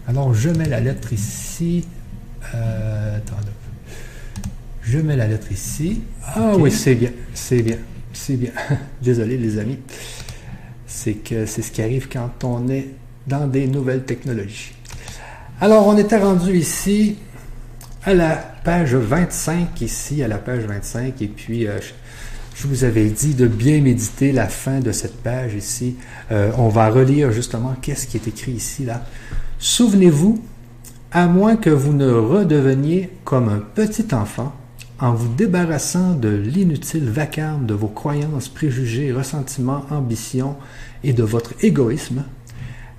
Alors, 0.06 0.34
je 0.34 0.50
mets 0.50 0.68
la 0.68 0.80
lettre 0.80 1.14
ici. 1.14 1.86
Euh, 2.54 3.18
je 4.82 4.98
mets 4.98 5.16
la 5.16 5.28
lettre 5.28 5.50
ici. 5.50 6.02
Ah 6.26 6.58
oui, 6.58 6.70
c'est 6.70 6.94
bien. 6.94 7.08
C'est 7.32 7.62
bien. 7.62 7.78
C'est 8.12 8.36
bien. 8.36 8.50
Désolé, 9.02 9.38
les 9.38 9.58
amis. 9.58 9.78
C'est 10.86 11.14
que 11.14 11.46
c'est 11.46 11.62
ce 11.62 11.72
qui 11.72 11.80
arrive 11.80 12.10
quand 12.10 12.44
on 12.44 12.68
est 12.68 12.90
dans 13.26 13.46
des 13.46 13.66
nouvelles 13.66 14.04
technologies. 14.04 14.74
Alors, 15.58 15.86
on 15.86 15.96
était 15.96 16.18
rendu 16.18 16.54
ici 16.54 17.16
à 18.04 18.12
la 18.12 18.36
page 18.36 18.94
25, 18.94 19.80
ici, 19.80 20.22
à 20.22 20.28
la 20.28 20.36
page 20.36 20.64
25, 20.64 21.22
et 21.22 21.28
puis 21.28 21.66
euh, 21.66 21.78
je 22.54 22.66
vous 22.66 22.84
avais 22.84 23.08
dit 23.08 23.34
de 23.34 23.46
bien 23.46 23.80
méditer 23.80 24.32
la 24.32 24.48
fin 24.48 24.80
de 24.80 24.92
cette 24.92 25.22
page 25.22 25.54
ici. 25.54 25.96
Euh, 26.30 26.50
on 26.58 26.68
va 26.68 26.88
relire 26.88 27.32
justement 27.32 27.74
qu'est-ce 27.80 28.06
qui 28.06 28.16
est 28.16 28.28
écrit 28.28 28.52
ici, 28.52 28.84
là. 28.84 29.04
Souvenez-vous, 29.58 30.42
à 31.10 31.26
moins 31.26 31.56
que 31.56 31.70
vous 31.70 31.92
ne 31.92 32.10
redeveniez 32.10 33.10
comme 33.24 33.48
un 33.48 33.58
petit 33.58 34.14
enfant, 34.14 34.52
en 34.98 35.14
vous 35.14 35.34
débarrassant 35.34 36.14
de 36.14 36.28
l'inutile 36.28 37.10
vacarme 37.10 37.66
de 37.66 37.74
vos 37.74 37.88
croyances, 37.88 38.48
préjugés, 38.48 39.12
ressentiments, 39.12 39.84
ambitions 39.90 40.56
et 41.02 41.12
de 41.12 41.24
votre 41.24 41.54
égoïsme, 41.62 42.24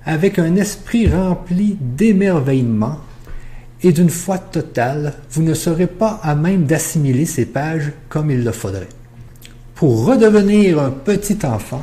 avec 0.04 0.38
un 0.38 0.56
esprit 0.56 1.08
rempli 1.08 1.78
d'émerveillement 1.80 2.98
et 3.82 3.92
d'une 3.92 4.10
foi 4.10 4.38
totale, 4.38 5.14
vous 5.30 5.42
ne 5.42 5.54
serez 5.54 5.86
pas 5.86 6.20
à 6.22 6.34
même 6.34 6.64
d'assimiler 6.64 7.24
ces 7.24 7.46
pages 7.46 7.92
comme 8.08 8.30
il 8.30 8.44
le 8.44 8.52
faudrait. 8.52 8.88
Pour 9.84 10.06
redevenir 10.06 10.80
un 10.80 10.88
petit 10.88 11.44
enfant, 11.44 11.82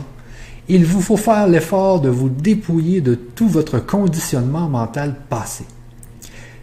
il 0.67 0.85
vous 0.85 1.01
faut 1.01 1.17
faire 1.17 1.47
l'effort 1.47 2.01
de 2.01 2.09
vous 2.09 2.29
dépouiller 2.29 2.99
de 2.99 3.13
tout 3.13 3.47
votre 3.47 3.77
conditionnement 3.77 4.67
mental 4.67 5.17
passé. 5.29 5.65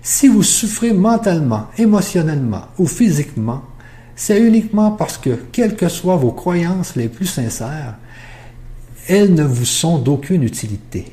Si 0.02 0.26
vous 0.26 0.42
souffrez 0.42 0.92
mentalement, 0.92 1.68
émotionnellement 1.78 2.62
ou 2.76 2.88
physiquement, 2.88 3.62
c'est 4.16 4.40
uniquement 4.40 4.90
parce 4.90 5.16
que, 5.16 5.38
quelles 5.52 5.76
que 5.76 5.88
soient 5.88 6.16
vos 6.16 6.32
croyances 6.32 6.96
les 6.96 7.06
plus 7.06 7.26
sincères, 7.26 7.94
elles 9.06 9.32
ne 9.32 9.44
vous 9.44 9.64
sont 9.64 9.98
d'aucune 9.98 10.42
utilité. 10.42 11.04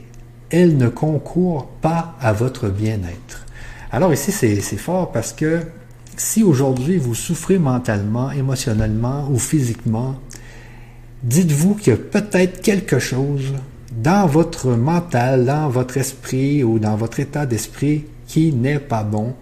Elles 0.50 0.76
ne 0.76 0.90
concourent 0.90 1.68
pas 1.84 2.16
à 2.20 2.34
votre 2.34 2.70
bien-être. 2.70 3.46
Alors 3.92 4.12
ici, 4.12 4.32
c'est 4.32 4.60
fort 4.78 5.12
parce 5.12 5.34
que 5.34 5.62
si 6.18 6.44
aujourd'hui 6.44 6.98
vous 6.98 7.16
souffrez 7.16 7.58
mentalement, 7.58 8.32
émotionnellement 8.32 9.28
ou 9.32 9.40
physiquement, 9.40 10.16
dites-vous 11.24 11.76
qu'il 11.76 11.94
y 11.94 11.96
a 11.96 12.00
peut-être 12.00 12.62
quelque 12.62 13.00
chose 13.00 13.54
dans 13.92 14.28
votre 14.28 14.72
mental, 14.72 15.46
dans 15.46 15.70
votre 15.70 15.98
esprit 15.98 16.64
ou 16.64 16.80
dans 16.80 16.96
votre 16.96 17.20
état 17.20 17.46
d'esprit 17.46 18.06
qui 18.28 18.54
n'est 18.54 18.80
pas 18.80 19.04
bon. 19.04 19.36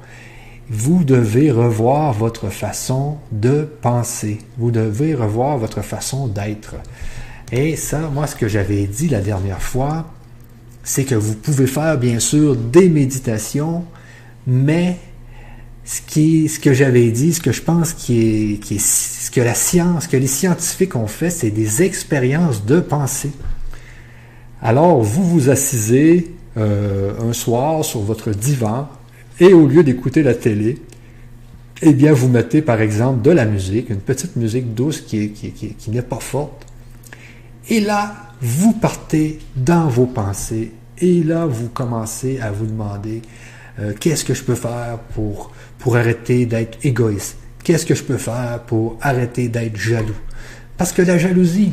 Vous 0.70 1.04
devez 1.04 1.52
revoir 1.52 2.14
votre 2.14 2.50
façon 2.50 3.18
de 3.32 3.68
penser. 3.82 4.40
Vous 4.58 4.72
devez 4.72 5.14
revoir 5.14 5.58
votre 5.58 5.82
façon 5.82 6.28
d'être. 6.28 6.76
Et 7.52 7.76
ça, 7.76 8.00
moi, 8.14 8.28
ce 8.28 8.36
que 8.36 8.48
j'avais 8.48 8.86
dit 8.86 9.10
la 9.10 9.22
dernière 9.22 9.62
fois, 9.62 10.08
c'est 10.84 11.04
que 11.04 11.16
vous 11.16 11.36
pouvez 11.36 11.68
faire, 11.68 11.98
bien 11.98 12.20
sûr, 12.20 12.56
des 12.56 12.90
méditations, 12.90 13.84
mais 14.48 14.98
ce, 15.86 16.02
qui, 16.02 16.48
ce 16.50 16.60
que 16.60 16.74
j'avais 16.74 17.12
dit, 17.12 17.34
ce 17.34 17.42
que 17.42 17.52
je 17.52 17.62
pense 17.62 17.94
qui 17.94 18.54
est, 18.54 18.58
qui 18.58 18.76
est 18.76 18.86
ce 18.86 19.30
que 19.32 19.42
la 19.42 19.54
science, 19.54 20.08
que 20.08 20.18
les 20.18 20.28
scientifiques 20.28 20.96
ont 20.96 21.08
fait, 21.08 21.30
c'est 21.30 21.52
des 21.52 21.84
expériences 21.84 22.66
de 22.66 22.80
pensée. 22.80 23.32
Alors, 24.62 25.02
vous 25.02 25.24
vous 25.24 25.50
assisez 25.50 26.34
euh, 26.58 27.14
un 27.22 27.34
soir 27.34 27.84
sur 27.84 28.02
votre 28.02 28.32
divan 28.32 28.88
et 29.40 29.54
au 29.54 29.68
lieu 29.68 29.84
d'écouter 29.84 30.24
la 30.24 30.34
télé, 30.34 30.78
eh 31.82 31.94
bien, 31.94 32.14
vous 32.14 32.30
mettez 32.30 32.62
par 32.62 32.80
exemple 32.80 33.22
de 33.22 33.32
la 33.32 33.46
musique, 33.46 33.90
une 33.90 34.00
petite 34.00 34.38
musique 34.38 34.74
douce 34.74 35.02
qui, 35.02 35.32
qui, 35.32 35.52
qui 35.52 35.92
n'est 35.92 36.02
pas 36.02 36.20
forte. 36.20 36.66
Et 37.70 37.82
là, 37.82 38.16
vous 38.42 38.74
partez 38.74 39.40
dans 39.56 39.88
vos 39.88 40.06
pensées 40.06 40.72
et 41.00 41.24
là, 41.24 41.46
vous 41.46 41.70
commencez 41.70 42.40
à 42.40 42.52
vous 42.52 42.66
demander 42.66 43.22
euh, 43.80 43.94
qu'est-ce 44.00 44.24
que 44.24 44.34
je 44.34 44.44
peux 44.44 44.56
faire 44.56 45.00
pour, 45.14 45.52
arrêter 45.96 46.46
d'être 46.46 46.78
égoïste? 46.84 47.38
Qu'est-ce 47.64 47.86
que 47.86 47.96
je 47.96 48.04
peux 48.04 48.18
faire 48.18 48.62
pour 48.66 48.98
arrêter 49.02 49.48
d'être 49.48 49.78
jaloux? 49.78 50.16
Parce 50.78 50.92
que 50.92 51.02
la 51.02 51.18
jalousie, 51.18 51.72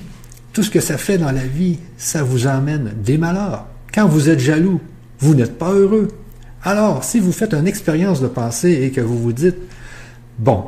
tout 0.52 0.62
ce 0.62 0.70
que 0.70 0.80
ça 0.80 0.98
fait 0.98 1.18
dans 1.18 1.32
la 1.32 1.44
vie, 1.44 1.78
ça 1.96 2.22
vous 2.22 2.46
emmène 2.46 2.92
des 3.04 3.18
malheurs. 3.18 3.66
Quand 3.92 4.08
vous 4.08 4.28
êtes 4.28 4.40
jaloux, 4.40 4.80
vous 5.18 5.34
n'êtes 5.34 5.58
pas 5.58 5.72
heureux. 5.72 6.08
Alors, 6.62 7.04
si 7.04 7.20
vous 7.20 7.32
faites 7.32 7.54
une 7.54 7.66
expérience 7.66 8.20
de 8.20 8.28
pensée 8.28 8.82
et 8.82 8.90
que 8.90 9.00
vous 9.00 9.18
vous 9.18 9.32
dites, 9.32 9.56
bon, 10.38 10.64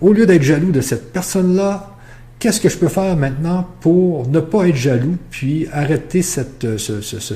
au 0.00 0.12
lieu 0.12 0.26
d'être 0.26 0.42
jaloux 0.42 0.72
de 0.72 0.80
cette 0.80 1.12
personne-là, 1.12 1.96
qu'est-ce 2.38 2.60
que 2.60 2.68
je 2.68 2.76
peux 2.76 2.88
faire 2.88 3.16
maintenant 3.16 3.68
pour 3.80 4.28
ne 4.28 4.40
pas 4.40 4.68
être 4.68 4.76
jaloux, 4.76 5.16
puis 5.30 5.68
arrêter 5.72 6.22
ce, 6.22 6.42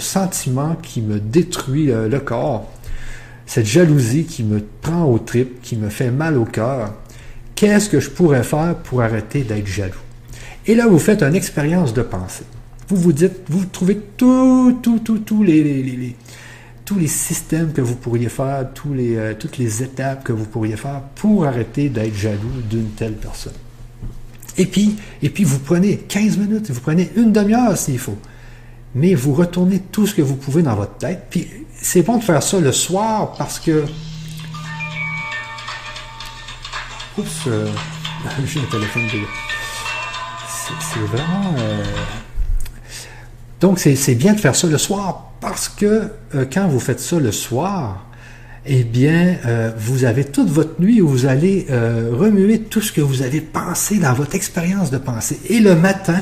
sentiment 0.00 0.76
qui 0.82 1.00
me 1.00 1.20
détruit 1.20 1.90
euh, 1.90 2.08
le 2.08 2.20
corps? 2.20 2.70
Cette 3.46 3.66
jalousie 3.66 4.24
qui 4.24 4.42
me 4.42 4.62
prend 4.82 5.04
aux 5.04 5.18
tripes, 5.18 5.62
qui 5.62 5.76
me 5.76 5.88
fait 5.88 6.10
mal 6.10 6.36
au 6.36 6.44
cœur, 6.44 6.92
qu'est-ce 7.54 7.88
que 7.88 8.00
je 8.00 8.10
pourrais 8.10 8.42
faire 8.42 8.76
pour 8.76 9.02
arrêter 9.02 9.42
d'être 9.42 9.66
jaloux? 9.66 9.94
Et 10.66 10.74
là, 10.74 10.86
vous 10.88 10.98
faites 10.98 11.22
une 11.22 11.34
expérience 11.34 11.94
de 11.94 12.02
pensée. 12.02 12.44
Vous 12.88 12.96
vous 12.96 13.12
dites, 13.12 13.42
vous 13.48 13.64
trouvez 13.64 13.98
tout, 14.16 14.78
tout, 14.82 14.98
tout, 14.98 15.18
tous 15.18 15.42
les, 15.42 16.16
tous 16.84 16.98
les 16.98 17.06
systèmes 17.06 17.72
que 17.72 17.80
vous 17.80 17.94
pourriez 17.94 18.28
faire, 18.28 18.66
euh, 18.86 19.34
toutes 19.38 19.58
les 19.58 19.82
étapes 19.82 20.24
que 20.24 20.32
vous 20.32 20.44
pourriez 20.44 20.76
faire 20.76 21.02
pour 21.14 21.46
arrêter 21.46 21.88
d'être 21.88 22.14
jaloux 22.14 22.62
d'une 22.68 22.90
telle 22.90 23.14
personne. 23.14 23.52
Et 24.58 24.66
puis, 24.66 24.96
et 25.22 25.30
puis, 25.30 25.44
vous 25.44 25.58
prenez 25.58 25.98
15 25.98 26.38
minutes, 26.38 26.70
vous 26.70 26.80
prenez 26.80 27.10
une 27.16 27.32
demi-heure 27.32 27.76
s'il 27.76 27.98
faut 27.98 28.18
mais 28.96 29.14
vous 29.14 29.34
retournez 29.34 29.78
tout 29.92 30.06
ce 30.06 30.14
que 30.14 30.22
vous 30.22 30.36
pouvez 30.36 30.62
dans 30.62 30.74
votre 30.74 30.96
tête. 30.96 31.26
Puis 31.28 31.46
c'est 31.86 32.02
bon 32.02 32.16
de 32.16 32.24
faire 32.24 32.42
ça 32.42 32.58
le 32.58 32.72
soir 32.72 33.32
parce 33.38 33.60
que. 33.60 33.84
Oups, 37.16 37.46
euh, 37.46 37.68
j'ai 38.44 38.60
un 38.60 38.64
téléphone 38.64 39.04
de. 39.04 39.20
C'est 40.80 40.98
vraiment. 40.98 41.54
Euh, 41.58 41.84
donc 43.60 43.78
c'est 43.78 44.14
bien 44.16 44.32
de 44.32 44.40
faire 44.40 44.56
ça 44.56 44.66
le 44.66 44.78
soir 44.78 45.30
parce 45.40 45.68
que 45.68 46.10
euh, 46.34 46.44
quand 46.52 46.66
vous 46.66 46.80
faites 46.80 46.98
ça 46.98 47.20
le 47.20 47.30
soir, 47.30 48.04
eh 48.66 48.82
bien, 48.82 49.36
vous 49.78 50.02
avez 50.02 50.24
toute 50.24 50.48
votre 50.48 50.80
nuit 50.80 51.00
où 51.00 51.06
vous 51.06 51.26
allez 51.26 51.68
remuer 51.70 52.62
tout 52.62 52.80
ce 52.80 52.90
que 52.90 53.00
vous 53.00 53.22
avez 53.22 53.40
pensé 53.40 53.98
dans 53.98 54.12
votre 54.12 54.34
expérience 54.34 54.90
de 54.90 54.98
pensée. 54.98 55.38
Et 55.48 55.60
le 55.60 55.76
matin, 55.76 56.20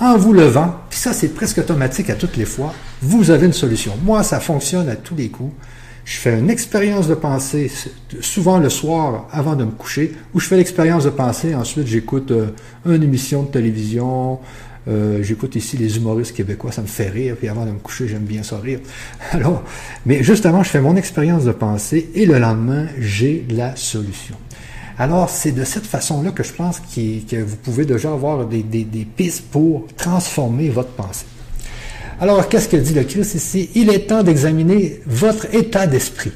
en 0.00 0.16
vous 0.16 0.32
levant, 0.32 0.74
puis 0.90 0.98
ça 0.98 1.12
c'est 1.12 1.28
presque 1.28 1.58
automatique 1.58 2.10
à 2.10 2.14
toutes 2.14 2.36
les 2.36 2.44
fois, 2.44 2.74
vous 3.00 3.30
avez 3.30 3.46
une 3.46 3.52
solution. 3.52 3.92
Moi, 4.02 4.22
ça 4.22 4.40
fonctionne 4.40 4.88
à 4.88 4.96
tous 4.96 5.14
les 5.14 5.28
coups. 5.28 5.52
Je 6.04 6.16
fais 6.16 6.38
une 6.38 6.50
expérience 6.50 7.08
de 7.08 7.14
pensée, 7.14 7.70
souvent 8.20 8.58
le 8.58 8.68
soir 8.68 9.26
avant 9.32 9.56
de 9.56 9.64
me 9.64 9.70
coucher, 9.70 10.12
où 10.34 10.40
je 10.40 10.46
fais 10.46 10.56
l'expérience 10.56 11.04
de 11.04 11.10
pensée, 11.10 11.54
ensuite 11.54 11.86
j'écoute 11.86 12.30
euh, 12.30 12.48
une 12.84 13.02
émission 13.02 13.42
de 13.44 13.48
télévision, 13.48 14.38
euh, 14.86 15.22
j'écoute 15.22 15.56
ici 15.56 15.78
les 15.78 15.96
humoristes 15.96 16.36
québécois, 16.36 16.72
ça 16.72 16.82
me 16.82 16.86
fait 16.86 17.08
rire, 17.08 17.36
puis 17.38 17.48
avant 17.48 17.64
de 17.64 17.70
me 17.70 17.78
coucher, 17.78 18.06
j'aime 18.06 18.24
bien 18.24 18.42
ça 18.42 18.58
rire. 18.58 18.80
Alors, 19.32 19.62
mais 20.04 20.22
justement, 20.22 20.62
je 20.62 20.68
fais 20.68 20.80
mon 20.80 20.96
expérience 20.96 21.44
de 21.44 21.52
pensée 21.52 22.10
et 22.14 22.26
le 22.26 22.38
lendemain, 22.38 22.86
j'ai 22.98 23.46
la 23.48 23.74
solution. 23.76 24.36
Alors, 24.98 25.28
c'est 25.28 25.52
de 25.52 25.64
cette 25.64 25.86
façon-là 25.86 26.30
que 26.30 26.44
je 26.44 26.52
pense 26.52 26.80
que 26.80 27.42
vous 27.42 27.56
pouvez 27.56 27.84
déjà 27.84 28.12
avoir 28.12 28.46
des, 28.46 28.62
pistes 29.16 29.44
pour 29.50 29.86
transformer 29.96 30.68
votre 30.68 30.90
pensée. 30.90 31.26
Alors, 32.20 32.48
qu'est-ce 32.48 32.68
que 32.68 32.76
dit 32.76 32.94
le 32.94 33.02
Christ 33.02 33.34
ici? 33.34 33.70
Il 33.74 33.90
est 33.90 34.06
temps 34.06 34.22
d'examiner 34.22 35.00
votre 35.06 35.52
état 35.52 35.88
d'esprit. 35.88 36.32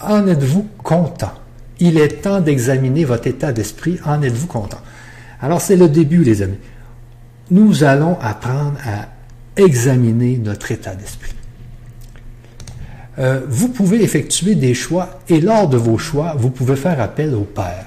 En 0.00 0.28
êtes-vous 0.28 0.68
content? 0.78 1.32
Il 1.80 1.98
est 1.98 2.22
temps 2.22 2.40
d'examiner 2.40 3.04
votre 3.04 3.26
état 3.26 3.52
d'esprit. 3.52 3.98
En 4.04 4.22
êtes-vous 4.22 4.46
content? 4.46 4.80
Alors, 5.40 5.60
c'est 5.60 5.76
le 5.76 5.88
début, 5.88 6.22
les 6.22 6.42
amis. 6.42 6.58
nous 7.50 7.82
allons 7.82 8.16
apprendre 8.20 8.78
à 8.84 9.08
examiner 9.60 10.38
notre 10.38 10.70
état 10.70 10.94
d'esprit. 10.94 11.35
Euh, 13.18 13.40
vous 13.48 13.68
pouvez 13.68 14.02
effectuer 14.02 14.54
des 14.54 14.74
choix 14.74 15.20
et 15.28 15.40
lors 15.40 15.68
de 15.68 15.76
vos 15.76 15.96
choix, 15.96 16.34
vous 16.38 16.50
pouvez 16.50 16.76
faire 16.76 17.00
appel 17.00 17.34
au 17.34 17.44
Père 17.44 17.86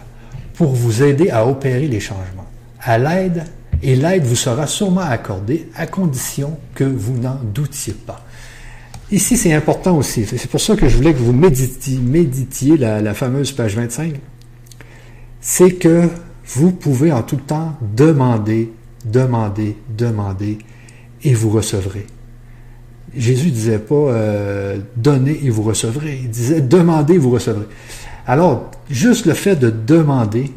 pour 0.56 0.74
vous 0.74 1.04
aider 1.04 1.30
à 1.30 1.46
opérer 1.46 1.88
les 1.88 2.00
changements. 2.00 2.48
À 2.82 2.98
l'aide, 2.98 3.46
et 3.82 3.96
l'aide 3.96 4.24
vous 4.24 4.36
sera 4.36 4.68
sûrement 4.68 5.02
accordée 5.02 5.70
à 5.76 5.88
condition 5.88 6.58
que 6.76 6.84
vous 6.84 7.18
n'en 7.18 7.36
doutiez 7.54 7.94
pas. 7.94 8.26
Ici, 9.12 9.38
c'est 9.38 9.54
important 9.54 9.98
aussi. 9.98 10.26
C'est 10.26 10.50
pour 10.50 10.62
ça 10.62 10.76
que 10.76 10.88
je 10.88 10.96
voulais 10.96 11.14
que 11.14 11.20
vous 11.20 11.34
méditiez, 11.34 12.78
la, 12.78 13.14
fameuse 13.14 13.52
page 13.52 13.76
25. 13.76 14.16
C'est 15.42 15.72
que 15.72 16.10
vous 16.46 16.72
pouvez 16.72 17.12
en 17.12 17.24
tout 17.24 17.38
temps 17.38 17.76
demander, 17.96 18.72
demander, 19.06 19.78
demander, 19.98 20.60
et 21.24 21.34
vous 21.34 21.50
recevrez. 21.50 22.06
Jésus 23.16 23.52
disait 23.52 23.80
pas 23.80 23.96
euh, 23.96 24.78
donnez 24.96 25.40
et 25.44 25.50
vous 25.50 25.64
recevrez. 25.64 26.20
Il 26.24 26.30
disait 26.30 26.62
demandez 26.62 27.16
et 27.16 27.18
vous 27.18 27.32
recevrez. 27.32 27.66
Alors, 28.28 28.72
juste 28.90 29.26
le 29.26 29.34
fait 29.34 29.56
de 29.56 29.70
demander, 29.70 30.52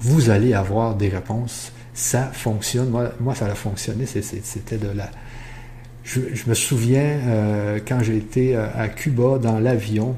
vous 0.00 0.30
allez 0.30 0.54
avoir 0.54 0.94
des 0.96 1.08
réponses. 1.08 1.72
Ça 1.94 2.30
fonctionne. 2.32 2.90
Moi, 3.20 3.34
ça 3.34 3.46
a 3.46 3.54
fonctionné. 3.54 4.04
C'était 4.06 4.76
de 4.76 4.88
la, 4.88 5.08
je, 6.06 6.20
me 6.46 6.54
souviens 6.54 7.18
euh, 7.26 7.80
quand 7.86 8.00
été 8.00 8.54
euh, 8.54 8.66
à 8.74 8.88
Cuba 8.88 9.38
dans 9.38 9.58
l'avion, 9.58 10.16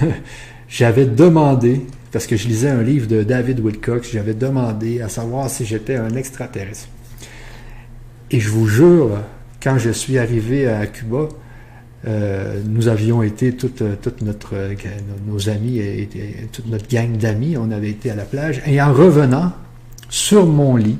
j'avais 0.68 1.06
demandé, 1.06 1.86
parce 2.12 2.26
que 2.26 2.36
je 2.36 2.46
lisais 2.46 2.68
un 2.68 2.82
livre 2.82 3.06
de 3.06 3.22
David 3.22 3.60
Wilcox, 3.60 4.10
j'avais 4.12 4.34
demandé 4.34 5.00
à 5.00 5.08
savoir 5.08 5.48
si 5.48 5.64
j'étais 5.64 5.96
un 5.96 6.14
extraterrestre. 6.14 6.88
Et 8.30 8.38
je 8.38 8.50
vous 8.50 8.68
jure, 8.68 9.18
quand 9.62 9.78
je 9.78 9.90
suis 9.90 10.18
arrivé 10.18 10.68
à 10.68 10.86
Cuba, 10.86 11.28
euh, 12.06 12.60
nous 12.64 12.88
avions 12.88 13.22
été, 13.22 13.52
toute, 13.56 13.80
notre, 14.22 14.54
nos 15.26 15.48
amis, 15.48 15.80
toute 16.52 16.66
notre 16.68 16.88
gang 16.88 17.16
d'amis, 17.16 17.56
on 17.56 17.70
avait 17.70 17.90
été 17.90 18.10
à 18.10 18.14
la 18.14 18.24
plage. 18.24 18.62
Et 18.66 18.80
en 18.80 18.92
revenant 18.92 19.52
sur 20.08 20.46
mon 20.46 20.76
lit, 20.76 20.98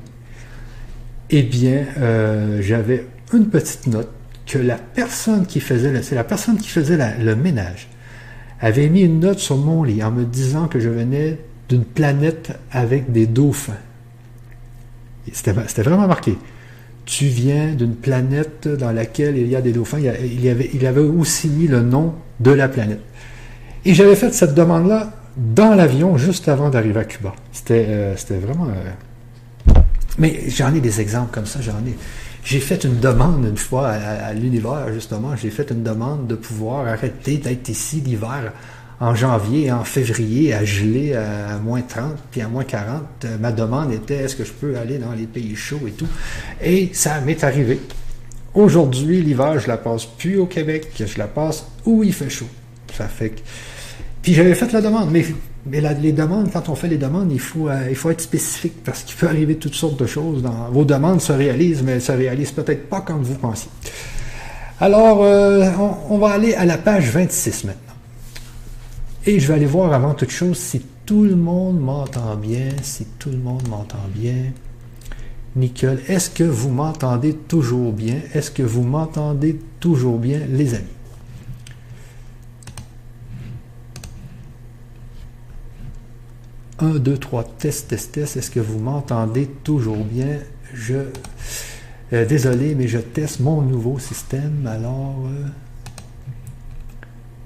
eh 1.31 1.43
bien, 1.43 1.85
j'avais 2.61 3.07
une 3.33 3.49
petite 3.49 3.87
note 3.87 4.11
que 4.47 4.59
la 4.59 4.77
personne 4.77 5.47
qui 5.47 5.61
faisait, 5.61 5.93
la 6.13 6.25
personne 6.25 6.57
qui 6.57 6.69
faisait 6.69 6.99
le 7.19 7.37
ménage, 7.37 7.89
avait 8.61 8.89
mis 8.89 9.03
une 9.03 9.21
note 9.21 9.39
sur 9.39 9.57
mon 9.57 9.83
lit 9.83 10.03
en 10.03 10.11
me 10.11 10.25
disant 10.25 10.69
que 10.69 10.81
je 10.81 10.89
venais 10.89 11.39
d'une 11.69 11.85
planète 11.85 12.59
avec 12.71 13.13
des 13.13 13.27
dauphins. 13.27 13.75
C'était 15.33 15.83
vraiment 15.83 16.07
marqué. 16.07 16.39
Tu 17.07 17.27
viens 17.27 17.73
d'une 17.73 17.95
planète 17.95 18.69
dans 18.69 18.93
laquelle 18.93 19.39
il 19.39 19.49
y 19.49 19.57
a 19.57 19.63
des 19.63 19.73
dauphins. 19.73 19.99
Il, 19.99 20.87
avait, 20.87 21.01
aussi 21.01 21.49
mis 21.49 21.67
le 21.67 21.81
nom 21.81 22.15
de 22.41 22.51
la 22.51 22.69
planète. 22.69 23.01
Et 23.85 23.95
j'avais 23.95 24.17
fait 24.17 24.35
cette 24.35 24.55
demande-là 24.55 25.13
dans 25.37 25.75
l'avion 25.75 26.19
juste 26.19 26.49
avant 26.49 26.69
d'arriver 26.69 27.01
à 27.01 27.05
Cuba. 27.05 27.35
C'était 27.53 27.87
euh, 27.89 28.15
vraiment... 28.43 28.67
Euh, 28.67 29.81
mais 30.19 30.49
j'en 30.49 30.75
ai 30.75 30.81
des 30.81 31.01
exemples 31.01 31.33
comme 31.33 31.47
ça, 31.47 31.61
j'en 31.61 31.79
ai. 31.87 31.97
J'ai 32.47 32.61
fait 32.61 32.85
une 32.85 33.01
demande 33.01 33.45
une 33.45 33.57
fois 33.57 33.89
à, 33.89 34.33
l'univers, 34.33 34.93
justement, 34.93 35.35
j'ai 35.35 35.51
fait 35.51 35.71
une 35.73 35.83
demande 35.83 36.29
de 36.29 36.37
pouvoir 36.37 36.87
arrêter 36.87 37.39
d'être 37.39 37.69
ici 37.69 38.01
l'hiver 38.01 38.53
en 39.01 39.15
janvier 39.15 39.67
et 39.67 39.73
en 39.73 39.85
février 39.85 40.55
à 40.55 40.65
geler 40.65 41.15
à, 41.15 41.59
moins 41.59 41.83
30 41.83 42.17
puis 42.31 42.41
à 42.41 42.49
moins 42.49 42.65
40. 42.65 43.03
Euh, 43.25 43.37
ma 43.39 43.53
demande 43.53 43.93
était 43.93 44.17
est-ce 44.17 44.37
que 44.37 44.45
je 44.45 44.53
peux 44.53 44.77
aller 44.77 44.99
dans 44.99 45.13
les 45.13 45.27
pays 45.27 45.55
chauds 45.55 45.87
et 45.87 45.93
tout? 45.93 46.09
Et 46.63 46.91
ça 46.93 47.21
m'est 47.21 47.43
arrivé. 47.45 47.81
Aujourd'hui, 48.55 49.21
l'hiver, 49.21 49.59
je 49.59 49.69
la 49.69 49.77
passe 49.77 50.07
plus 50.07 50.39
au 50.39 50.47
Québec, 50.47 50.89
je 50.99 51.19
la 51.19 51.27
passe 51.27 51.67
où 51.85 52.03
il 52.03 52.13
fait 52.13 52.31
chaud. 52.31 52.49
Ça 52.97 53.07
fait 53.07 53.31
que... 53.31 53.41
Puis 54.23 54.33
j'avais 54.33 54.55
fait 54.55 54.73
la 54.73 54.81
demande, 54.81 55.11
mais 55.11 55.25
mais 55.69 55.81
les 56.01 56.13
demandes, 56.13 56.51
quand 56.53 56.69
on 56.69 56.77
fait 56.77 56.87
les 56.87 56.97
demandes, 56.97 57.33
il 57.33 57.41
faut, 57.41 57.69
euh, 57.69 57.87
il 57.89 57.97
faut 57.97 58.11
être 58.11 58.21
spécifique 58.21 58.85
parce 58.85 59.03
qu'il 59.03 59.17
peut 59.17 59.27
arriver 59.27 59.57
toutes 59.57 59.75
sortes 59.75 59.99
de 59.99 60.07
choses. 60.07 60.45
Vos 60.71 60.85
demandes 60.85 61.21
se 61.21 61.33
réalisent, 61.33 61.83
mais 61.83 61.93
elles 61.93 62.03
se 62.03 62.13
réalisent 62.13 62.53
peut-être 62.53 62.89
pas 62.89 63.01
comme 63.01 63.23
vous 63.23 63.35
pensez. 63.35 63.69
Alors, 64.79 65.25
euh, 65.25 65.69
on, 66.09 66.19
va 66.19 66.29
aller 66.31 66.55
à 66.55 66.65
la 66.65 66.79
page 66.79 67.11
26 67.11 67.65
maintenant. 67.65 67.86
Et 69.29 69.41
je 69.41 69.49
vais 69.49 69.55
aller 69.55 69.67
voir 69.67 69.93
avant 69.93 70.15
toute 70.15 70.31
chose 70.31 70.57
si 70.57 70.81
tout 71.05 71.25
le 71.25 71.35
monde 71.35 71.81
m'entend 71.81 72.37
bien, 72.37 72.69
si 72.83 73.07
tout 73.19 73.31
le 73.31 73.39
monde 73.39 73.67
m'entend 73.69 74.07
bien. 74.15 74.53
Nickel. 75.57 76.01
Est-ce 76.07 76.31
que 76.31 76.45
vous 76.45 76.69
m'entendez 76.69 77.35
toujours 77.35 77.93
bien? 77.93 78.21
Est-ce 78.35 78.53
que 78.53 78.63
vous 78.63 78.85
m'entendez 78.85 79.59
toujours 79.81 80.19
bien, 80.19 80.41
les 80.49 80.75
amis? 80.75 80.85
1, 86.79 86.99
2, 87.01 87.19
3, 87.19 87.43
test, 87.59 87.89
test, 87.89 88.13
test. 88.13 88.37
Est-ce 88.37 88.51
que 88.53 88.61
vous 88.61 88.79
m'entendez 88.79 89.49
toujours 89.65 90.05
bien? 90.05 90.39
Je. 90.73 91.07
Euh, 92.13 92.25
désolé, 92.27 92.77
mais 92.77 92.87
je 92.87 92.99
teste 92.99 93.41
mon 93.41 93.61
nouveau 93.61 93.99
système. 93.99 94.69
Alors. 94.69 95.27
Euh, 95.27 95.49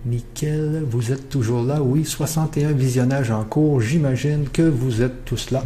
nickel. 0.06 0.82
Vous 0.88 1.12
êtes 1.12 1.28
toujours 1.28 1.62
là? 1.62 1.82
Oui, 1.82 2.04
61 2.04 2.72
visionnages 2.72 3.30
en 3.30 3.44
cours. 3.44 3.80
J'imagine 3.80 4.48
que 4.52 4.62
vous 4.62 5.02
êtes 5.02 5.24
tous 5.24 5.50
là. 5.50 5.64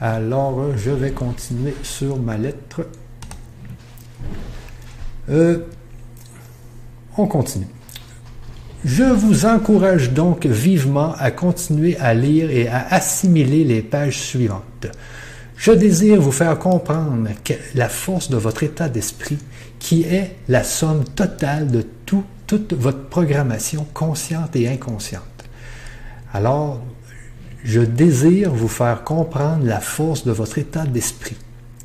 Alors, 0.00 0.60
euh, 0.60 0.74
je 0.76 0.90
vais 0.90 1.10
continuer 1.10 1.74
sur 1.82 2.18
ma 2.18 2.36
lettre. 2.36 2.86
on 7.18 7.26
continue. 7.26 7.66
Je 8.84 9.02
vous 9.02 9.46
encourage 9.46 10.12
donc 10.12 10.46
vivement 10.46 11.14
à 11.18 11.32
continuer 11.32 11.96
à 11.96 12.14
lire 12.14 12.50
et 12.50 12.68
à 12.68 12.86
assimiler 12.94 13.64
les 13.64 13.82
pages 13.82 14.20
suivantes. 14.20 14.86
Je 15.56 15.72
désire 15.72 16.20
vous 16.20 16.32
faire 16.32 16.58
comprendre 16.58 17.30
que 17.42 17.54
la 17.74 17.88
force 17.88 18.30
de 18.30 18.36
votre 18.36 18.62
état 18.62 18.88
d'esprit, 18.88 19.38
qui 19.78 20.02
est 20.02 20.36
la 20.48 20.62
somme 20.62 21.04
totale 21.04 21.68
de 21.70 21.84
tout, 22.04 22.22
toute 22.46 22.72
votre 22.72 23.08
programmation 23.08 23.86
consciente 23.92 24.54
et 24.56 24.68
inconsciente. 24.68 25.22
Alors, 26.32 26.80
je 27.64 27.80
désire 27.80 28.52
vous 28.52 28.68
faire 28.68 29.02
comprendre 29.04 29.64
la 29.64 29.80
force 29.80 30.24
de 30.24 30.32
votre 30.32 30.58
état 30.58 30.84
d'esprit, 30.84 31.36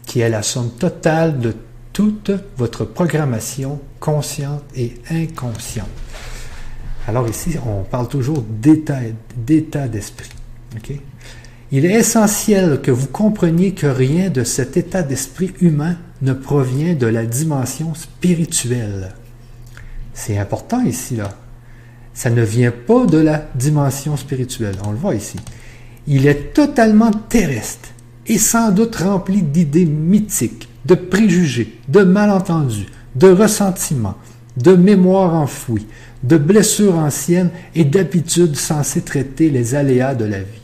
qui 0.05 0.19
est 0.19 0.29
la 0.29 0.43
somme 0.43 0.71
totale 0.71 1.39
de 1.39 1.55
toute 1.93 2.31
votre 2.57 2.85
programmation 2.85 3.79
consciente 3.99 4.63
et 4.75 4.93
inconsciente. 5.09 5.87
Alors 7.07 7.27
ici, 7.27 7.55
on 7.65 7.83
parle 7.83 8.07
toujours 8.07 8.43
d'état 8.43 8.99
d'esprit. 9.87 10.29
Il 11.71 11.85
est 11.85 11.93
essentiel 11.93 12.81
que 12.81 12.91
vous 12.91 13.07
compreniez 13.07 13.73
que 13.73 13.87
rien 13.87 14.29
de 14.29 14.43
cet 14.43 14.77
état 14.77 15.01
d'esprit 15.03 15.53
humain 15.61 15.97
ne 16.21 16.33
provient 16.33 16.93
de 16.93 17.07
la 17.07 17.25
dimension 17.25 17.95
spirituelle. 17.95 19.15
C'est 20.23 20.37
important 20.37 20.83
ici, 20.83 21.15
là. 21.15 21.31
Ça 22.13 22.29
ne 22.29 22.43
vient 22.43 22.69
pas 22.69 23.07
de 23.07 23.17
la 23.17 23.49
dimension 23.55 24.15
spirituelle. 24.17 24.75
On 24.85 24.91
le 24.91 24.97
voit 24.97 25.15
ici. 25.15 25.37
Il 26.05 26.27
est 26.27 26.53
totalement 26.53 27.09
terrestre 27.09 27.89
et 28.27 28.37
sans 28.37 28.69
doute 28.69 28.97
rempli 28.97 29.41
d'idées 29.41 29.87
mythiques, 29.87 30.69
de 30.85 30.93
préjugés, 30.93 31.79
de 31.87 32.03
malentendus, 32.03 32.85
de 33.15 33.29
ressentiments, 33.29 34.17
de 34.57 34.75
mémoires 34.75 35.33
enfouies, 35.33 35.87
de 36.21 36.37
blessures 36.37 36.99
anciennes 36.99 37.49
et 37.73 37.83
d'habitudes 37.83 38.55
censées 38.55 39.01
traiter 39.01 39.49
les 39.49 39.73
aléas 39.73 40.13
de 40.13 40.25
la 40.25 40.41
vie. 40.41 40.61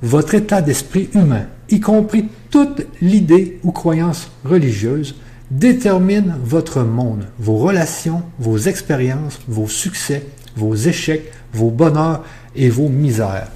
Votre 0.00 0.36
état 0.36 0.62
d'esprit 0.62 1.10
humain, 1.12 1.48
y 1.68 1.80
compris 1.80 2.28
toute 2.48 2.86
l'idée 3.02 3.58
ou 3.62 3.72
croyance 3.72 4.30
religieuse, 4.42 5.16
détermine 5.50 6.36
votre 6.44 6.82
monde, 6.82 7.26
vos 7.38 7.56
relations, 7.56 8.22
vos 8.38 8.58
expériences, 8.58 9.40
vos 9.48 9.68
succès, 9.68 10.26
vos 10.56 10.74
échecs, 10.74 11.32
vos 11.52 11.70
bonheurs 11.70 12.24
et 12.54 12.68
vos 12.68 12.88
misères. 12.88 13.48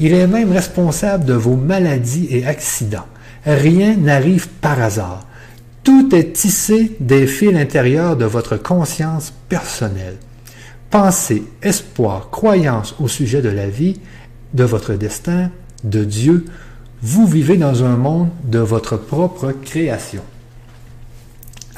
Il 0.00 0.12
est 0.12 0.26
même 0.26 0.52
responsable 0.52 1.24
de 1.24 1.34
vos 1.34 1.56
maladies 1.56 2.28
et 2.30 2.46
accidents. 2.46 3.06
Rien 3.44 3.96
n'arrive 3.96 4.48
par 4.48 4.80
hasard. 4.80 5.26
Tout 5.84 6.14
est 6.14 6.32
tissé 6.32 6.96
des 7.00 7.26
fils 7.26 7.56
intérieurs 7.56 8.16
de 8.16 8.24
votre 8.24 8.56
conscience 8.56 9.32
personnelle 9.48 10.18
pensée, 10.90 11.44
espoir, 11.62 12.30
croyance 12.30 12.94
au 13.00 13.08
sujet 13.08 13.42
de 13.42 13.48
la 13.48 13.68
vie, 13.68 14.00
de 14.54 14.64
votre 14.64 14.94
destin, 14.94 15.50
de 15.84 16.04
Dieu, 16.04 16.46
vous 17.02 17.26
vivez 17.26 17.56
dans 17.56 17.84
un 17.84 17.96
monde 17.96 18.30
de 18.44 18.58
votre 18.58 18.96
propre 18.96 19.52
création. 19.52 20.22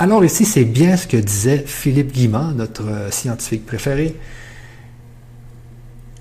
Alors 0.02 0.24
ici, 0.24 0.46
c'est 0.46 0.64
bien 0.64 0.96
ce 0.96 1.06
que 1.06 1.18
disait 1.18 1.62
Philippe 1.66 2.12
Guimand, 2.12 2.52
notre 2.52 2.88
euh, 2.88 3.10
scientifique 3.10 3.66
préféré. 3.66 4.16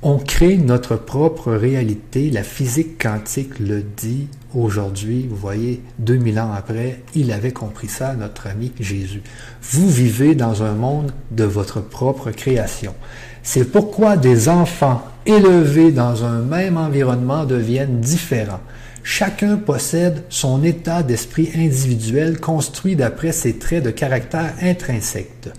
On 0.01 0.17
crée 0.17 0.57
notre 0.57 0.97
propre 0.97 1.53
réalité, 1.53 2.30
la 2.30 2.43
physique 2.43 3.01
quantique 3.01 3.57
le 3.57 3.82
dit 3.82 4.27
aujourd'hui, 4.53 5.27
vous 5.30 5.38
voyez, 5.38 5.82
2000 5.99 6.41
ans 6.41 6.51
après, 6.51 7.03
il 7.15 7.32
avait 7.32 7.53
compris 7.53 7.88
ça, 7.88 8.15
notre 8.15 8.47
ami 8.47 8.73
Jésus. 8.82 9.21
Vous 9.61 9.89
vivez 9.89 10.36
dans 10.36 10.61
un 10.61 10.73
monde 10.73 11.13
de 11.32 11.45
votre 11.45 11.80
propre 11.80 12.32
création. 12.32 12.93
C'est 13.43 13.71
pourquoi 13.71 14.17
des 14.17 14.49
enfants 14.49 15.05
élevés 15.25 15.93
dans 15.93 16.25
un 16.25 16.41
même 16.41 16.75
environnement 16.75 17.45
deviennent 17.45 18.01
différents. 18.01 18.59
Chacun 19.12 19.57
possède 19.57 20.24
son 20.30 20.64
état 20.64 21.01
d'esprit 21.01 21.49
individuel 21.55 22.39
construit 22.39 22.95
d'après 22.95 23.32
ses 23.32 23.57
traits 23.57 23.84
de 23.84 23.89
caractère 23.89 24.53
intrinsèques. 24.62 25.49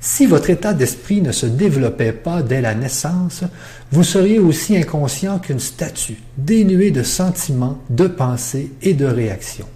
Si 0.00 0.24
votre 0.24 0.48
état 0.48 0.72
d'esprit 0.72 1.20
ne 1.20 1.30
se 1.30 1.44
développait 1.44 2.14
pas 2.14 2.42
dès 2.42 2.62
la 2.62 2.74
naissance, 2.74 3.44
vous 3.92 4.02
seriez 4.02 4.38
aussi 4.38 4.78
inconscient 4.78 5.38
qu'une 5.40 5.60
statue, 5.60 6.22
dénuée 6.38 6.90
de 6.90 7.02
sentiments, 7.02 7.78
de 7.90 8.06
pensées 8.06 8.72
et 8.80 8.94
de 8.94 9.04
réactions. 9.04 9.68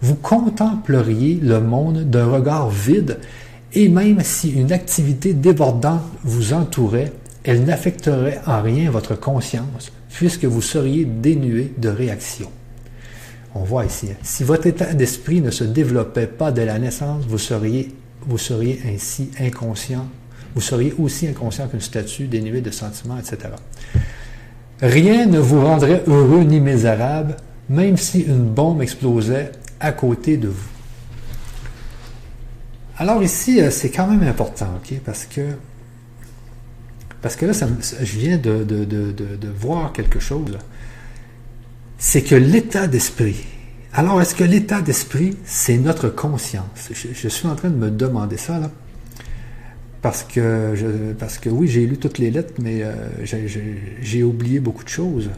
Vous 0.00 0.14
contempleriez 0.14 1.40
le 1.42 1.60
monde 1.60 2.08
d'un 2.08 2.26
regard 2.26 2.70
vide 2.70 3.18
et 3.72 3.88
même 3.88 4.20
si 4.22 4.52
une 4.52 4.70
activité 4.70 5.34
débordante 5.34 6.04
vous 6.22 6.52
entourait, 6.52 7.12
elle 7.42 7.64
n'affecterait 7.64 8.40
en 8.46 8.62
rien 8.62 8.88
votre 8.88 9.18
conscience 9.18 9.90
puisque 10.12 10.44
vous 10.44 10.62
seriez 10.62 11.04
dénué 11.04 11.72
de 11.78 11.88
réaction. 11.88 12.50
On 13.54 13.60
voit 13.60 13.84
ici, 13.84 14.08
hein. 14.12 14.16
si 14.22 14.44
votre 14.44 14.66
état 14.66 14.92
d'esprit 14.94 15.40
ne 15.40 15.50
se 15.50 15.64
développait 15.64 16.26
pas 16.26 16.52
dès 16.52 16.64
la 16.64 16.78
naissance, 16.78 17.24
vous 17.26 17.38
seriez, 17.38 17.92
vous 18.26 18.38
seriez 18.38 18.80
ainsi 18.86 19.30
inconscient, 19.40 20.06
vous 20.54 20.60
seriez 20.60 20.94
aussi 20.98 21.26
inconscient 21.26 21.68
qu'une 21.68 21.80
statue 21.80 22.26
dénuée 22.26 22.60
de 22.60 22.70
sentiments, 22.70 23.18
etc. 23.18 23.54
Rien 24.80 25.26
ne 25.26 25.38
vous 25.38 25.60
rendrait 25.60 26.02
heureux 26.06 26.42
ni 26.42 26.60
misérable, 26.60 27.36
même 27.68 27.96
si 27.96 28.20
une 28.20 28.44
bombe 28.44 28.82
explosait 28.82 29.52
à 29.80 29.92
côté 29.92 30.36
de 30.36 30.48
vous. 30.48 30.68
Alors 32.96 33.22
ici, 33.22 33.60
euh, 33.60 33.70
c'est 33.70 33.90
quand 33.90 34.06
même 34.06 34.22
important, 34.28 34.68
ok, 34.76 35.00
parce 35.04 35.24
que 35.24 35.40
parce 37.22 37.36
que 37.36 37.46
là, 37.46 37.52
je 37.52 38.18
viens 38.18 38.38
de, 38.38 39.48
voir 39.54 39.92
quelque 39.92 40.20
chose. 40.20 40.58
C'est 41.98 42.22
que 42.22 42.34
l'état 42.34 42.86
d'esprit. 42.86 43.44
Alors, 43.92 44.22
est-ce 44.22 44.34
que 44.34 44.44
l'état 44.44 44.80
d'esprit, 44.80 45.36
c'est 45.44 45.76
notre 45.76 46.08
conscience? 46.08 46.90
Je, 46.92 47.28
suis 47.28 47.46
en 47.46 47.54
train 47.56 47.68
de 47.68 47.76
me 47.76 47.90
demander 47.90 48.36
ça, 48.36 48.58
là. 48.58 48.70
Parce 50.00 50.22
que, 50.22 51.12
parce 51.18 51.36
que 51.36 51.50
oui, 51.50 51.68
j'ai 51.68 51.86
lu 51.86 51.98
toutes 51.98 52.16
les 52.16 52.30
lettres, 52.30 52.54
mais 52.58 52.82
euh, 52.82 52.94
j'ai 54.00 54.22
oublié 54.22 54.58
beaucoup 54.58 54.84
de 54.84 54.88
choses. 54.88 55.28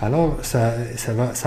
Alors, 0.00 0.38
ça, 0.42 0.74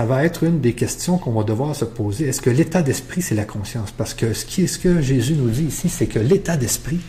va, 0.06 0.24
être 0.24 0.44
une 0.44 0.60
des 0.60 0.74
questions 0.74 1.18
qu'on 1.18 1.32
va 1.32 1.42
devoir 1.42 1.74
se 1.74 1.84
poser. 1.84 2.28
Est-ce 2.28 2.40
que 2.40 2.50
l'état 2.50 2.82
d'esprit, 2.82 3.22
c'est 3.22 3.34
la 3.34 3.44
conscience? 3.44 3.90
Parce 3.90 4.14
que 4.14 4.32
ce 4.34 4.78
que 4.78 5.00
Jésus 5.00 5.34
nous 5.34 5.50
dit 5.50 5.64
ici, 5.64 5.88
c'est 5.88 6.06
que 6.06 6.20
l'état 6.20 6.56
d'esprit, 6.56 7.00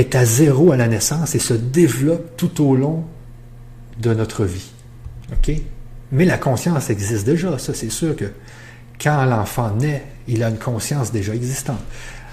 est 0.00 0.14
à 0.14 0.24
zéro 0.24 0.72
à 0.72 0.76
la 0.76 0.88
naissance 0.88 1.34
et 1.34 1.38
se 1.38 1.54
développe 1.54 2.36
tout 2.36 2.64
au 2.64 2.76
long 2.76 3.04
de 4.00 4.14
notre 4.14 4.44
vie. 4.44 4.70
OK? 5.32 5.54
Mais 6.12 6.24
la 6.24 6.38
conscience 6.38 6.90
existe 6.90 7.26
déjà, 7.26 7.58
ça 7.58 7.74
c'est 7.74 7.90
sûr 7.90 8.16
que 8.16 8.26
quand 9.00 9.24
l'enfant 9.24 9.70
naît, 9.74 10.02
il 10.26 10.42
a 10.42 10.48
une 10.48 10.58
conscience 10.58 11.12
déjà 11.12 11.34
existante. 11.34 11.80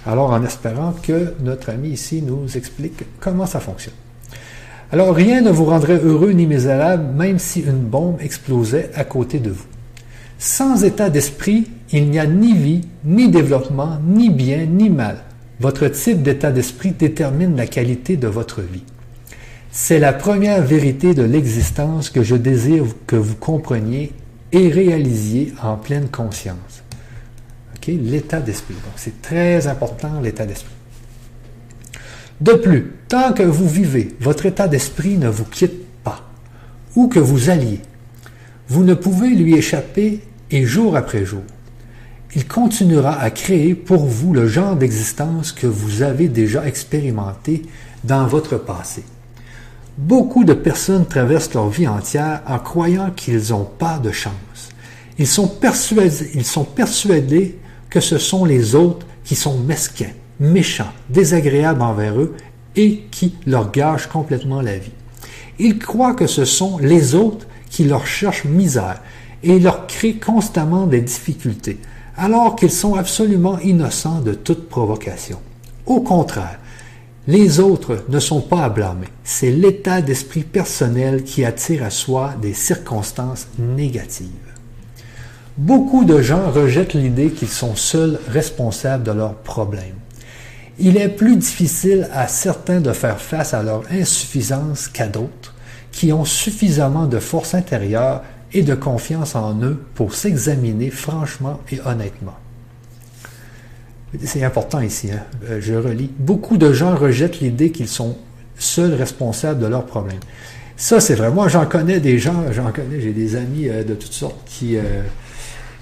Alors 0.05 0.31
en 0.31 0.43
espérant 0.43 0.93
que 1.03 1.33
notre 1.41 1.69
ami 1.69 1.89
ici 1.89 2.21
nous 2.21 2.55
explique 2.55 3.03
comment 3.19 3.45
ça 3.45 3.59
fonctionne. 3.59 3.95
Alors 4.91 5.15
rien 5.15 5.41
ne 5.41 5.49
vous 5.49 5.65
rendrait 5.65 5.99
heureux 5.99 6.31
ni 6.31 6.45
misérable 6.45 7.13
même 7.15 7.39
si 7.39 7.61
une 7.61 7.79
bombe 7.79 8.17
explosait 8.21 8.91
à 8.95 9.03
côté 9.03 9.39
de 9.39 9.49
vous. 9.49 9.65
Sans 10.37 10.83
état 10.83 11.09
d'esprit, 11.09 11.67
il 11.91 12.09
n'y 12.09 12.19
a 12.19 12.27
ni 12.27 12.53
vie, 12.53 12.81
ni 13.03 13.29
développement, 13.29 13.97
ni 14.05 14.29
bien, 14.29 14.65
ni 14.65 14.89
mal. 14.89 15.24
Votre 15.59 15.87
type 15.87 16.21
d'état 16.21 16.51
d'esprit 16.51 16.91
détermine 16.91 17.55
la 17.55 17.65
qualité 17.65 18.17
de 18.17 18.27
votre 18.27 18.61
vie. 18.61 18.83
C'est 19.71 19.99
la 19.99 20.13
première 20.13 20.61
vérité 20.61 21.13
de 21.13 21.23
l'existence 21.23 22.09
que 22.09 22.23
je 22.23 22.35
désire 22.35 22.83
que 23.07 23.15
vous 23.15 23.35
compreniez 23.35 24.11
et 24.51 24.69
réalisiez 24.69 25.53
en 25.61 25.77
pleine 25.77 26.09
conscience. 26.09 26.83
L'état 27.87 28.39
d'esprit. 28.39 28.73
C'est 28.95 29.21
très 29.21 29.67
important, 29.67 30.19
l'état 30.19 30.47
d'esprit. 30.47 30.73
De 32.41 32.53
plus, 32.53 32.93
tant 33.07 33.31
que 33.31 33.43
vous 33.43 33.69
vivez, 33.69 34.15
votre 34.19 34.47
état 34.47 34.67
d'esprit 34.67 35.17
ne 35.17 35.29
vous 35.29 35.45
quitte 35.45 35.85
pas, 36.03 36.27
ou 36.95 37.07
que 37.07 37.19
vous 37.19 37.51
alliez. 37.51 37.79
Vous 38.67 38.83
ne 38.83 38.95
pouvez 38.95 39.29
lui 39.29 39.53
échapper 39.53 40.21
et 40.49 40.65
jour 40.65 40.97
après 40.97 41.25
jour 41.25 41.43
il 42.35 42.47
continuera 42.47 43.19
à 43.19 43.31
créer 43.31 43.75
pour 43.75 44.05
vous 44.05 44.33
le 44.33 44.47
genre 44.47 44.75
d'existence 44.75 45.53
que 45.53 45.67
vous 45.67 46.01
avez 46.01 46.27
déjà 46.27 46.67
expérimenté 46.67 47.61
dans 48.03 48.27
votre 48.27 48.57
passé. 48.57 49.03
Beaucoup 49.97 50.43
de 50.43 50.53
personnes 50.53 51.05
traversent 51.05 51.53
leur 51.53 51.69
vie 51.69 51.87
entière 51.87 52.41
en 52.45 52.59
croyant 52.59 53.11
qu'ils 53.11 53.51
n'ont 53.51 53.63
pas 53.63 53.99
de 53.99 54.11
chance. 54.11 54.33
Ils 55.17 55.27
sont, 55.27 55.47
persuadés, 55.47 57.57
que 57.89 58.01
ce 58.01 58.17
sont 58.17 58.43
les 58.43 58.75
autres 58.75 59.07
qui 59.23 59.35
sont 59.35 59.57
mesquins, 59.59 60.11
méchants, 60.41 60.91
désagréables 61.09 61.81
envers 61.81 62.19
eux 62.19 62.35
et 62.75 63.03
qui 63.11 63.35
leur 63.47 63.71
gâchent 63.71 64.07
complètement 64.07 64.61
la 64.61 64.77
vie. 64.77 64.91
Ils 65.57 65.79
croient 65.79 66.13
que 66.13 66.27
ce 66.27 66.43
sont 66.43 66.79
les 66.79 67.15
autres 67.15 67.47
qui 67.69 67.85
leur 67.85 68.05
cherchent 68.05 68.43
misère 68.43 68.99
et 69.41 69.57
leur 69.57 69.87
créent 69.87 70.15
constamment 70.15 70.85
des 70.85 70.99
difficultés, 70.99 71.79
alors 72.17 72.55
qu'ils 72.55 72.71
sont 72.71 72.95
absolument 72.95 73.59
innocents 73.59 74.21
de 74.21 74.33
toute 74.33 74.69
provocation. 74.69 75.39
Au 75.85 76.01
contraire, 76.01 76.59
les 77.27 77.59
autres 77.59 78.05
ne 78.09 78.19
sont 78.19 78.41
pas 78.41 78.63
à 78.63 78.69
blâmer. 78.69 79.07
C'est 79.23 79.51
l'état 79.51 80.01
d'esprit 80.01 80.43
personnel 80.43 81.23
qui 81.23 81.43
attire 81.43 81.83
à 81.83 81.89
soi 81.89 82.33
des 82.41 82.53
circonstances 82.53 83.47
négatives. 83.57 84.29
Beaucoup 85.57 86.05
de 86.05 86.21
gens 86.21 86.51
rejettent 86.51 86.93
l'idée 86.93 87.29
qu'ils 87.29 87.47
sont 87.47 87.75
seuls 87.75 88.19
responsables 88.27 89.03
de 89.03 89.11
leurs 89.11 89.35
problèmes. 89.35 89.95
Il 90.77 90.97
est 90.97 91.09
plus 91.09 91.37
difficile 91.37 92.09
à 92.13 92.27
certains 92.27 92.81
de 92.81 92.91
faire 92.91 93.19
face 93.19 93.53
à 93.53 93.63
leur 93.63 93.83
insuffisance 93.89 94.87
qu'à 94.87 95.07
d'autres, 95.07 95.55
qui 95.91 96.11
ont 96.11 96.25
suffisamment 96.25 97.05
de 97.05 97.19
force 97.19 97.55
intérieure 97.55 98.21
et 98.53 98.61
de 98.61 98.75
confiance 98.75 99.35
en 99.35 99.61
eux 99.61 99.79
pour 99.95 100.13
s'examiner 100.15 100.89
franchement 100.89 101.59
et 101.71 101.79
honnêtement. 101.85 102.35
C'est 104.23 104.43
important 104.43 104.79
ici, 104.79 105.11
hein. 105.11 105.23
euh, 105.49 105.59
je 105.61 105.73
relis. 105.73 106.09
Beaucoup 106.19 106.57
de 106.57 106.71
gens 106.71 106.95
rejettent 106.95 107.41
l'idée 107.41 107.71
qu'ils 107.71 107.89
sont 107.89 108.17
seuls 108.57 108.93
responsables 108.93 109.59
de 109.59 109.67
leurs 109.67 109.85
problèmes. 109.85 110.19
Ça, 110.77 110.99
c'est 110.99 111.15
vrai. 111.15 111.31
Moi, 111.31 111.47
j'en 111.47 111.65
connais 111.65 111.99
des 111.99 112.19
gens, 112.19 112.51
j'en 112.51 112.71
connais, 112.71 113.01
j'ai 113.01 113.11
des 113.11 113.35
amis 113.35 113.67
euh, 113.67 113.83
de 113.83 113.93
toutes 113.93 114.13
sortes 114.13 114.39
qui... 114.45 114.77
Euh, 114.77 115.01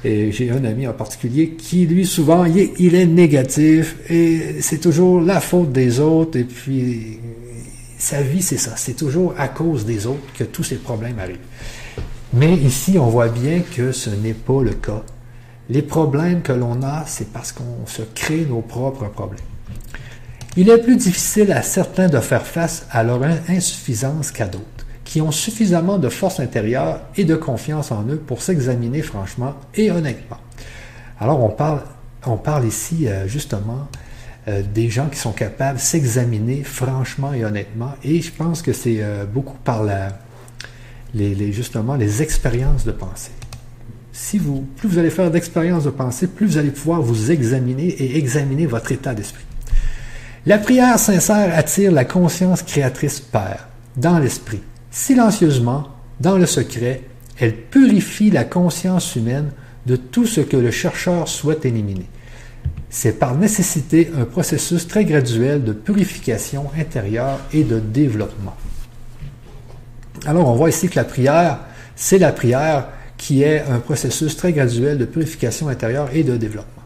et 0.06 0.34
j'ai 0.34 0.52
un 0.52 0.66
ami 0.66 0.86
en 0.86 0.92
particulier 0.94 1.52
qui, 1.52 1.86
lui, 1.86 2.06
souvent, 2.06 2.44
il 2.44 2.60
est, 2.60 2.74
il 2.78 2.94
est 2.96 3.06
négatif 3.06 3.96
et 4.10 4.58
c'est 4.60 4.80
toujours 4.80 5.22
la 5.22 5.40
faute 5.40 5.72
des 5.72 6.02
autres. 6.02 6.38
Et 6.38 6.44
puis, 6.44 7.20
sa 7.98 8.22
vie, 8.22 8.42
c'est 8.42 8.58
ça. 8.58 8.74
C'est 8.76 8.96
toujours 8.96 9.34
à 9.38 9.48
cause 9.48 9.86
des 9.86 10.06
autres 10.06 10.34
que 10.38 10.44
tous 10.44 10.64
ces 10.64 10.76
problèmes 10.76 11.20
arrivent. 11.20 11.38
Mais 12.36 12.56
ici, 12.56 12.98
on 12.98 13.10
voit 13.10 13.28
bien 13.28 13.60
que 13.60 13.92
ce 13.92 14.10
n'est 14.10 14.34
pas 14.34 14.64
le 14.64 14.72
cas. 14.72 15.04
Les 15.70 15.84
problèmes 15.84 16.42
que 16.42 16.52
l'on 16.52 16.82
a, 16.82 17.04
c'est 17.06 17.32
parce 17.32 17.52
qu'on 17.52 17.86
se 17.86 18.02
crée 18.02 18.48
nos 18.50 18.62
propres 18.62 19.06
problèmes. 19.06 19.46
Il 20.58 20.70
est 20.70 20.80
plus 20.80 20.96
difficile 20.96 21.52
à 21.52 21.62
certains 21.62 22.10
de 22.10 22.20
faire 22.20 22.46
face 22.46 22.88
à 22.90 23.04
leur 23.04 23.22
insuffisance 23.48 24.32
qu'à 24.32 24.48
d'autres, 24.48 24.66
qui 25.04 25.22
ont 25.22 25.32
suffisamment 25.32 26.00
de 26.00 26.10
force 26.10 26.40
intérieure 26.40 27.02
et 27.16 27.24
de 27.24 27.36
confiance 27.36 27.92
en 27.92 28.04
eux 28.08 28.18
pour 28.18 28.42
s'examiner 28.42 29.04
franchement 29.04 29.54
et 29.76 29.92
honnêtement. 29.92 30.38
Alors 31.20 31.44
on 31.44 31.50
parle, 31.50 31.82
on 32.26 32.38
parle 32.38 32.66
ici 32.66 33.08
euh, 33.08 33.28
justement 33.28 33.88
euh, 34.48 34.64
des 34.74 34.90
gens 34.90 35.08
qui 35.08 35.20
sont 35.20 35.32
capables 35.32 35.78
de 35.78 35.84
s'examiner 35.84 36.64
franchement 36.64 37.34
et 37.34 37.46
honnêtement, 37.46 37.94
et 38.04 38.22
je 38.22 38.32
pense 38.32 38.62
que 38.62 38.74
c'est 38.74 38.98
euh, 39.02 39.26
beaucoup 39.26 39.58
par 39.64 39.84
la, 39.84 40.10
les, 41.14 41.52
justement 41.52 41.96
les 41.96 42.22
expériences 42.22 42.86
de 42.86 42.92
pensée. 42.92 43.32
Si 44.12 44.38
vous, 44.38 44.66
plus 44.78 44.88
vous 44.88 44.98
allez 45.00 45.10
faire 45.10 45.32
d'expériences 45.32 45.86
de 45.86 45.90
pensée, 45.90 46.28
plus 46.28 46.46
vous 46.46 46.58
allez 46.58 46.70
pouvoir 46.70 47.02
vous 47.02 47.32
examiner 47.32 47.88
et 47.88 48.18
examiner 48.18 48.66
votre 48.66 48.92
état 48.92 49.14
d'esprit. 49.14 49.44
La 50.46 50.58
prière 50.58 51.00
sincère 51.00 51.58
attire 51.58 51.92
la 51.92 52.06
conscience 52.06 52.62
créatrice 52.62 53.20
Père 53.20 53.68
dans 53.96 54.20
l'esprit. 54.20 54.62
Silencieusement, 54.92 55.88
dans 56.20 56.38
le 56.38 56.46
secret, 56.46 57.02
elle 57.40 57.56
purifie 57.56 58.30
la 58.30 58.44
conscience 58.44 59.16
humaine 59.16 59.52
de 59.86 59.96
tout 59.96 60.26
ce 60.26 60.42
que 60.42 60.58
le 60.58 60.72
chercheur 60.72 61.28
souhaite 61.28 61.66
éliminer. 61.66 62.08
C'est 62.90 63.18
par 63.18 63.36
nécessité 63.36 64.12
un 64.16 64.26
processus 64.26 64.88
très 64.88 65.06
graduel 65.06 65.64
de 65.64 65.74
purification 65.74 66.66
intérieure 66.78 67.40
et 67.52 67.64
de 67.64 67.80
développement. 67.80 68.56
Alors, 70.26 70.48
on 70.48 70.56
voit 70.56 70.70
ici 70.70 70.90
que 70.90 70.96
la 70.96 71.04
prière, 71.04 71.60
c'est 71.96 72.18
la 72.18 72.32
prière 72.32 72.88
qui 73.18 73.44
est 73.44 73.62
un 73.62 73.80
processus 73.80 74.36
très 74.36 74.54
graduel 74.54 74.98
de 74.98 75.06
purification 75.06 75.68
intérieure 75.68 76.10
et 76.14 76.24
de 76.24 76.38
développement. 76.38 76.84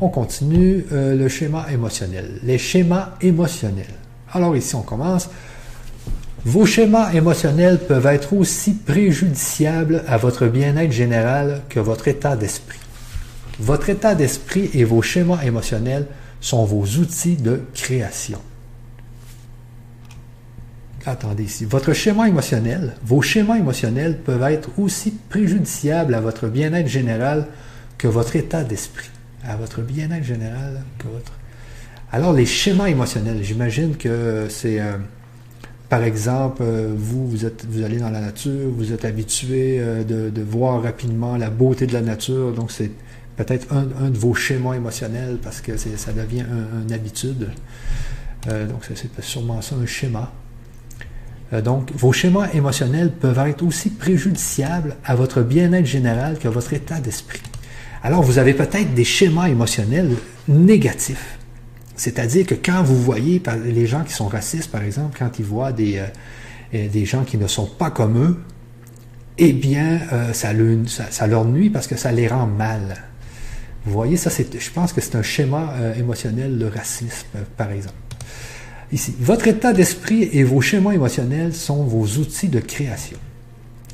On 0.00 0.08
continue 0.08 0.86
euh, 0.92 1.14
le 1.14 1.28
schéma 1.28 1.66
émotionnel. 1.72 2.40
Les 2.42 2.58
schémas 2.58 3.10
émotionnels. 3.20 3.94
Alors 4.32 4.56
ici, 4.56 4.74
on 4.74 4.82
commence. 4.82 5.28
Vos 6.44 6.64
schémas 6.64 7.12
émotionnels 7.12 7.78
peuvent 7.78 8.06
être 8.06 8.32
aussi 8.32 8.74
préjudiciables 8.74 10.02
à 10.08 10.16
votre 10.16 10.46
bien-être 10.46 10.92
général 10.92 11.62
que 11.68 11.80
votre 11.80 12.08
état 12.08 12.34
d'esprit. 12.34 12.78
Votre 13.58 13.90
état 13.90 14.14
d'esprit 14.14 14.70
et 14.72 14.84
vos 14.84 15.02
schémas 15.02 15.42
émotionnels 15.42 16.06
sont 16.40 16.64
vos 16.64 16.84
outils 16.84 17.36
de 17.36 17.60
création. 17.74 18.40
Attendez 21.06 21.44
ici. 21.44 21.64
Votre 21.64 21.92
schéma 21.94 22.28
émotionnel, 22.28 22.94
vos 23.02 23.22
schémas 23.22 23.56
émotionnels 23.56 24.18
peuvent 24.18 24.42
être 24.42 24.70
aussi 24.78 25.12
préjudiciables 25.30 26.14
à 26.14 26.20
votre 26.20 26.48
bien-être 26.48 26.88
général 26.88 27.46
que 27.96 28.06
votre 28.06 28.36
état 28.36 28.64
d'esprit. 28.64 29.10
À 29.44 29.56
votre 29.56 29.80
bien-être 29.80 30.24
général 30.24 30.82
que 30.98 31.08
votre. 31.08 31.32
Alors, 32.12 32.32
les 32.34 32.44
schémas 32.44 32.88
émotionnels, 32.88 33.42
j'imagine 33.42 33.96
que 33.96 34.46
c'est. 34.50 34.80
Euh, 34.80 34.98
par 35.88 36.02
exemple, 36.02 36.62
euh, 36.62 36.92
vous, 36.94 37.26
vous, 37.26 37.46
êtes, 37.46 37.64
vous 37.68 37.82
allez 37.82 37.98
dans 37.98 38.10
la 38.10 38.20
nature, 38.20 38.68
vous 38.70 38.92
êtes 38.92 39.04
habitué 39.04 39.78
euh, 39.80 40.04
de, 40.04 40.42
voir 40.42 40.82
rapidement 40.82 41.36
la 41.36 41.50
beauté 41.50 41.86
de 41.86 41.92
la 41.92 42.00
nature, 42.00 42.52
donc 42.52 42.70
c'est 42.70 42.90
peut-être 43.36 43.72
un, 43.72 44.10
de 44.10 44.18
vos 44.18 44.34
schémas 44.34 44.74
émotionnels 44.74 45.38
parce 45.42 45.60
que 45.60 45.76
ça 45.76 46.12
devient 46.12 46.44
une 46.86 46.92
habitude. 46.92 47.48
Donc 48.46 48.84
c'est 48.94 49.22
sûrement 49.22 49.62
ça, 49.62 49.76
un 49.76 49.86
schéma. 49.86 50.30
Donc 51.52 51.90
vos 51.92 52.12
schémas 52.12 52.48
émotionnels 52.52 53.10
peuvent 53.10 53.38
être 53.48 53.62
aussi 53.64 53.90
préjudiciables 53.90 54.96
à 55.04 55.16
votre 55.16 55.42
bien-être 55.42 55.86
général 55.86 56.38
que 56.38 56.48
votre 56.48 56.72
état 56.72 57.00
d'esprit. 57.00 57.42
Alors 58.02 58.22
vous 58.22 58.38
avez 58.38 58.54
peut-être 58.54 58.94
des 58.94 59.04
schémas 59.04 59.48
émotionnels 59.48 60.14
négatifs. 60.48 61.38
C'est-à-dire 61.96 62.46
que 62.46 62.54
quand 62.54 62.82
vous 62.82 62.96
voyez 62.96 63.42
les 63.66 63.86
gens 63.86 64.04
qui 64.04 64.14
sont 64.14 64.26
racistes, 64.26 64.70
par 64.70 64.82
exemple, 64.82 65.18
quand 65.18 65.38
ils 65.38 65.44
voient 65.44 65.72
des, 65.72 65.98
euh, 65.98 66.06
euh, 66.74 67.04
gens 67.04 67.24
qui 67.24 67.36
ne 67.36 67.46
sont 67.46 67.66
pas 67.66 67.90
comme 67.90 68.16
eux, 68.16 68.38
eh 69.36 69.52
bien, 69.52 70.00
euh, 70.12 70.32
ça, 70.32 70.54
leur 71.26 71.44
nuit 71.44 71.68
parce 71.68 71.86
que 71.86 71.96
ça 71.96 72.10
les 72.10 72.26
rend 72.26 72.46
mal. 72.46 73.04
Vous 73.84 73.92
voyez, 73.92 74.16
ça, 74.16 74.30
je 74.30 74.70
pense 74.70 74.94
que 74.94 75.02
c'est 75.02 75.14
un 75.14 75.22
schéma 75.22 75.74
émotionnel, 75.98 76.58
le 76.58 76.68
racisme, 76.68 77.38
par 77.56 77.70
exemple. 77.70 77.96
Ici, 78.92 79.14
votre 79.20 79.46
état 79.46 79.72
d'esprit 79.72 80.28
et 80.32 80.42
vos 80.42 80.60
schémas 80.60 80.92
émotionnels 80.92 81.54
sont 81.54 81.84
vos 81.84 82.06
outils 82.20 82.48
de 82.48 82.60
création. 82.60 83.18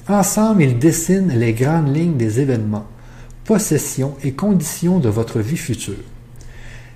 Ensemble, 0.09 0.63
ils 0.63 0.79
dessinent 0.79 1.33
les 1.37 1.53
grandes 1.53 1.95
lignes 1.95 2.17
des 2.17 2.41
événements, 2.41 2.87
possessions 3.45 4.15
et 4.25 4.33
conditions 4.33 4.99
de 4.99 5.09
votre 5.09 5.41
vie 5.41 5.57
future. 5.57 5.95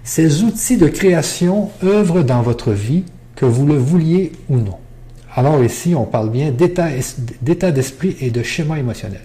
Ces 0.03 0.43
outils 0.45 0.79
de 0.79 0.89
création 0.89 1.71
œuvrent 1.83 2.25
dans 2.25 2.43
votre 2.43 2.73
vie, 2.73 3.05
que 3.37 3.45
vous 3.47 3.67
le 3.67 3.77
vouliez 3.77 4.33
ou 4.49 4.57
non. 4.57 4.79
Alors 5.35 5.63
ici, 5.63 5.95
on 5.95 6.05
parle 6.05 6.31
bien 6.31 6.51
d'état 6.51 7.71
d'esprit 7.71 8.17
et 8.21 8.31
de 8.31 8.43
schéma 8.43 8.79
émotionnel. 8.79 9.23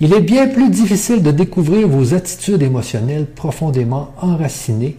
Il 0.00 0.12
est 0.12 0.20
bien 0.20 0.46
plus 0.48 0.68
difficile 0.68 1.22
de 1.22 1.30
découvrir 1.30 1.88
vos 1.88 2.14
attitudes 2.14 2.62
émotionnelles 2.62 3.26
profondément 3.26 4.14
enracinées, 4.20 4.96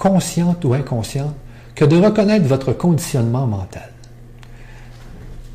conscientes 0.00 0.64
ou 0.64 0.72
inconscientes, 0.72 1.36
que 1.74 1.84
de 1.84 1.96
reconnaître 1.96 2.46
votre 2.46 2.72
conditionnement 2.72 3.46
mental. 3.46 3.90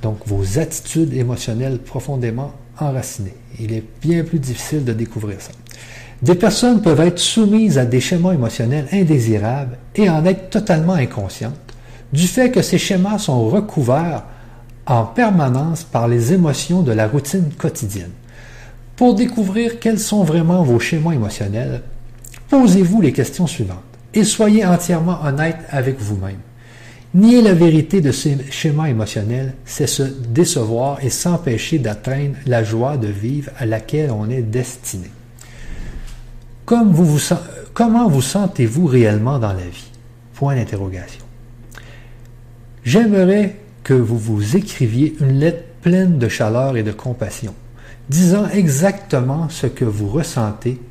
Donc 0.03 0.19
vos 0.27 0.59
attitudes 0.59 1.13
émotionnelles 1.13 1.79
profondément 1.79 2.53
enracinées. 2.79 3.35
Il 3.59 3.73
est 3.73 3.83
bien 4.01 4.23
plus 4.23 4.37
difficile 4.37 4.85
de 4.85 4.93
découvrir 4.93 5.41
ça. 5.41 5.51
Des 6.21 6.35
personnes 6.35 6.81
peuvent 6.81 7.01
être 7.01 7.17
soumises 7.17 7.79
à 7.79 7.85
des 7.85 7.99
schémas 7.99 8.33
émotionnels 8.33 8.87
indésirables 8.93 9.77
et 9.95 10.09
en 10.09 10.23
être 10.25 10.51
totalement 10.51 10.93
inconscientes, 10.93 11.55
du 12.13 12.27
fait 12.27 12.51
que 12.51 12.61
ces 12.61 12.77
schémas 12.77 13.17
sont 13.17 13.49
recouverts 13.49 14.25
en 14.85 15.05
permanence 15.05 15.83
par 15.83 16.07
les 16.07 16.33
émotions 16.33 16.83
de 16.83 16.91
la 16.91 17.07
routine 17.07 17.49
quotidienne. 17.57 18.11
Pour 18.95 19.15
découvrir 19.15 19.79
quels 19.79 19.99
sont 19.99 20.23
vraiment 20.23 20.61
vos 20.61 20.79
schémas 20.79 21.13
émotionnels, 21.13 21.81
posez-vous 22.47 23.01
les 23.01 23.11
questions 23.11 23.47
suivantes 23.47 23.84
et 24.15 24.23
soyez 24.23 24.65
entièrement 24.65 25.23
honnête 25.23 25.59
avec 25.69 25.99
vous-même. 25.99 26.39
Nier 27.13 27.41
la 27.41 27.53
vérité 27.53 28.01
de 28.01 28.11
ces 28.11 28.37
schémas 28.51 28.87
émotionnels, 28.87 29.53
c'est 29.65 29.87
se 29.87 30.03
décevoir 30.03 31.03
et 31.03 31.09
s'empêcher 31.09 31.79
d'atteindre 31.79 32.35
la 32.45 32.63
joie 32.63 32.97
de 32.97 33.07
vivre 33.07 33.51
à 33.57 33.65
laquelle 33.65 34.11
on 34.11 34.29
est 34.29 34.41
destiné 34.41 35.09
comment 36.65 38.09
vous 38.09 38.21
sentez-vous 38.21 38.85
réellement 38.87 39.39
dans 39.39 39.53
la 39.53 39.67
vie? 39.67 39.91
Point 40.33 40.55
d'interrogation. 40.55 41.23
J'aimerais 42.83 43.57
que 43.83 43.93
vous 43.93 44.17
vous 44.17 44.57
écriviez 44.57 45.15
une 45.21 45.39
lettre 45.39 45.63
pleine 45.81 46.17
de 46.17 46.27
chaleur 46.27 46.75
et 46.75 46.83
de 46.83 46.91
compassion, 46.91 47.53
disant 48.09 48.47
exactement 48.49 49.47
ce 49.49 49.67
que 49.67 49.85
vous 49.85 50.09
ressentez 50.09 50.81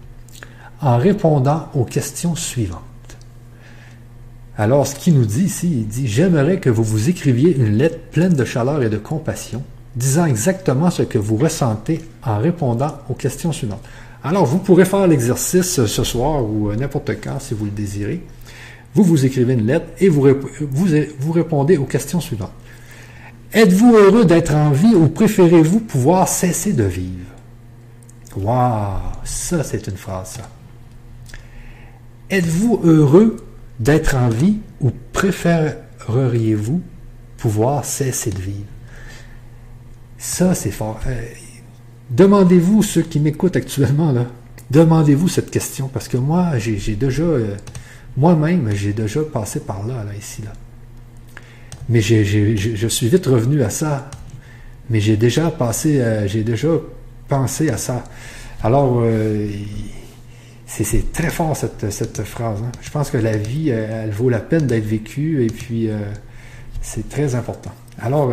en 0.80 0.96
répondant 0.98 1.68
aux 1.74 1.84
questions 1.84 2.36
suivantes. 2.36 2.80
Alors, 4.56 4.86
ce 4.86 4.94
qu'il 4.94 5.14
nous 5.14 5.24
dit 5.24 5.44
ici, 5.44 5.68
il 5.68 5.88
dit, 5.88 6.06
j'aimerais 6.06 6.60
que 6.60 6.70
vous 6.70 6.84
vous 6.84 7.08
écriviez 7.08 7.56
une 7.56 7.76
lettre 7.76 7.98
pleine 8.12 8.34
de 8.34 8.44
chaleur 8.44 8.82
et 8.82 8.88
de 8.88 8.98
compassion, 8.98 9.62
disant 9.96 10.26
exactement 10.26 10.90
ce 10.90 11.02
que 11.02 11.18
vous 11.18 11.36
ressentez 11.36 12.00
en 12.22 12.38
répondant 12.38 12.98
aux 13.08 13.14
questions 13.14 13.50
suivantes. 13.50 13.82
Alors, 14.22 14.46
vous 14.46 14.58
pourrez 14.58 14.84
faire 14.84 15.06
l'exercice 15.08 15.84
ce 15.84 16.04
soir 16.04 16.44
ou 16.44 16.72
n'importe 16.72 17.20
quand 17.20 17.40
si 17.40 17.54
vous 17.54 17.64
le 17.64 17.72
désirez. 17.72 18.22
Vous 18.94 19.02
vous 19.02 19.26
écrivez 19.26 19.54
une 19.54 19.66
lettre 19.66 19.86
et 19.98 20.08
vous, 20.08 20.22
répondez 21.32 21.76
aux 21.76 21.84
questions 21.84 22.20
suivantes. 22.20 22.52
Êtes-vous 23.52 23.94
heureux 23.94 24.24
d'être 24.24 24.54
en 24.54 24.70
vie 24.70 24.94
ou 24.94 25.08
préférez-vous 25.08 25.80
pouvoir 25.80 26.28
cesser 26.28 26.72
de 26.72 26.84
vivre? 26.84 27.26
Waouh, 28.36 28.98
ça 29.24 29.64
c'est 29.64 29.86
une 29.88 29.96
phrase. 29.96 30.38
Êtes-vous 32.30 32.80
heureux 32.84 33.36
d'être 33.80 34.14
en 34.16 34.28
vie 34.28 34.58
ou 34.80 34.90
préféreriez-vous 35.12 36.82
pouvoir 37.36 37.84
cesser 37.84 38.30
de 38.30 38.40
vivre? 38.40 38.66
Ça, 40.18 40.54
c'est 40.54 40.70
fort. 40.70 41.00
Euh, 41.06 41.22
Demandez-vous, 42.10 42.82
ceux 42.82 43.02
qui 43.02 43.18
m'écoutent 43.18 43.56
actuellement, 43.56 44.12
là, 44.12 44.26
demandez-vous 44.70 45.28
cette 45.28 45.50
question, 45.50 45.88
parce 45.88 46.06
que 46.06 46.16
moi, 46.16 46.58
j'ai 46.58 46.96
déjà, 46.96 47.22
euh, 47.22 47.56
moi-même, 48.16 48.70
j'ai 48.74 48.92
déjà 48.92 49.22
passé 49.22 49.60
par 49.60 49.86
là, 49.86 50.04
là 50.04 50.14
ici, 50.14 50.42
là. 50.42 50.52
Mais 51.88 52.00
je 52.00 52.86
suis 52.88 53.08
vite 53.08 53.26
revenu 53.26 53.62
à 53.62 53.70
ça. 53.70 54.10
Mais 54.90 55.00
j'ai 55.00 55.16
déjà 55.16 55.50
passé, 55.50 56.00
euh, 56.00 56.26
j'ai 56.26 56.42
déjà 56.42 56.68
pensé 57.28 57.68
à 57.70 57.76
ça. 57.76 58.04
Alors, 58.62 59.02
c'est 60.66 61.12
très 61.12 61.30
fort 61.30 61.56
cette, 61.56 62.22
phrase. 62.22 62.60
Hein. 62.62 62.72
Je 62.80 62.90
pense 62.90 63.10
que 63.10 63.18
la 63.18 63.36
vie, 63.36 63.68
elle, 63.68 64.10
vaut 64.10 64.30
la 64.30 64.40
peine 64.40 64.66
d'être 64.66 64.86
vécue 64.86 65.44
et 65.44 65.48
puis 65.48 65.88
c'est 66.80 67.08
très 67.08 67.34
important. 67.34 67.72
Alors, 68.00 68.32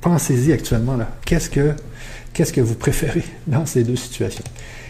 pensez-y 0.00 0.52
actuellement. 0.52 0.96
Qu'est-ce 1.24 1.50
que 1.50 1.74
Qu'est-ce 2.32 2.52
que 2.52 2.60
vous 2.60 2.74
préférez 2.74 3.24
dans 3.46 3.66
ces 3.66 3.84
deux 3.84 3.96
situations? 3.96 4.44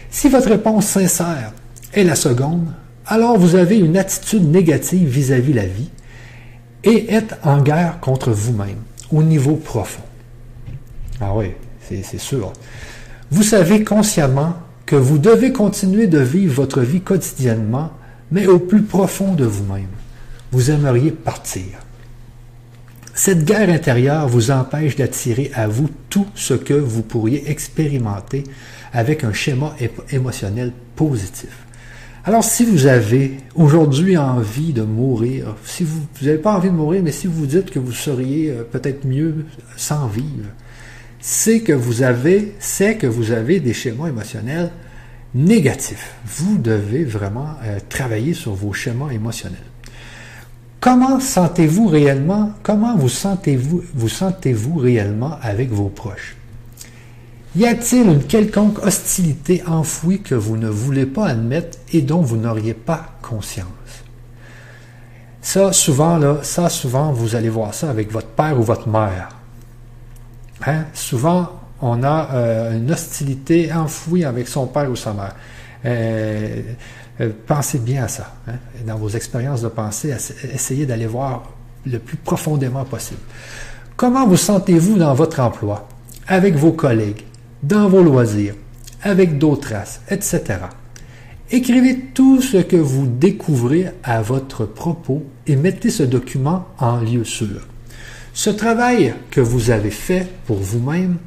Si 0.09 0.29
votre 0.29 0.49
réponse 0.49 0.85
sincère 0.85 1.51
est 1.93 2.03
la 2.03 2.15
seconde, 2.15 2.67
alors 3.05 3.37
vous 3.37 3.55
avez 3.55 3.77
une 3.77 3.97
attitude 3.97 4.49
négative 4.49 5.09
vis-à-vis 5.09 5.51
de 5.51 5.57
la 5.57 5.65
vie 5.65 5.89
et 6.85 7.13
êtes 7.13 7.35
en 7.43 7.61
guerre 7.61 7.99
contre 7.99 8.31
vous-même 8.31 8.81
au 9.11 9.23
niveau 9.23 9.55
profond. 9.55 10.03
Ah 11.19 11.33
oui, 11.35 11.51
c'est 11.81 12.19
sûr. 12.19 12.53
Vous 13.29 13.43
savez 13.43 13.83
consciemment 13.83 14.53
que 14.93 14.97
vous 14.99 15.17
devez 15.17 15.51
continuer 15.51 16.05
de 16.05 16.19
vivre 16.19 16.53
votre 16.53 16.81
vie 16.81 17.01
quotidiennement, 17.01 17.93
mais 18.31 18.45
au 18.45 18.59
plus 18.59 18.83
profond 18.83 19.33
de 19.33 19.43
vous-même. 19.43 19.87
Vous 20.51 20.69
aimeriez 20.69 21.09
partir. 21.09 21.63
Cette 23.15 23.43
guerre 23.43 23.71
intérieure 23.71 24.27
vous 24.27 24.51
empêche 24.51 24.95
d'attirer 24.95 25.49
à 25.55 25.67
vous 25.67 25.89
tout 26.11 26.27
ce 26.35 26.53
que 26.53 26.75
vous 26.75 27.01
pourriez 27.01 27.49
expérimenter 27.49 28.43
avec 28.91 29.23
un 29.23 29.33
schéma 29.33 29.75
émotionnel 30.11 30.71
positif. 30.95 31.65
Alors 32.23 32.43
si 32.43 32.63
vous 32.63 32.85
avez 32.85 33.37
aujourd'hui 33.55 34.15
envie 34.15 34.73
de 34.73 34.83
mourir, 34.83 35.55
si 35.65 35.83
vous 35.83 36.01
n'avez 36.21 36.37
pas 36.37 36.55
envie 36.55 36.69
de 36.69 36.75
mourir, 36.75 37.01
mais 37.03 37.11
si 37.11 37.25
vous 37.25 37.47
dites 37.47 37.71
que 37.71 37.79
vous 37.79 37.93
seriez 37.93 38.51
euh, 38.51 38.63
peut-être 38.63 39.07
mieux 39.07 39.47
sans 39.75 40.05
vivre, 40.05 40.49
c'est 41.19 41.61
que 41.61 41.73
vous 41.73 42.03
avez, 42.03 42.53
c'est 42.59 42.97
que 42.97 43.07
vous 43.07 43.31
avez 43.31 43.59
des 43.59 43.73
schémas 43.73 44.09
émotionnels 44.09 44.69
négatifs. 45.35 46.13
Vous 46.25 46.57
devez 46.57 47.03
vraiment 47.03 47.55
euh, 47.63 47.79
travailler 47.89 48.33
sur 48.33 48.53
vos 48.53 48.73
schémas 48.73 49.09
émotionnels. 49.11 49.59
Comment 50.79 51.19
sentez-vous 51.19 51.87
réellement, 51.87 52.51
comment 52.61 52.97
vous 52.97 53.09
sentez-vous, 53.09 53.83
vous 53.93 54.09
sentez-vous 54.09 54.77
réellement 54.77 55.37
avec 55.41 55.71
vos 55.71 55.89
proches? 55.89 56.35
Y 57.55 57.65
a-t-il 57.67 58.07
une 58.07 58.23
quelconque 58.23 58.83
hostilité 58.83 59.63
enfouie 59.67 60.21
que 60.21 60.35
vous 60.35 60.57
ne 60.57 60.67
voulez 60.67 61.05
pas 61.05 61.27
admettre 61.27 61.77
et 61.93 62.01
dont 62.01 62.21
vous 62.21 62.35
n'auriez 62.35 62.73
pas 62.73 63.17
conscience? 63.21 63.67
Ça, 65.41 65.71
souvent, 65.71 66.17
là, 66.17 66.39
ça, 66.41 66.67
souvent, 66.69 67.11
vous 67.11 67.35
allez 67.35 67.49
voir 67.49 67.73
ça 67.73 67.89
avec 67.89 68.11
votre 68.11 68.29
père 68.29 68.59
ou 68.59 68.63
votre 68.63 68.89
mère. 68.89 69.29
Hein? 70.65 70.85
Souvent, 70.93 71.62
on 71.85 72.01
a 72.01 72.29
euh, 72.33 72.77
une 72.77 72.89
hostilité 72.91 73.71
enfouie 73.73 74.23
avec 74.23 74.47
son 74.47 74.67
père 74.67 74.89
ou 74.89 74.95
sa 74.95 75.13
mère. 75.13 75.35
Euh, 75.85 76.61
euh, 77.19 77.29
pensez 77.45 77.79
bien 77.79 78.05
à 78.05 78.07
ça. 78.07 78.35
Hein? 78.47 78.53
Dans 78.87 78.95
vos 78.95 79.09
expériences 79.09 79.61
de 79.61 79.67
pensée, 79.67 80.15
essayez 80.53 80.85
d'aller 80.85 81.07
voir 81.07 81.43
le 81.85 81.99
plus 81.99 82.15
profondément 82.15 82.85
possible. 82.85 83.19
Comment 83.97 84.25
vous 84.25 84.37
sentez-vous 84.37 84.97
dans 84.97 85.13
votre 85.13 85.41
emploi, 85.41 85.89
avec 86.25 86.55
vos 86.55 86.71
collègues, 86.71 87.23
dans 87.61 87.89
vos 87.89 88.01
loisirs, 88.01 88.55
avec 89.01 89.37
d'autres 89.37 89.73
races, 89.73 89.99
etc. 90.09 90.41
Écrivez 91.51 91.99
tout 92.13 92.41
ce 92.41 92.57
que 92.57 92.77
vous 92.77 93.07
découvrez 93.07 93.91
à 94.05 94.21
votre 94.21 94.65
propos 94.65 95.23
et 95.45 95.57
mettez 95.57 95.89
ce 95.89 96.03
document 96.03 96.65
en 96.79 97.01
lieu 97.01 97.25
sûr. 97.25 97.67
Ce 98.33 98.49
travail 98.49 99.13
que 99.29 99.41
vous 99.41 99.69
avez 99.69 99.91
fait 99.91 100.25
pour 100.47 100.57
vous-même 100.57 101.17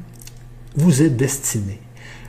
vous 0.77 1.01
est 1.01 1.09
destiné 1.09 1.79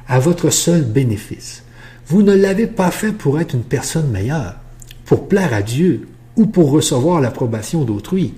à 0.09 0.19
votre 0.19 0.51
seul 0.51 0.83
bénéfice. 0.83 1.63
Vous 2.09 2.23
ne 2.23 2.35
l'avez 2.35 2.67
pas 2.67 2.91
fait 2.91 3.13
pour 3.13 3.39
être 3.39 3.55
une 3.55 3.63
personne 3.63 4.11
meilleure, 4.11 4.57
pour 5.05 5.29
plaire 5.29 5.53
à 5.55 5.63
Dieu 5.63 6.09
ou 6.37 6.47
pour 6.47 6.71
recevoir 6.71 7.21
l'approbation 7.21 7.85
d'autrui. 7.85 8.35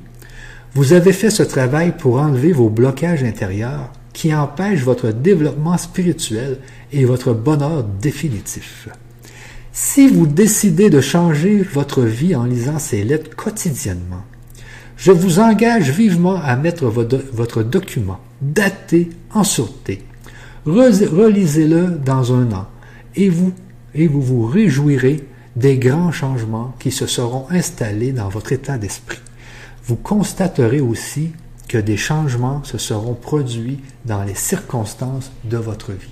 Vous 0.74 0.92
avez 0.92 1.12
fait 1.12 1.30
ce 1.30 1.42
travail 1.42 1.94
pour 1.96 2.20
enlever 2.20 2.52
vos 2.52 2.68
blocages 2.68 3.22
intérieurs 3.22 3.92
qui 4.12 4.34
empêchent 4.34 4.82
votre 4.82 5.12
développement 5.12 5.78
spirituel 5.78 6.58
et 6.92 7.04
votre 7.04 7.32
bonheur 7.32 7.84
définitif. 7.84 8.88
Si 9.72 10.08
vous 10.08 10.26
décidez 10.26 10.90
de 10.90 11.00
changer 11.00 11.62
votre 11.62 12.02
vie 12.02 12.34
en 12.34 12.44
lisant 12.44 12.78
ces 12.78 13.04
lettres 13.04 13.34
quotidiennement, 13.36 14.24
je 14.96 15.12
vous 15.12 15.38
engage 15.38 15.90
vivement 15.90 16.40
à 16.42 16.56
mettre 16.56 16.86
votre, 16.86 17.62
document 17.62 18.20
daté 18.40 19.10
en 19.32 19.44
sûreté. 19.44 20.04
Relisez-le 20.66 21.98
dans 22.04 22.32
un 22.34 22.52
an 22.52 22.66
et 23.16 23.30
et 23.94 24.06
vous 24.06 24.22
vous 24.22 24.46
réjouirez 24.46 25.26
des 25.56 25.78
grands 25.78 26.12
changements 26.12 26.74
qui 26.78 26.90
se 26.90 27.06
seront 27.06 27.46
installés 27.50 28.12
dans 28.12 28.28
votre 28.28 28.52
état 28.52 28.78
d'esprit. 28.78 29.18
Vous 29.84 29.96
constaterez 29.96 30.80
aussi 30.80 31.32
que 31.68 31.78
des 31.78 31.96
changements 31.96 32.62
se 32.64 32.78
seront 32.78 33.14
produits 33.14 33.80
dans 34.04 34.22
les 34.22 34.34
circonstances 34.34 35.30
de 35.44 35.56
votre 35.56 35.92
vie. 35.92 36.10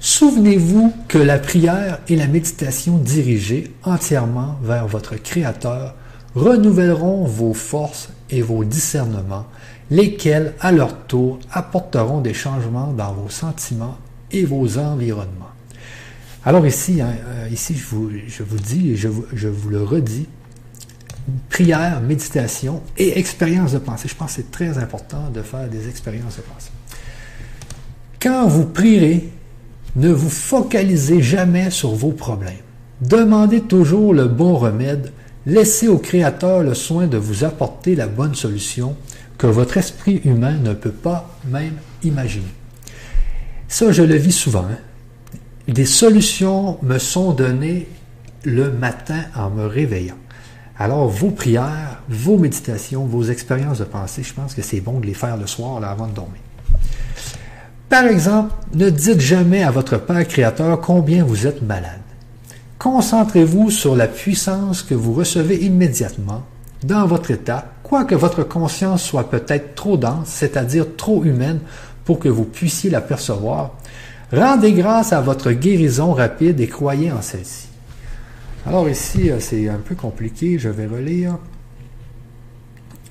Souvenez-vous 0.00 0.92
que 1.08 1.18
la 1.18 1.38
prière 1.38 1.98
et 2.08 2.16
la 2.16 2.28
méditation 2.28 2.98
dirigées 2.98 3.72
entièrement 3.82 4.56
vers 4.62 4.86
votre 4.86 5.16
Créateur 5.16 5.96
renouvelleront 6.34 7.24
vos 7.24 7.54
forces 7.54 8.10
et 8.30 8.42
vos 8.42 8.64
discernements, 8.64 9.46
lesquels, 9.90 10.54
à 10.60 10.72
leur 10.72 11.06
tour, 11.06 11.38
apporteront 11.52 12.20
des 12.20 12.34
changements 12.34 12.92
dans 12.92 13.12
vos 13.12 13.28
sentiments 13.28 13.98
et 14.30 14.44
vos 14.44 14.78
environnements. 14.78 15.52
Alors 16.44 16.66
ici, 16.66 17.00
hein, 17.00 17.14
euh, 17.26 17.48
ici 17.50 17.74
je, 17.74 17.84
vous, 17.86 18.10
je 18.26 18.42
vous 18.42 18.58
dis 18.58 18.92
et 18.92 18.96
je 18.96 19.08
je 19.34 19.48
vous 19.48 19.70
le 19.70 19.82
redis, 19.82 20.26
prière, 21.48 22.00
méditation 22.00 22.82
et 22.96 23.18
expérience 23.18 23.72
de 23.72 23.78
pensée. 23.78 24.08
Je 24.08 24.14
pense 24.14 24.36
que 24.36 24.42
c'est 24.42 24.50
très 24.50 24.78
important 24.78 25.30
de 25.30 25.42
faire 25.42 25.68
des 25.68 25.88
expériences 25.88 26.36
de 26.36 26.42
pensée. 26.42 26.70
Quand 28.20 28.48
vous 28.48 28.66
prierez, 28.66 29.28
ne 29.96 30.10
vous 30.10 30.30
focalisez 30.30 31.22
jamais 31.22 31.70
sur 31.70 31.90
vos 31.90 32.12
problèmes. 32.12 32.54
Demandez 33.00 33.60
toujours 33.60 34.12
le 34.14 34.26
bon 34.26 34.56
remède. 34.56 35.12
Laissez 35.48 35.88
au 35.88 35.96
Créateur 35.96 36.62
le 36.62 36.74
soin 36.74 37.06
de 37.06 37.16
vous 37.16 37.42
apporter 37.42 37.96
la 37.96 38.06
bonne 38.06 38.34
solution 38.34 38.94
que 39.38 39.46
votre 39.46 39.78
esprit 39.78 40.20
humain 40.26 40.58
ne 40.62 40.74
peut 40.74 40.92
pas 40.92 41.38
même 41.46 41.76
imaginer. 42.02 42.52
Ça, 43.66 43.90
je 43.90 44.02
le 44.02 44.16
vis 44.16 44.32
souvent. 44.32 44.66
Hein. 44.70 44.76
Des 45.66 45.86
solutions 45.86 46.76
me 46.82 46.98
sont 46.98 47.32
données 47.32 47.88
le 48.44 48.70
matin 48.70 49.22
en 49.34 49.48
me 49.48 49.64
réveillant. 49.64 50.18
Alors, 50.78 51.08
vos 51.08 51.30
prières, 51.30 52.02
vos 52.10 52.36
méditations, 52.36 53.06
vos 53.06 53.24
expériences 53.24 53.78
de 53.78 53.84
pensée, 53.84 54.22
je 54.22 54.34
pense 54.34 54.52
que 54.52 54.60
c'est 54.60 54.82
bon 54.82 55.00
de 55.00 55.06
les 55.06 55.14
faire 55.14 55.38
le 55.38 55.46
soir 55.46 55.82
avant 55.82 56.08
de 56.08 56.12
dormir. 56.14 56.42
Par 57.88 58.04
exemple, 58.04 58.52
ne 58.74 58.90
dites 58.90 59.20
jamais 59.20 59.62
à 59.62 59.70
votre 59.70 59.96
Père 59.96 60.28
Créateur 60.28 60.78
combien 60.82 61.24
vous 61.24 61.46
êtes 61.46 61.62
malade. 61.62 62.02
Concentrez-vous 62.78 63.70
sur 63.70 63.96
la 63.96 64.06
puissance 64.06 64.82
que 64.82 64.94
vous 64.94 65.12
recevez 65.12 65.64
immédiatement 65.64 66.44
dans 66.84 67.06
votre 67.06 67.32
état, 67.32 67.72
quoique 67.82 68.14
votre 68.14 68.44
conscience 68.44 69.02
soit 69.02 69.28
peut-être 69.28 69.74
trop 69.74 69.96
dense, 69.96 70.28
c'est-à-dire 70.28 70.86
trop 70.96 71.24
humaine 71.24 71.58
pour 72.04 72.20
que 72.20 72.28
vous 72.28 72.44
puissiez 72.44 72.88
l'apercevoir. 72.88 73.72
Rendez 74.32 74.72
grâce 74.72 75.12
à 75.12 75.20
votre 75.20 75.50
guérison 75.50 76.12
rapide 76.12 76.60
et 76.60 76.68
croyez 76.68 77.10
en 77.10 77.20
celle-ci. 77.20 77.66
Alors 78.64 78.88
ici, 78.88 79.30
euh, 79.30 79.40
c'est 79.40 79.68
un 79.68 79.78
peu 79.78 79.94
compliqué, 79.94 80.58
je 80.58 80.68
vais 80.68 80.86
relire. 80.86 81.38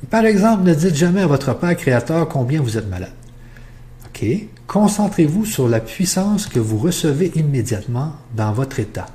Par 0.09 0.25
exemple, 0.25 0.63
ne 0.63 0.73
dites 0.73 0.95
jamais 0.95 1.21
à 1.21 1.27
votre 1.27 1.53
Père 1.55 1.75
Créateur 1.75 2.29
combien 2.29 2.61
vous 2.61 2.77
êtes 2.77 2.89
malade. 2.89 3.13
OK? 4.05 4.25
Concentrez-vous 4.67 5.45
sur 5.45 5.67
la 5.67 5.79
puissance 5.79 6.45
que 6.45 6.59
vous 6.59 6.77
recevez 6.77 7.31
immédiatement 7.35 8.13
dans 8.35 8.53
votre 8.53 8.79
état. 8.79 9.07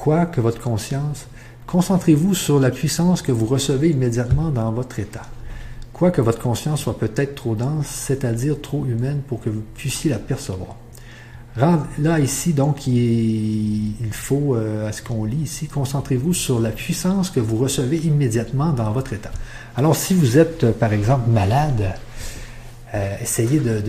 Quoi 0.00 0.24
que 0.24 0.40
votre 0.40 0.62
conscience, 0.62 1.26
concentrez-vous 1.66 2.34
sur 2.34 2.58
la 2.58 2.70
puissance 2.70 3.20
que 3.20 3.32
vous 3.32 3.44
recevez 3.44 3.90
immédiatement 3.90 4.48
dans 4.48 4.72
votre 4.72 4.98
état. 4.98 5.26
Quoi 5.92 6.10
que 6.10 6.22
votre 6.22 6.40
conscience 6.40 6.80
soit 6.80 6.98
peut-être 6.98 7.34
trop 7.34 7.54
dense, 7.54 7.86
c'est-à-dire 7.86 8.58
trop 8.62 8.86
humaine 8.86 9.20
pour 9.28 9.42
que 9.42 9.50
vous 9.50 9.62
puissiez 9.74 10.10
la 10.10 10.18
percevoir. 10.18 10.76
Là, 11.58 12.18
ici, 12.18 12.54
donc, 12.54 12.86
il, 12.86 13.92
faut, 14.10 14.54
euh, 14.54 14.88
à 14.88 14.92
ce 14.92 15.02
qu'on 15.02 15.26
lit 15.26 15.42
ici, 15.42 15.66
concentrez-vous 15.66 16.32
sur 16.32 16.60
la 16.60 16.70
puissance 16.70 17.28
que 17.28 17.40
vous 17.40 17.58
recevez 17.58 17.98
immédiatement 17.98 18.72
dans 18.72 18.92
votre 18.92 19.12
état. 19.12 19.32
Alors, 19.76 19.96
si 19.96 20.14
vous 20.14 20.38
êtes, 20.38 20.72
par 20.78 20.94
exemple, 20.94 21.28
malade, 21.28 21.94
euh, 22.92 23.16
essayez 23.22 23.60
de, 23.60 23.82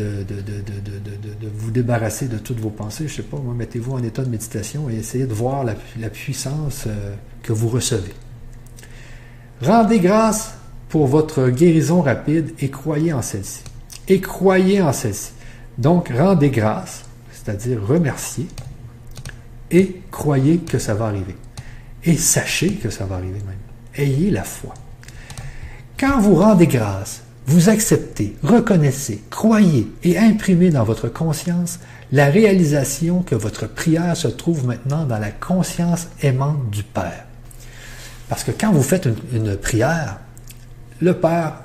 vous 1.56 1.72
débarrasser 1.72 2.28
de 2.28 2.38
toutes 2.38 2.60
vos 2.60 2.70
pensées. 2.70 3.08
Je 3.08 3.16
sais 3.16 3.24
pas, 3.24 3.38
mettez-vous 3.38 3.94
en 3.94 4.04
état 4.04 4.24
de 4.24 4.30
méditation 4.30 4.90
et 4.90 4.96
essayez 4.96 5.26
de 5.26 5.34
voir 5.34 5.64
la, 5.64 6.10
puissance 6.10 6.86
euh, 6.88 7.16
que 7.42 7.52
vous 7.52 7.68
recevez. 7.68 8.14
Rendez 9.62 10.00
grâce 10.00 10.54
pour 10.90 11.08
votre 11.08 11.50
guérison 11.50 12.02
rapide 12.02 12.52
et 12.60 12.70
croyez 12.70 13.14
en 13.14 13.22
celle-ci. 13.22 13.64
Et 14.08 14.20
croyez 14.22 14.82
en 14.82 14.94
celle-ci. 14.94 15.32
Donc, 15.78 16.10
rendez 16.10 16.50
grâce, 16.50 17.06
c'est-à-dire 17.32 17.80
remerciez, 17.84 18.48
et 19.72 20.02
croyez 20.12 20.58
que 20.58 20.78
ça 20.78 20.94
va 20.94 21.06
arriver. 21.08 21.36
Et 22.04 22.18
sachez 22.18 22.74
que 22.74 22.90
ça 22.90 23.06
va 23.06 23.16
arriver 23.16 23.40
même. 23.40 23.56
Ayez 23.96 24.30
la 24.32 24.44
foi. 24.44 24.74
Quand 25.98 26.20
vous 26.20 26.36
rendez 26.36 26.68
grâce, 26.68 27.22
vous 27.48 27.70
acceptez, 27.70 28.36
reconnaissez, 28.44 29.24
croyez 29.30 29.92
et 30.04 30.18
imprimez 30.18 30.70
dans 30.70 30.84
votre 30.84 31.10
conscience 31.10 31.80
la 32.12 32.26
réalisation 32.26 33.24
que 33.24 33.36
votre 33.36 33.68
prière 33.68 34.16
se 34.16 34.28
trouve 34.28 34.66
maintenant 34.66 35.06
dans 35.06 35.18
la 35.18 35.32
conscience 35.32 36.08
aimante 36.22 36.70
du 36.70 36.84
Père. 36.84 37.26
Parce 38.30 38.44
que 38.44 38.52
quand 38.52 38.72
vous 38.72 38.84
faites 38.84 39.08
une, 39.34 39.58
prière, 39.58 40.20
le 41.02 41.14
Père 41.14 41.56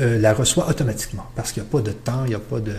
euh, 0.00 0.18
la 0.18 0.32
reçoit 0.32 0.68
automatiquement, 0.68 1.26
parce 1.34 1.52
qu'il 1.52 1.62
n'y 1.62 1.68
a 1.68 1.72
pas 1.72 1.80
de 1.80 1.92
temps, 1.92 2.24
il 2.24 2.28
n'y 2.28 2.34
a 2.34 2.38
pas 2.38 2.60
de, 2.60 2.74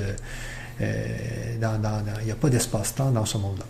euh, 0.81 1.55
il 1.59 2.31
a 2.31 2.35
pas 2.35 2.49
d'espace-temps 2.49 3.11
dans 3.11 3.25
ce 3.25 3.37
monde-là. 3.37 3.65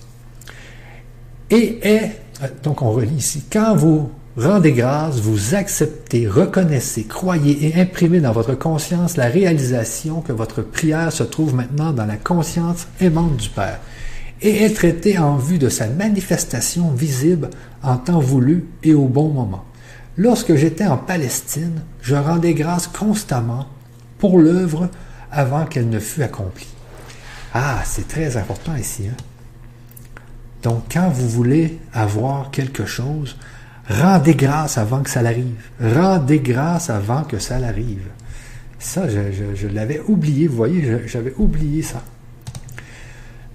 Et 1.49 1.79
est, 1.87 2.21
donc 2.63 2.81
on 2.81 2.91
relit 2.91 3.15
ici, 3.15 3.45
quand 3.51 3.75
vous 3.75 4.11
Rendez 4.37 4.73
grâce, 4.73 5.19
vous 5.19 5.55
acceptez, 5.55 6.27
reconnaissez, 6.27 7.05
croyez 7.05 7.65
et 7.65 7.81
imprimez 7.81 8.19
dans 8.19 8.33
votre 8.33 8.53
conscience 8.53 9.17
la 9.17 9.25
réalisation 9.25 10.21
que 10.21 10.31
votre 10.31 10.61
prière 10.61 11.11
se 11.11 11.23
trouve 11.23 11.55
maintenant 11.55 11.91
dans 11.91 12.05
la 12.05 12.17
conscience 12.17 12.87
aimante 13.01 13.35
du 13.35 13.49
Père 13.49 13.79
et 14.43 14.63
est 14.63 14.75
traitée 14.75 15.17
en 15.17 15.37
vue 15.37 15.57
de 15.57 15.69
sa 15.69 15.87
manifestation 15.87 16.91
visible 16.91 17.49
en 17.81 17.97
temps 17.97 18.19
voulu 18.19 18.67
et 18.83 18.93
au 18.93 19.07
bon 19.07 19.29
moment. 19.29 19.65
Lorsque 20.17 20.53
j'étais 20.53 20.85
en 20.85 20.97
Palestine, 20.97 21.81
je 22.03 22.13
rendais 22.13 22.53
grâce 22.53 22.85
constamment 22.85 23.65
pour 24.19 24.37
l'œuvre 24.37 24.87
avant 25.31 25.65
qu'elle 25.65 25.89
ne 25.89 25.99
fût 25.99 26.21
accomplie. 26.21 26.67
Ah, 27.55 27.81
c'est 27.85 28.07
très 28.07 28.37
important 28.37 28.75
ici. 28.75 29.07
Hein? 29.09 29.17
Donc, 30.61 30.83
quand 30.91 31.09
vous 31.09 31.27
voulez 31.27 31.79
avoir 31.91 32.51
quelque 32.51 32.85
chose, 32.85 33.35
Rendez 33.89 34.35
grâce 34.35 34.77
avant 34.77 35.01
que 35.01 35.09
ça 35.09 35.21
l'arrive. 35.21 35.69
Rendez 35.81 36.39
grâce 36.39 36.89
avant 36.89 37.23
que 37.23 37.39
ça 37.39 37.57
l'arrive. 37.59 38.03
Ça, 38.79 39.07
je, 39.07 39.67
l'avais 39.67 40.01
oublié, 40.07 40.47
vous 40.47 40.55
voyez, 40.55 41.07
j'avais 41.07 41.33
oublié 41.37 41.81
ça. 41.81 42.03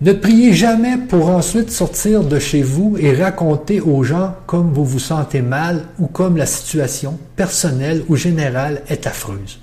Ne 0.00 0.12
priez 0.12 0.52
jamais 0.52 0.96
pour 0.96 1.28
ensuite 1.28 1.70
sortir 1.70 2.24
de 2.24 2.40
chez 2.40 2.62
vous 2.62 2.96
et 2.98 3.14
raconter 3.14 3.80
aux 3.80 4.02
gens 4.02 4.34
comme 4.46 4.72
vous 4.72 4.84
vous 4.84 4.98
sentez 4.98 5.42
mal 5.42 5.84
ou 6.00 6.08
comme 6.08 6.36
la 6.36 6.46
situation 6.46 7.18
personnelle 7.36 8.02
ou 8.08 8.16
générale 8.16 8.82
est 8.88 9.06
affreuse. 9.06 9.60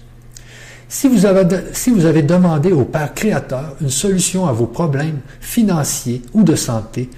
Si 0.87 1.09
vous 1.09 1.25
avez 1.25 2.23
demandé 2.23 2.71
au 2.71 2.85
Père 2.85 3.13
Créateur 3.13 3.75
une 3.81 3.89
solution 3.89 4.47
à 4.47 4.53
vos 4.53 4.65
problèmes 4.65 5.19
financiers 5.41 6.21
ou 6.33 6.43
de 6.43 6.55
santé, 6.55 7.09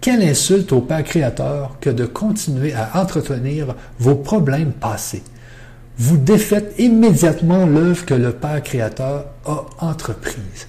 quelle 0.00 0.22
insulte 0.22 0.72
au 0.72 0.80
Père 0.80 1.04
Créateur 1.04 1.76
que 1.80 1.90
de 1.90 2.06
continuer 2.06 2.72
à 2.72 3.00
entretenir 3.00 3.74
vos 3.98 4.14
problèmes 4.14 4.72
passés. 4.72 5.22
Vous 5.98 6.16
défaites 6.16 6.74
immédiatement 6.78 7.66
l'œuvre 7.66 8.06
que 8.06 8.14
le 8.14 8.32
Père 8.32 8.62
Créateur 8.62 9.26
a 9.44 9.64
entreprise. 9.80 10.68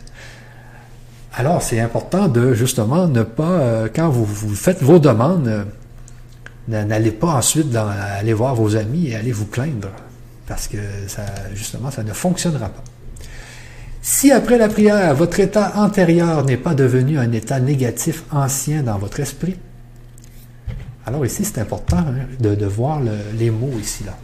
Alors, 1.34 1.62
c'est 1.62 1.80
important 1.80 2.28
de 2.28 2.54
justement 2.54 3.08
ne 3.08 3.22
pas, 3.22 3.44
euh, 3.44 3.88
quand 3.94 4.10
vous, 4.10 4.56
faites 4.56 4.82
vos 4.82 4.98
demandes, 4.98 5.48
euh, 5.48 5.64
n'allez 6.68 7.12
pas 7.12 7.36
ensuite 7.36 7.74
aller 7.76 8.34
voir 8.34 8.56
vos 8.56 8.76
amis 8.76 9.10
et 9.10 9.16
aller 9.16 9.32
vous 9.32 9.46
plaindre, 9.46 9.90
parce 10.48 10.68
que 10.68 10.78
justement, 11.54 11.92
ça 11.92 12.04
ne 12.04 12.14
fonctionnera 12.14 12.70
pas. 12.70 12.84
Si 14.12 14.32
après 14.32 14.58
la 14.58 14.70
prière, 14.70 15.14
votre 15.14 15.40
état 15.40 15.74
antérieur 15.76 16.44
n'est 16.44 16.58
pas 16.58 16.74
devenu 16.74 17.20
un 17.20 17.32
état 17.32 17.60
négatif 17.60 18.24
ancien 18.32 18.82
dans 18.82 18.98
votre 18.98 19.20
esprit, 19.20 19.56
alors 21.06 21.24
ici, 21.28 21.46
c'est 21.46 21.60
important 21.60 22.00
hein, 22.00 22.26
de, 22.40 22.66
voir 22.66 23.02
les 23.38 23.52
mots 23.52 23.78
ici, 23.80 24.04
là. 24.04 24.18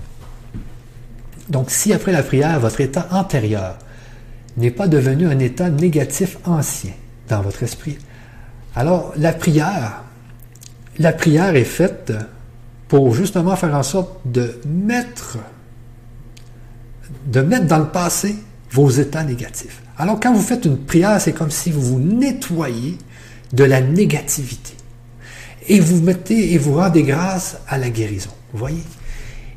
Donc, 1.50 1.70
si 1.70 1.94
après 1.94 2.12
la 2.12 2.24
prière, 2.24 2.60
votre 2.60 2.82
état 2.82 3.08
antérieur 3.12 3.78
n'est 4.58 4.72
pas 4.72 4.88
devenu 4.88 5.28
un 5.28 5.38
état 5.38 5.70
négatif 5.70 6.40
ancien, 6.46 6.94
dans 7.30 7.44
votre 7.44 7.62
esprit. 7.62 8.00
Alors, 8.76 9.14
la 9.18 9.34
prière, 9.34 10.02
la 10.98 11.14
prière 11.14 11.56
est 11.56 11.64
faite 11.64 12.12
pour 12.88 13.14
justement 13.14 13.56
faire 13.56 13.76
en 13.76 13.84
sorte 13.84 14.20
de 14.26 14.60
mettre, 14.66 15.38
de 17.28 17.42
mettre 17.42 17.68
dans 17.68 17.78
le 17.78 17.90
passé 17.90 18.36
vos 18.76 18.90
états 18.90 19.24
négatifs. 19.24 19.82
Alors, 19.98 20.20
quand 20.20 20.34
vous 20.34 20.42
faites 20.42 20.66
une 20.66 20.78
prière, 20.78 21.22
c'est 21.22 21.32
comme 21.32 21.50
si 21.50 21.72
vous 21.72 21.82
vous 21.82 22.00
nettoyez 22.00 22.98
de 23.54 23.64
la 23.64 23.80
négativité. 23.80 24.74
Et 25.70 25.80
vous 25.80 26.02
mettez 26.02 26.52
et 26.54 26.58
vous 26.58 26.76
rendez 26.76 27.04
grâce 27.04 27.58
à 27.70 27.78
la 27.78 27.90
guérison. 27.90 28.32
Voyez? 28.54 28.84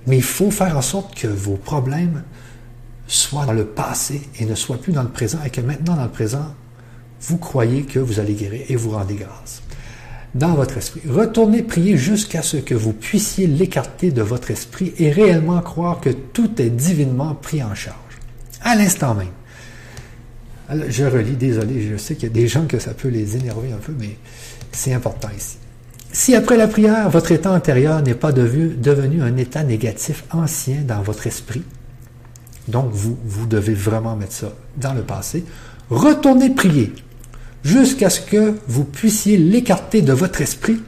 Mais 0.07 0.19
il 0.19 0.23
faut 0.23 0.53
faire 0.53 0.77
en 0.77 0.83
sorte 0.83 1.17
que 1.17 1.27
vos 1.27 1.57
problèmes 1.57 2.23
soient 3.09 3.45
dans 3.45 3.53
le 3.53 3.65
passé 3.65 4.23
et 4.39 4.45
ne 4.45 4.55
soient 4.55 4.81
plus 4.81 4.93
dans 4.93 5.03
le 5.03 5.09
présent 5.09 5.39
et 5.45 5.51
que 5.51 5.61
maintenant, 5.61 5.97
dans 5.97 6.05
le 6.05 6.11
présent, 6.11 6.55
vous 7.21 7.39
croyez 7.39 7.83
que 7.83 7.99
vous 7.99 8.21
allez 8.21 8.35
guérir 8.35 8.63
et 8.69 8.77
vous 8.77 8.91
rendez 8.91 9.17
grâce. 9.17 9.63
Dans 10.35 10.55
votre 10.55 10.77
esprit, 10.77 11.01
retournez 11.09 11.63
prier 11.63 11.97
jusqu'à 11.97 12.43
ce 12.43 12.59
que 12.59 12.75
vous 12.75 12.93
puissiez 12.93 13.49
l'écarter 13.49 14.13
de 14.13 14.23
votre 14.23 14.53
esprit 14.53 14.93
et 14.99 15.11
réellement 15.11 15.61
croire 15.61 16.01
que 16.01 16.11
tout 16.11 16.63
est 16.63 16.71
divinement 16.71 17.35
pris 17.35 17.65
en 17.65 17.75
charge. 17.75 18.08
À 18.69 18.75
l'instant 18.75 19.15
même. 19.15 20.83
je 20.91 21.05
relis, 21.05 21.37
désolé, 21.37 21.89
je 21.91 21.97
sais 21.97 22.17
qu'il 22.17 22.25
y 22.25 22.31
a 22.31 22.35
des 22.35 22.49
gens 22.49 22.67
que 22.67 22.79
ça 22.79 22.93
peut 22.93 23.09
les 23.09 23.35
énerver 23.35 23.73
un 23.73 23.79
peu, 23.79 23.95
mais 23.99 24.19
c'est 24.73 24.93
important 24.93 25.31
ici. 25.35 25.57
Si 26.13 26.35
après 26.35 26.59
la 26.59 26.69
prière, 26.69 27.09
votre 27.09 27.33
état 27.33 27.51
antérieur 27.51 28.03
n'est 28.03 28.13
pas 28.13 28.31
devenu 28.31 29.23
un 29.23 29.39
état 29.39 29.63
négatif 29.63 30.23
ancien 30.31 30.83
dans 30.87 31.01
votre 31.01 31.27
esprit, 31.27 31.63
donc 32.69 32.91
vous, 32.93 33.17
vous 33.25 33.47
devez 33.47 33.73
vraiment 33.73 34.17
mettre 34.17 34.35
ça 34.35 34.53
dans 34.77 34.93
le 34.93 35.01
passé, 35.01 35.47
retournez 35.89 36.51
prier 36.51 36.93
jusqu'à 37.65 38.11
ce 38.11 38.21
que 38.21 38.53
vous 38.67 38.85
puissiez 38.85 39.39
l'écarter 39.39 40.03
de 40.03 40.13
votre 40.13 40.43
esprit 40.43 40.83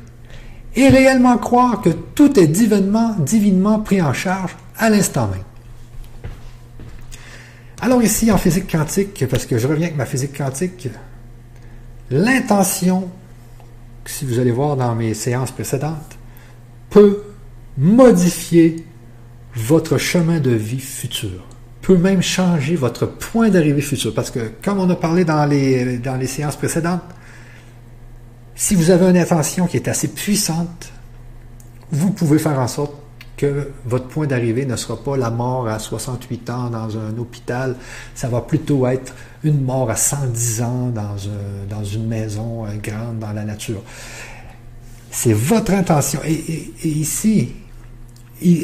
et 0.77 0.89
réellement 0.89 1.39
croire 1.39 1.81
que 1.81 1.89
tout 1.89 2.39
est 2.39 2.47
divinement, 2.47 3.17
divinement 3.21 3.79
pris 3.79 4.03
en 4.03 4.13
charge 4.13 4.55
à 4.77 4.91
l'instant 4.91 5.29
même. 5.29 5.45
Alors 7.81 8.03
ici, 8.03 8.31
en 8.31 8.39
physique 8.39 8.71
quantique, 8.71 9.25
parce 9.29 9.47
que 9.47 9.59
je 9.59 9.67
reviens 9.67 9.87
avec 9.87 9.97
ma 9.97 10.07
physique 10.07 10.37
quantique, 10.37 10.89
l'intention, 12.11 13.09
si 14.05 14.25
vous 14.25 14.39
allez 14.39 14.53
voir 14.53 14.77
dans 14.77 14.95
mes 14.95 15.15
séances 15.15 15.51
précédentes, 15.51 16.19
peut 16.91 17.23
modifier 17.79 18.85
votre 19.55 19.99
chemin 19.99 20.41
de 20.41 20.51
vie 20.51 20.81
futur 20.81 21.47
peut 21.83 21.97
même 21.97 22.23
changer 22.23 22.77
votre 22.77 23.07
point 23.07 23.49
d'arrivée 23.49 23.81
futur. 23.81 24.15
Parce 24.15 24.31
que, 24.31 24.53
comme 24.63 24.79
on 24.79 24.89
a 24.91 24.97
parlé 24.97 25.25
dans 25.25 25.45
les, 25.47 25.99
dans 25.99 26.17
les 26.17 26.27
séances 26.27 26.57
précédentes, 26.57 27.03
si 28.55 28.75
vous 28.75 28.91
avez 28.91 29.07
une 29.07 29.17
intention 29.17 29.67
qui 29.67 29.77
est 29.77 29.89
assez 29.89 30.09
puissante, 30.09 30.93
vous 31.91 32.11
pouvez 32.11 32.39
faire 32.39 32.59
en 32.59 32.69
sorte 32.69 32.95
que 33.41 33.71
votre 33.87 34.07
point 34.09 34.27
d'arrivée 34.27 34.67
ne 34.67 34.77
sera 34.77 35.03
pas 35.03 35.17
la 35.17 35.31
mort 35.31 35.67
à 35.67 35.79
68 35.79 36.51
ans 36.51 36.69
dans 36.69 36.99
un 36.99 37.17
hôpital, 37.17 37.75
ça 38.15 38.29
va 38.29 38.43
plutôt 38.43 38.87
être 38.87 39.15
une 39.45 39.63
mort 39.63 39.91
à 39.91 39.97
110 39.97 40.61
ans 40.61 40.93
dans, 40.93 41.85
une 41.85 42.07
maison 42.07 42.67
euh, 42.67 42.69
grande 42.83 43.19
dans 43.19 43.33
la 43.33 43.45
nature. 43.45 43.83
C'est 45.11 45.33
votre 45.33 45.73
intention. 45.73 46.21
Et, 46.27 46.71
ici, 46.85 47.53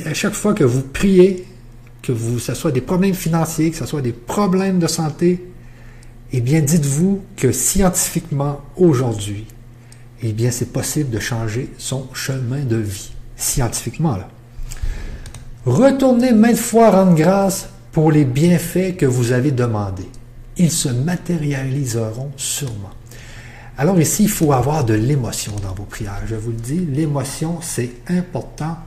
à 0.04 0.12
chaque 0.12 0.34
fois 0.34 0.52
que 0.52 0.64
vous 0.64 0.82
priez, 0.82 1.46
que 2.02 2.12
vous, 2.12 2.38
ce 2.38 2.52
soit 2.52 2.70
des 2.70 2.82
problèmes 2.82 3.14
financiers, 3.14 3.70
que 3.70 3.78
ce 3.78 3.86
soit 3.86 4.02
des 4.02 4.12
problèmes 4.12 4.78
de 4.78 4.88
santé, 4.88 5.42
eh 6.32 6.40
bien, 6.42 6.60
dites-vous 6.60 7.22
que 7.34 7.50
scientifiquement, 7.50 8.60
aujourd'hui, 8.76 9.46
eh 10.22 10.34
bien, 10.34 10.50
c'est 10.50 10.70
possible 10.70 11.08
de 11.08 11.18
changer 11.18 11.70
son 11.78 12.10
chemin 12.12 12.62
de 12.62 12.76
vie. 12.76 13.12
Scientifiquement, 13.36 14.16
là. 14.16 14.28
Retournez 15.66 16.32
maintes 16.32 16.56
fois 16.56 16.90
rendre 16.90 17.14
grâce 17.14 17.68
pour 17.92 18.12
les 18.12 18.24
bienfaits 18.24 18.96
que 18.96 19.06
vous 19.06 19.32
avez 19.32 19.50
demandés. 19.50 20.08
Ils 20.56 20.70
se 20.70 20.88
matérialiseront 20.88 22.30
sûrement. 22.36 22.92
Alors 23.76 24.00
ici, 24.00 24.22
il 24.22 24.30
faut 24.30 24.52
avoir 24.52 24.84
de 24.84 24.94
l'émotion 24.94 25.52
dans 25.62 25.74
vos 25.74 25.84
prières. 25.84 26.22
Je 26.26 26.36
vous 26.36 26.52
le 26.52 26.56
dis, 26.56 26.86
l'émotion, 26.86 27.58
c'est 27.60 27.90
important 28.08 28.78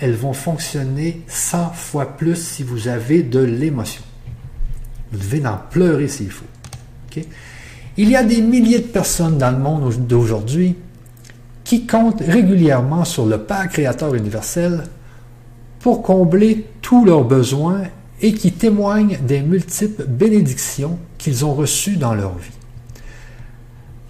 elles 0.00 0.14
vont 0.14 0.32
fonctionner 0.32 1.22
100 1.28 1.72
fois 1.72 2.16
plus 2.16 2.36
si 2.36 2.62
vous 2.62 2.88
avez 2.88 3.22
de 3.22 3.40
l'émotion. 3.40 4.02
Vous 5.12 5.18
devez 5.18 5.46
en 5.46 5.58
pleurer 5.70 6.08
s'il 6.08 6.30
faut. 6.30 6.46
Il 7.98 8.08
y 8.08 8.16
a 8.16 8.24
des 8.24 8.40
milliers 8.40 8.78
de 8.78 8.86
personnes 8.86 9.36
dans 9.36 9.50
le 9.50 9.58
monde 9.58 9.92
d'aujourd'hui 10.06 10.76
qui 11.64 11.86
comptent 11.86 12.22
régulièrement 12.22 13.04
sur 13.04 13.26
le 13.26 13.38
Père 13.38 13.68
créateur 13.68 14.14
universel 14.14 14.84
pour 15.82 16.02
combler 16.02 16.64
tous 16.80 17.04
leurs 17.04 17.24
besoins 17.24 17.82
et 18.20 18.32
qui 18.32 18.52
témoignent 18.52 19.18
des 19.26 19.42
multiples 19.42 20.04
bénédictions 20.04 20.98
qu'ils 21.18 21.44
ont 21.44 21.54
reçues 21.54 21.96
dans 21.96 22.14
leur 22.14 22.38
vie. 22.38 22.52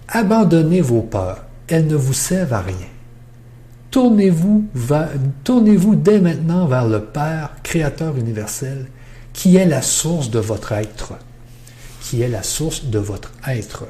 Abandonnez 0.07 0.81
vos 0.81 1.01
peurs, 1.01 1.43
elles 1.67 1.87
ne 1.87 1.95
vous 1.95 2.13
servent 2.13 2.53
à 2.53 2.61
rien. 2.61 2.75
Tournez-vous 3.89 4.65
dès 5.95 6.19
maintenant 6.19 6.67
vers 6.67 6.87
le 6.87 7.01
Père, 7.01 7.55
Créateur 7.63 8.17
universel, 8.17 8.85
qui 9.33 9.55
est 9.55 9.65
la 9.65 9.81
source 9.81 10.29
de 10.29 10.39
votre 10.39 10.71
être, 10.73 11.13
qui 12.01 12.21
est 12.21 12.27
la 12.27 12.43
source 12.43 12.85
de 12.85 12.99
votre 12.99 13.31
être, 13.47 13.85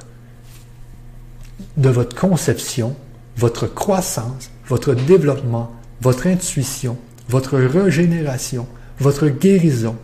de 1.76 1.90
votre 1.90 2.16
conception, 2.16 2.96
votre 3.36 3.68
croissance, 3.68 4.52
votre 4.68 4.94
développement, 4.94 5.72
votre 6.02 6.28
intuition, 6.28 6.98
votre 7.30 7.58
régénération, 7.58 8.68
votre 9.00 9.28
guérison, 9.28 9.96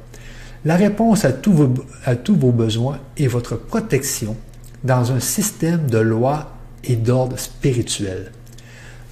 la 0.65 0.75
réponse 0.75 1.25
à 1.25 1.31
tous 1.31 1.53
vos, 1.53 2.51
besoins 2.51 2.99
et 3.17 3.27
votre 3.27 3.55
protection 3.55 4.35
dans 4.83 5.11
un 5.11 5.19
système 5.19 5.87
de 5.87 5.97
lois 5.97 6.53
et 6.83 6.95
d'ordre 6.95 7.39
spirituel. 7.39 8.31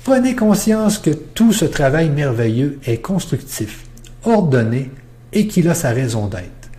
Prenez 0.03 0.35
conscience 0.35 0.99
que 0.99 1.09
tout 1.09 1.53
ce 1.53 1.65
travail 1.65 2.09
merveilleux 2.09 2.79
est 2.85 3.01
constructif, 3.01 3.85
ordonné 4.23 4.91
et 5.33 5.47
qu'il 5.47 5.67
a 5.69 5.73
sa 5.73 5.89
raison 5.89 6.27
d'être. 6.27 6.69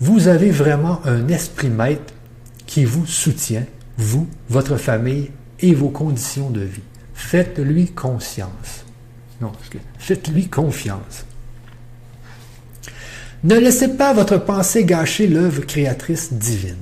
Vous 0.00 0.28
avez 0.28 0.50
vraiment 0.50 1.00
un 1.04 1.28
esprit 1.28 1.70
maître 1.70 2.12
qui 2.66 2.84
vous 2.84 3.06
soutient, 3.06 3.64
vous, 3.96 4.26
votre 4.48 4.76
famille 4.76 5.30
et 5.60 5.74
vos 5.74 5.88
conditions 5.88 6.50
de 6.50 6.60
vie. 6.60 6.82
Faites-lui 7.14 7.88
conscience. 7.92 8.85
Non, 9.40 9.52
faites-lui 9.98 10.48
confiance. 10.48 11.24
Ne 13.44 13.56
laissez 13.56 13.96
pas 13.96 14.12
votre 14.12 14.38
pensée 14.38 14.84
gâcher 14.84 15.26
l'œuvre 15.26 15.62
créatrice 15.66 16.32
divine. 16.32 16.74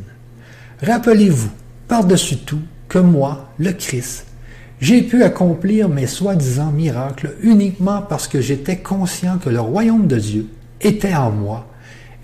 Rappelez-vous, 0.82 1.50
par-dessus 1.88 2.38
tout, 2.38 2.62
que 2.88 2.98
moi, 2.98 3.50
le 3.58 3.72
Christ, 3.72 4.26
j'ai 4.80 5.02
pu 5.02 5.22
accomplir 5.22 5.88
mes 5.88 6.06
soi-disant 6.06 6.70
miracles 6.70 7.34
uniquement 7.42 8.02
parce 8.02 8.28
que 8.28 8.40
j'étais 8.40 8.78
conscient 8.78 9.38
que 9.38 9.50
le 9.50 9.60
royaume 9.60 10.06
de 10.06 10.18
Dieu 10.18 10.48
était 10.80 11.14
en 11.14 11.30
moi 11.30 11.66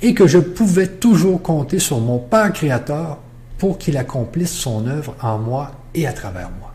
et 0.03 0.15
que 0.15 0.27
je 0.27 0.39
pouvais 0.39 0.87
toujours 0.87 1.43
compter 1.43 1.79
sur 1.79 2.01
mon 2.01 2.19
Père 2.19 2.53
Créateur 2.53 3.19
pour 3.59 3.79
qu'il 3.79 3.97
accomplisse 3.97 4.53
son 4.53 4.87
œuvre 4.87 5.15
en 5.21 5.39
moi 5.39 5.73
et 5.95 6.07
à 6.07 6.13
travers 6.13 6.51
moi. 6.61 6.70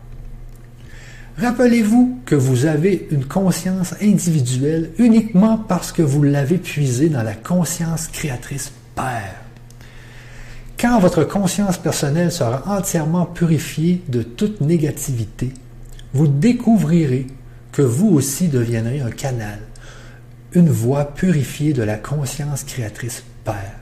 Rappelez-vous 1.38 2.20
que 2.24 2.34
vous 2.34 2.64
avez 2.64 3.08
une 3.10 3.26
conscience 3.26 3.94
individuelle 4.00 4.92
uniquement 4.96 5.58
parce 5.58 5.92
que 5.92 6.00
vous 6.00 6.22
l'avez 6.22 6.56
puisée 6.56 7.10
dans 7.10 7.22
la 7.22 7.34
conscience 7.34 8.08
créatrice 8.08 8.72
Père. 8.94 9.34
Quand 10.80 10.98
votre 10.98 11.24
conscience 11.24 11.76
personnelle 11.76 12.32
sera 12.32 12.62
entièrement 12.66 13.26
purifiée 13.26 14.02
de 14.08 14.22
toute 14.22 14.62
négativité, 14.62 15.52
vous 16.14 16.26
découvrirez 16.26 17.26
que 17.70 17.82
vous 17.82 18.08
aussi 18.08 18.48
deviendrez 18.48 19.00
un 19.00 19.10
canal, 19.10 19.58
une 20.52 20.70
voie 20.70 21.04
purifiée 21.04 21.74
de 21.74 21.82
la 21.82 21.96
conscience 21.96 22.64
créatrice 22.64 23.22
Père. 23.44 23.76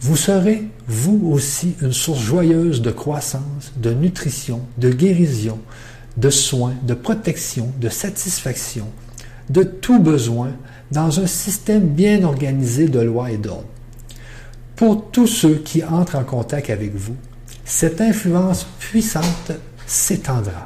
Vous 0.00 0.16
serez, 0.16 0.64
vous 0.88 1.30
aussi, 1.30 1.76
une 1.80 1.92
source 1.92 2.22
joyeuse 2.22 2.82
de 2.82 2.90
croissance, 2.90 3.72
de 3.76 3.92
nutrition, 3.92 4.62
de 4.78 4.90
guérison, 4.90 5.60
de 6.16 6.30
soins, 6.30 6.74
de 6.82 6.94
protection, 6.94 7.72
de 7.80 7.88
satisfaction, 7.88 8.86
de 9.50 9.62
tout 9.62 9.98
besoin 10.00 10.50
dans 10.90 11.20
un 11.20 11.26
système 11.26 11.86
bien 11.86 12.24
organisé 12.24 12.88
de 12.88 13.00
loi 13.00 13.30
et 13.30 13.36
d'ordre. 13.36 13.66
Pour 14.76 15.10
tous 15.10 15.26
ceux 15.26 15.56
qui 15.56 15.82
entrent 15.84 16.16
en 16.16 16.24
contact 16.24 16.70
avec 16.70 16.94
vous, 16.94 17.16
cette 17.64 18.00
influence 18.00 18.66
puissante 18.78 19.52
s'étendra 19.86 20.64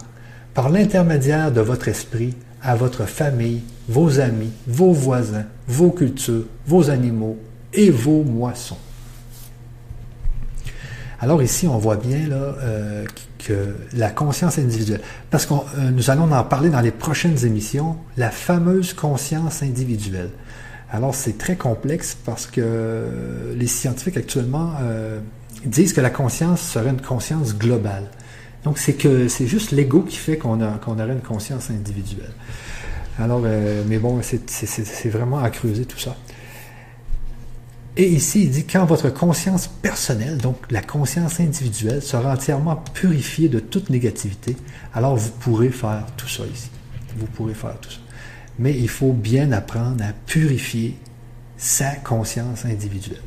par 0.54 0.68
l'intermédiaire 0.68 1.52
de 1.52 1.60
votre 1.60 1.88
esprit 1.88 2.34
à 2.62 2.74
votre 2.74 3.06
famille, 3.06 3.62
vos 3.88 4.20
amis, 4.20 4.52
vos 4.66 4.92
voisins, 4.92 5.46
vos 5.66 5.90
cultures, 5.90 6.44
vos 6.66 6.90
animaux 6.90 7.38
et 7.72 7.90
vos 7.90 8.22
moissons. 8.22 8.76
Alors 11.20 11.42
ici, 11.42 11.66
on 11.68 11.78
voit 11.78 11.96
bien 11.96 12.28
là, 12.28 12.56
euh, 12.62 13.04
que 13.44 13.74
la 13.94 14.10
conscience 14.10 14.58
individuelle, 14.58 15.00
parce 15.30 15.46
que 15.46 15.54
euh, 15.54 15.90
nous 15.90 16.10
allons 16.10 16.30
en 16.30 16.44
parler 16.44 16.68
dans 16.70 16.80
les 16.80 16.90
prochaines 16.90 17.44
émissions, 17.44 17.96
la 18.16 18.30
fameuse 18.30 18.92
conscience 18.92 19.62
individuelle. 19.62 20.30
Alors 20.90 21.14
c'est 21.14 21.38
très 21.38 21.56
complexe 21.56 22.16
parce 22.24 22.46
que 22.46 23.54
les 23.56 23.66
scientifiques 23.66 24.16
actuellement 24.16 24.72
euh, 24.82 25.20
disent 25.64 25.92
que 25.92 26.00
la 26.00 26.10
conscience 26.10 26.60
serait 26.60 26.90
une 26.90 27.00
conscience 27.00 27.56
globale. 27.56 28.04
Donc 28.64 28.78
c'est 28.78 28.94
que 28.94 29.28
c'est 29.28 29.46
juste 29.46 29.70
l'ego 29.70 30.02
qui 30.02 30.16
fait 30.16 30.36
qu'on 30.36 30.58
qu'on 30.84 30.98
aurait 30.98 31.12
une 31.12 31.20
conscience 31.20 31.70
individuelle. 31.70 32.32
Alors, 33.18 33.40
mais 33.86 33.98
bon, 33.98 34.20
c'est 34.22 35.08
vraiment 35.08 35.38
à 35.40 35.50
creuser 35.50 35.84
tout 35.84 35.98
ça. 35.98 36.16
Et 37.96 38.08
ici, 38.08 38.44
il 38.44 38.50
dit 38.50 38.64
quand 38.64 38.84
votre 38.84 39.10
conscience 39.10 39.66
personnelle, 39.66 40.38
donc 40.38 40.56
la 40.70 40.80
conscience 40.80 41.40
individuelle, 41.40 42.02
sera 42.02 42.34
entièrement 42.34 42.76
purifiée 42.76 43.48
de 43.48 43.58
toute 43.58 43.90
négativité, 43.90 44.56
alors 44.94 45.16
vous 45.16 45.30
pourrez 45.40 45.70
faire 45.70 46.06
tout 46.16 46.28
ça 46.28 46.44
ici. 46.52 46.70
Vous 47.16 47.26
pourrez 47.26 47.54
faire 47.54 47.78
tout 47.80 47.90
ça. 47.90 47.98
Mais 48.58 48.76
il 48.76 48.88
faut 48.88 49.12
bien 49.12 49.52
apprendre 49.52 50.04
à 50.04 50.12
purifier 50.26 50.96
sa 51.56 51.90
conscience 51.90 52.64
individuelle. 52.64 53.20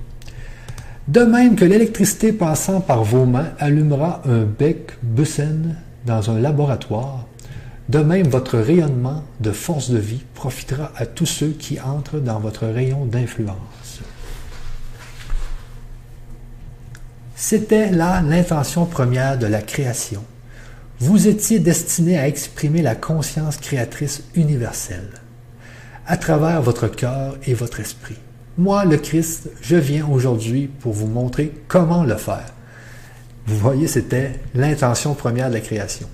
De 1.07 1.21
même 1.21 1.57
que 1.57 1.65
l'électricité 1.65 2.31
passant 2.31 2.79
par 2.79 3.03
vos 3.03 3.25
mains 3.25 3.51
allumera 3.59 4.21
un 4.25 4.43
bec 4.43 4.93
Bussen 5.03 5.75
dans 6.05 6.31
un 6.31 6.39
laboratoire, 6.39 7.25
de 7.89 7.99
même 7.99 8.27
votre 8.27 8.57
rayonnement 8.57 9.23
de 9.41 9.51
force 9.51 9.89
de 9.89 9.97
vie 9.97 10.23
profitera 10.33 10.91
à 10.95 11.05
tous 11.05 11.25
ceux 11.25 11.49
qui 11.49 11.81
entrent 11.81 12.19
dans 12.19 12.39
votre 12.39 12.65
rayon 12.65 13.05
d'influence. 13.05 14.01
C'était 17.45 17.91
là 17.91 18.21
l'intention 18.21 18.85
première 18.85 19.37
de 19.37 19.47
la 19.47 19.61
création. 19.61 20.23
Vous 20.99 21.27
étiez 21.27 21.59
destiné 21.59 22.17
à 22.17 22.25
exprimer 22.25 22.81
la 22.81 22.95
conscience 22.95 23.57
créatrice 23.57 24.23
universelle 24.33 25.09
à 26.07 26.15
travers 26.15 26.61
votre 26.61 26.87
cœur 26.87 27.35
et 27.45 27.53
votre 27.53 27.81
esprit. 27.81 28.15
Moi, 28.57 28.85
le 28.85 28.95
Christ, 28.95 29.49
je 29.61 29.75
viens 29.75 30.07
aujourd'hui 30.07 30.67
pour 30.67 30.93
vous 30.93 31.07
montrer 31.07 31.51
comment 31.67 32.05
le 32.05 32.15
faire. 32.15 32.45
Vous 33.45 33.57
voyez, 33.57 33.87
c'était 33.87 34.39
l'intention 34.55 35.13
première 35.13 35.49
de 35.49 35.55
la 35.55 35.59
création. 35.59 36.07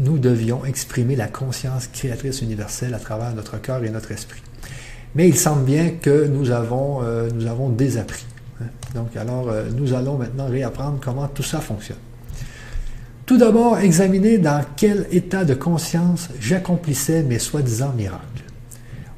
Nous 0.00 0.18
devions 0.18 0.64
exprimer 0.64 1.14
la 1.14 1.28
conscience 1.28 1.86
créatrice 1.86 2.42
universelle 2.42 2.94
à 2.94 2.98
travers 2.98 3.32
notre 3.36 3.62
cœur 3.62 3.84
et 3.84 3.90
notre 3.90 4.10
esprit. 4.10 4.42
Mais 5.14 5.28
il 5.28 5.38
semble 5.38 5.62
bien 5.62 5.90
que 5.90 6.26
nous 6.26 6.50
avons, 6.50 7.04
euh, 7.04 7.30
nous 7.32 7.46
avons 7.46 7.68
désappris. 7.68 8.26
Donc, 8.94 9.16
alors, 9.16 9.48
euh, 9.48 9.64
nous 9.74 9.94
allons 9.94 10.18
maintenant 10.18 10.48
réapprendre 10.48 10.98
comment 11.00 11.28
tout 11.28 11.42
ça 11.42 11.60
fonctionne. 11.60 11.98
Tout 13.26 13.38
d'abord, 13.38 13.78
examiner 13.78 14.38
dans 14.38 14.64
quel 14.76 15.06
état 15.12 15.44
de 15.44 15.54
conscience 15.54 16.28
j'accomplissais 16.40 17.22
mes 17.22 17.38
soi-disant 17.38 17.92
miracles. 17.96 18.24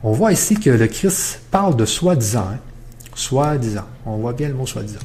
On 0.02 0.12
voit 0.12 0.32
ici 0.32 0.56
que 0.56 0.68
le 0.68 0.86
Christ 0.86 1.40
parle 1.50 1.76
de 1.76 1.86
soi-disant. 1.86 2.48
Hein. 2.52 2.58
Soi-disant. 3.14 3.86
On 4.04 4.16
voit 4.16 4.32
bien 4.32 4.48
le 4.48 4.54
mot 4.54 4.66
soi-disant. 4.66 5.00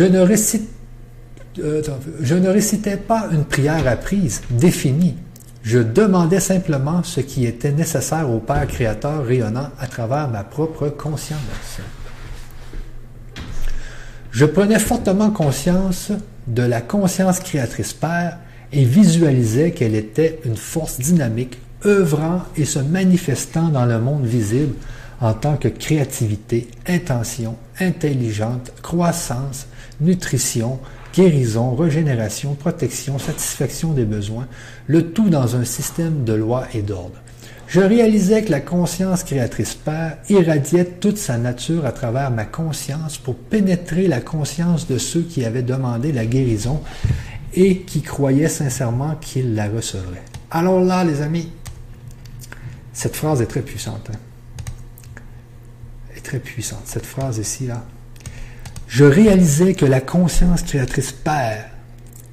Euh, 0.00 1.82
je 2.20 2.34
ne 2.34 2.48
récitais 2.48 2.96
pas 2.96 3.28
une 3.30 3.44
prière 3.44 3.86
apprise, 3.86 4.42
définie. 4.50 5.16
Je 5.62 5.78
demandais 5.78 6.40
simplement 6.40 7.02
ce 7.02 7.20
qui 7.20 7.46
était 7.46 7.72
nécessaire 7.72 8.30
au 8.30 8.38
Père 8.38 8.66
créateur 8.66 9.24
rayonnant 9.24 9.70
à 9.78 9.86
travers 9.86 10.28
ma 10.28 10.44
propre 10.44 10.88
conscience. 10.88 11.40
Je 14.34 14.46
prenais 14.46 14.80
fortement 14.80 15.30
conscience 15.30 16.10
de 16.48 16.64
la 16.64 16.80
conscience 16.80 17.38
créatrice 17.38 17.92
Père 17.92 18.38
et 18.72 18.84
visualisais 18.84 19.70
qu'elle 19.70 19.94
était 19.94 20.40
une 20.44 20.56
force 20.56 20.98
dynamique 20.98 21.58
œuvrant 21.86 22.42
et 22.56 22.64
se 22.64 22.80
manifestant 22.80 23.68
dans 23.68 23.84
le 23.84 24.00
monde 24.00 24.26
visible 24.26 24.74
en 25.20 25.34
tant 25.34 25.56
que 25.56 25.68
créativité, 25.68 26.66
intention, 26.88 27.54
intelligente, 27.78 28.72
croissance, 28.82 29.68
nutrition, 30.00 30.80
guérison, 31.14 31.76
régénération, 31.76 32.54
protection, 32.54 33.20
satisfaction 33.20 33.92
des 33.92 34.04
besoins, 34.04 34.48
le 34.88 35.12
tout 35.12 35.30
dans 35.30 35.54
un 35.54 35.64
système 35.64 36.24
de 36.24 36.32
loi 36.32 36.66
et 36.74 36.82
d'ordre. 36.82 37.20
Je 37.74 37.80
réalisais 37.80 38.44
que 38.44 38.52
la 38.52 38.60
conscience 38.60 39.24
créatrice 39.24 39.74
Père 39.74 40.18
irradiait 40.28 40.84
toute 40.84 41.18
sa 41.18 41.38
nature 41.38 41.86
à 41.86 41.90
travers 41.90 42.30
ma 42.30 42.44
conscience 42.44 43.18
pour 43.18 43.34
pénétrer 43.34 44.06
la 44.06 44.20
conscience 44.20 44.86
de 44.86 44.96
ceux 44.96 45.22
qui 45.22 45.44
avaient 45.44 45.64
demandé 45.64 46.12
la 46.12 46.24
guérison 46.24 46.80
et 47.52 47.80
qui 47.80 48.00
croyaient 48.00 48.46
sincèrement 48.46 49.16
qu'ils 49.16 49.56
la 49.56 49.68
recevraient. 49.68 50.22
Alors 50.52 50.78
là, 50.78 51.02
les 51.02 51.20
amis, 51.20 51.50
cette 52.92 53.16
phrase 53.16 53.42
est 53.42 53.46
très 53.46 53.62
puissante. 53.62 54.08
Hein. 54.08 54.18
est 56.16 56.24
très 56.24 56.38
puissante. 56.38 56.82
Cette 56.84 57.06
phrase 57.06 57.38
ici, 57.38 57.66
là. 57.66 57.82
Je 58.86 59.04
réalisais 59.04 59.74
que 59.74 59.84
la 59.84 60.00
conscience 60.00 60.62
créatrice 60.62 61.10
Père 61.10 61.70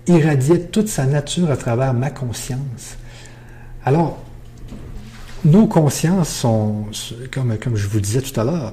irradiait 0.06 0.66
toute 0.66 0.88
sa 0.88 1.08
nature 1.08 1.50
à 1.50 1.58
travers 1.58 1.96
ma 1.96 2.12
conscience. 2.12 2.96
Alors, 3.84 4.20
nos 5.46 5.68
consciences 5.68 6.30
sont, 6.30 6.86
comme, 7.32 7.58
comme 7.58 7.76
je 7.76 7.88
vous 7.88 8.00
disais 8.00 8.22
tout 8.22 8.40
à 8.40 8.44
l'heure, 8.44 8.72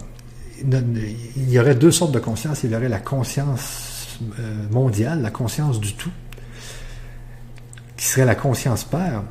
il 0.60 1.50
y 1.50 1.58
aurait 1.58 1.74
deux 1.74 1.92
sortes 1.92 2.12
de 2.12 2.18
conscience. 2.18 2.64
Il 2.64 2.72
y 2.72 2.76
aurait 2.76 2.88
la 2.88 2.98
conscience 2.98 4.18
euh, 4.38 4.68
mondiale, 4.70 5.22
la 5.22 5.30
conscience 5.30 5.80
du 5.80 5.94
tout, 5.94 6.10
qui 7.96 8.04
serait 8.04 8.24
la 8.24 8.34
conscience 8.34 8.84
Père. 8.84 9.22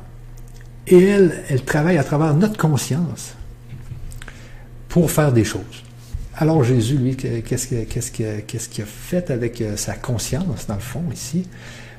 Et 0.86 1.02
elle, 1.02 1.44
elle 1.48 1.64
travaille 1.64 1.98
à 1.98 2.04
travers 2.04 2.34
notre 2.34 2.56
conscience 2.56 3.34
pour 4.88 5.10
faire 5.10 5.32
des 5.32 5.44
choses. 5.44 5.84
Alors 6.34 6.64
Jésus, 6.64 6.96
lui, 6.96 7.16
qu'est-ce 7.16 7.66
qu'il 8.10 8.82
a 8.82 8.86
fait 8.86 9.30
avec 9.30 9.60
euh, 9.60 9.76
sa 9.76 9.94
conscience, 9.94 10.66
dans 10.66 10.74
le 10.74 10.80
fond, 10.80 11.04
ici? 11.12 11.46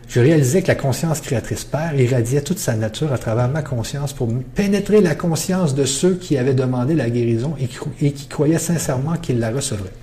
Je 0.10 0.19
réalisais 0.19 0.64
que 0.64 0.68
la 0.68 0.76
conscience 0.76 1.22
créatrice 1.22 1.65
Père 1.65 1.94
irradiait 1.95 2.41
toute 2.41 2.57
sa 2.57 2.76
nature 2.76 3.14
à 3.14 3.19
travers 3.19 3.48
ma 3.48 3.61
conscience 3.61 4.11
pour 4.11 4.27
pénétrer 4.56 5.02
la 5.02 5.14
conscience 5.14 5.76
de 5.76 5.86
ceux 5.86 6.15
qui 6.15 6.36
avaient 6.36 6.56
demandé 6.56 6.95
la 6.95 7.11
guérison 7.11 7.53
et 8.02 8.11
qui 8.11 8.27
croyaient 8.27 8.57
sincèrement 8.57 9.18
qu'ils 9.18 9.38
la 9.38 9.52
recevraient. 9.52 9.94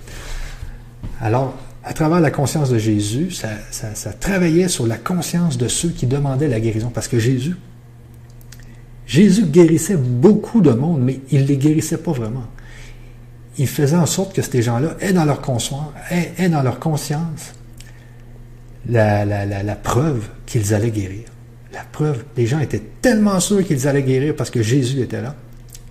Alors, 1.19 1.55
à 1.83 1.91
travers 1.91 2.21
la 2.21 2.31
conscience 2.31 2.69
de 2.69 2.77
Jésus, 2.77 3.31
ça, 3.31 3.49
travaillait 4.17 4.69
sur 4.69 4.87
la 4.87 4.97
conscience 4.97 5.57
de 5.57 5.67
ceux 5.67 5.89
qui 5.89 6.07
demandaient 6.07 6.47
la 6.47 6.61
guérison. 6.61 6.89
Parce 6.89 7.09
que 7.09 7.19
Jésus, 7.19 7.57
Jésus 9.05 9.45
guérissait 9.45 9.97
beaucoup 9.97 10.61
de 10.61 10.71
monde, 10.71 11.01
mais 11.01 11.19
il 11.31 11.41
ne 11.41 11.47
les 11.47 11.57
guérissait 11.57 11.97
pas 11.97 12.13
vraiment. 12.13 12.45
Il 13.57 13.67
faisait 13.67 13.97
en 13.97 14.05
sorte 14.05 14.33
que 14.33 14.41
ces 14.41 14.61
gens-là 14.61 14.95
aient 15.01 15.13
dans 15.13 15.25
leur 15.25 15.41
conscience, 15.41 15.91
aient 16.11 16.49
dans 16.49 16.61
leur 16.61 16.79
conscience 16.79 17.53
la, 18.89 19.75
preuve 19.75 20.27
qu'ils 20.45 20.73
allaient 20.73 20.91
guérir. 20.91 21.25
La 21.73 21.83
preuve, 21.83 22.23
les 22.35 22.47
gens 22.47 22.59
étaient 22.59 22.83
tellement 23.01 23.39
sûrs 23.39 23.63
qu'ils 23.63 23.87
allaient 23.87 24.03
guérir 24.03 24.35
parce 24.35 24.49
que 24.49 24.61
Jésus 24.61 25.01
était 25.01 25.21
là, 25.21 25.35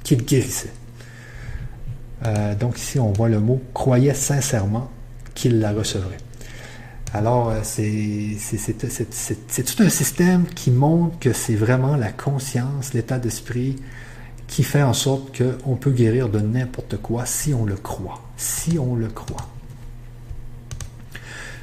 qu'ils 0.02 0.24
guérissaient. 0.24 0.72
Euh, 2.24 2.54
donc 2.54 2.78
ici, 2.78 2.98
on 2.98 3.12
voit 3.12 3.28
le 3.28 3.40
mot 3.40 3.60
croyait 3.74 4.14
sincèrement 4.14 4.90
qu'il 5.34 5.60
la 5.60 5.72
recevrait. 5.72 6.16
Alors, 7.12 7.50
euh, 7.50 7.60
c'est 7.62 9.64
tout 9.64 9.82
un 9.82 9.88
système 9.88 10.46
qui 10.46 10.70
montre 10.70 11.18
que 11.18 11.32
c'est 11.32 11.54
vraiment 11.54 11.96
la 11.96 12.10
conscience, 12.10 12.94
l'état 12.94 13.18
d'esprit 13.18 13.76
qui 14.48 14.62
fait 14.62 14.82
en 14.82 14.92
sorte 14.92 15.36
qu'on 15.36 15.76
peut 15.76 15.90
guérir 15.90 16.28
de 16.28 16.40
n'importe 16.40 16.96
quoi 16.98 17.26
si 17.26 17.52
on 17.52 17.64
le 17.64 17.76
croit. 17.76 18.22
Si 18.36 18.78
on 18.78 18.94
le 18.94 19.08
croit. 19.08 19.48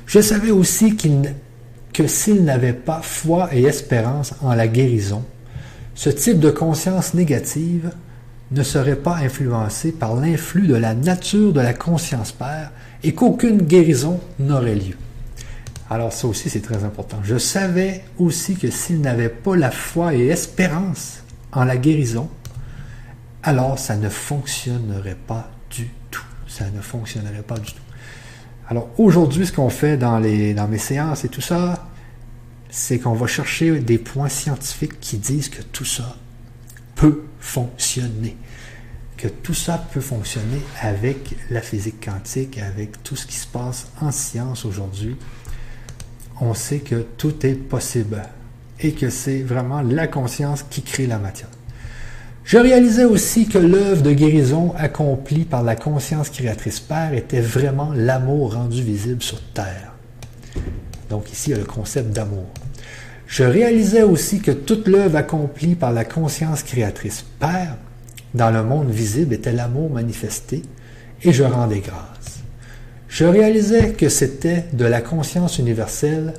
Je 0.06 0.20
savais 0.20 0.52
aussi 0.52 0.96
que 0.96 2.08
s'il 2.08 2.44
n'avait 2.44 2.74
pas 2.74 3.02
foi 3.02 3.50
et 3.54 3.64
espérance 3.64 4.34
en 4.42 4.54
la 4.54 4.68
guérison, 4.68 5.24
ce 5.96 6.10
type 6.10 6.40
de 6.40 6.50
conscience 6.50 7.14
négative 7.14 7.92
ne 8.52 8.64
serait 8.64 8.96
pas 8.96 9.18
influencé 9.18 9.92
par 9.92 10.16
l'influx 10.16 10.68
de 10.68 10.76
la 10.76 10.94
nature 10.94 11.54
de 11.54 11.62
la 11.62 11.74
conscience 11.74 12.32
père 12.32 12.72
et 13.04 13.14
qu'aucune 13.14 13.62
guérison 13.62 14.20
n'aurait 14.40 14.76
lieu. 14.76 14.96
Alors 15.90 16.14
ça 16.14 16.28
aussi 16.28 16.50
c'est 16.50 16.62
très 16.62 16.84
important. 16.84 17.20
Je 17.24 17.38
savais 17.38 18.04
aussi 18.18 18.56
que 18.56 18.70
s'il 18.70 19.02
n'avait 19.02 19.30
pas 19.30 19.56
la 19.56 19.72
foi 19.72 20.14
et 20.14 20.28
espérance 20.28 21.24
en 21.52 21.66
la 21.66 21.78
guérison, 21.78 22.30
alors 23.44 23.78
ça 23.78 23.96
ne 23.98 24.10
fonctionnerait 24.10 25.18
pas 25.28 25.52
du 25.70 25.90
tout. 26.10 26.26
Ça 26.48 26.66
ne 26.74 26.82
fonctionnerait 26.82 27.44
pas 27.44 27.58
du 27.58 27.72
tout. 27.72 27.82
Alors 28.74 28.90
aujourd'hui, 28.98 29.46
ce 29.46 29.52
qu'on 29.52 29.70
fait 29.70 29.98
dans, 29.98 30.18
les, 30.18 30.56
dans 30.56 30.68
mes 30.68 30.80
séances 30.80 31.26
et 31.26 31.30
tout 31.30 31.42
ça, 31.42 31.88
c'est 32.72 32.98
qu'on 32.98 33.14
va 33.14 33.28
chercher 33.28 33.80
des 33.80 34.00
points 34.00 34.30
scientifiques 34.30 35.00
qui 35.00 35.18
disent 35.18 35.48
que 35.50 35.62
tout 35.62 35.86
ça 35.86 36.16
peut 36.96 37.22
fonctionner. 37.40 38.36
Que 39.16 39.28
tout 39.28 39.54
ça 39.54 39.78
peut 39.78 40.02
fonctionner 40.02 40.60
avec 40.82 41.36
la 41.52 41.62
physique 41.62 42.04
quantique, 42.04 42.58
avec 42.58 43.04
tout 43.04 43.16
ce 43.16 43.28
qui 43.28 43.36
se 43.36 43.46
passe 43.46 43.90
en 44.02 44.10
science 44.10 44.66
aujourd'hui. 44.66 45.18
On 46.42 46.56
sait 46.56 46.80
que 46.80 47.06
tout 47.16 47.46
est 47.46 47.54
possible 47.54 48.24
et 48.80 48.94
que 48.94 49.12
c'est 49.12 49.44
vraiment 49.44 49.84
la 49.84 50.08
conscience 50.08 50.64
qui 50.68 50.82
crée 50.82 51.06
la 51.06 51.20
matière. 51.20 51.50
Je 52.44 52.58
réalisais 52.58 53.06
aussi 53.06 53.48
que 53.48 53.58
l'œuvre 53.58 54.02
de 54.02 54.12
guérison 54.12 54.74
accomplie 54.78 55.46
par 55.46 55.64
la 55.64 55.76
conscience 55.76 56.30
créatrice 56.30 56.82
Père 56.82 57.14
était 57.14 57.40
vraiment 57.40 57.92
l'amour 57.96 58.56
rendu 58.56 58.84
visible 58.84 59.24
sur 59.24 59.42
Terre. 59.54 59.94
Donc 61.10 61.32
ici, 61.32 61.52
il 61.52 61.58
le 61.58 61.64
concept 61.64 62.10
d'amour. 62.12 62.48
Je 63.28 63.44
réalisais 63.44 64.04
aussi 64.04 64.42
que 64.42 64.52
toute 64.52 64.88
l'œuvre 64.88 65.16
accomplie 65.16 65.76
par 65.76 65.92
la 65.92 66.04
conscience 66.04 66.64
créatrice 66.64 67.26
Père 67.40 67.78
dans 68.34 68.52
le 68.52 68.64
monde 68.64 68.90
visible 68.90 69.34
était 69.34 69.54
l'amour 69.54 69.90
manifesté 69.90 70.64
et 71.24 71.32
je 71.32 71.44
rendais 71.44 71.80
grâce. 71.80 72.44
Je 73.08 73.26
réalisais 73.26 73.94
que 73.94 74.10
c'était 74.10 74.66
de 74.74 74.86
la 74.86 75.02
conscience 75.02 75.60
universelle 75.60 76.34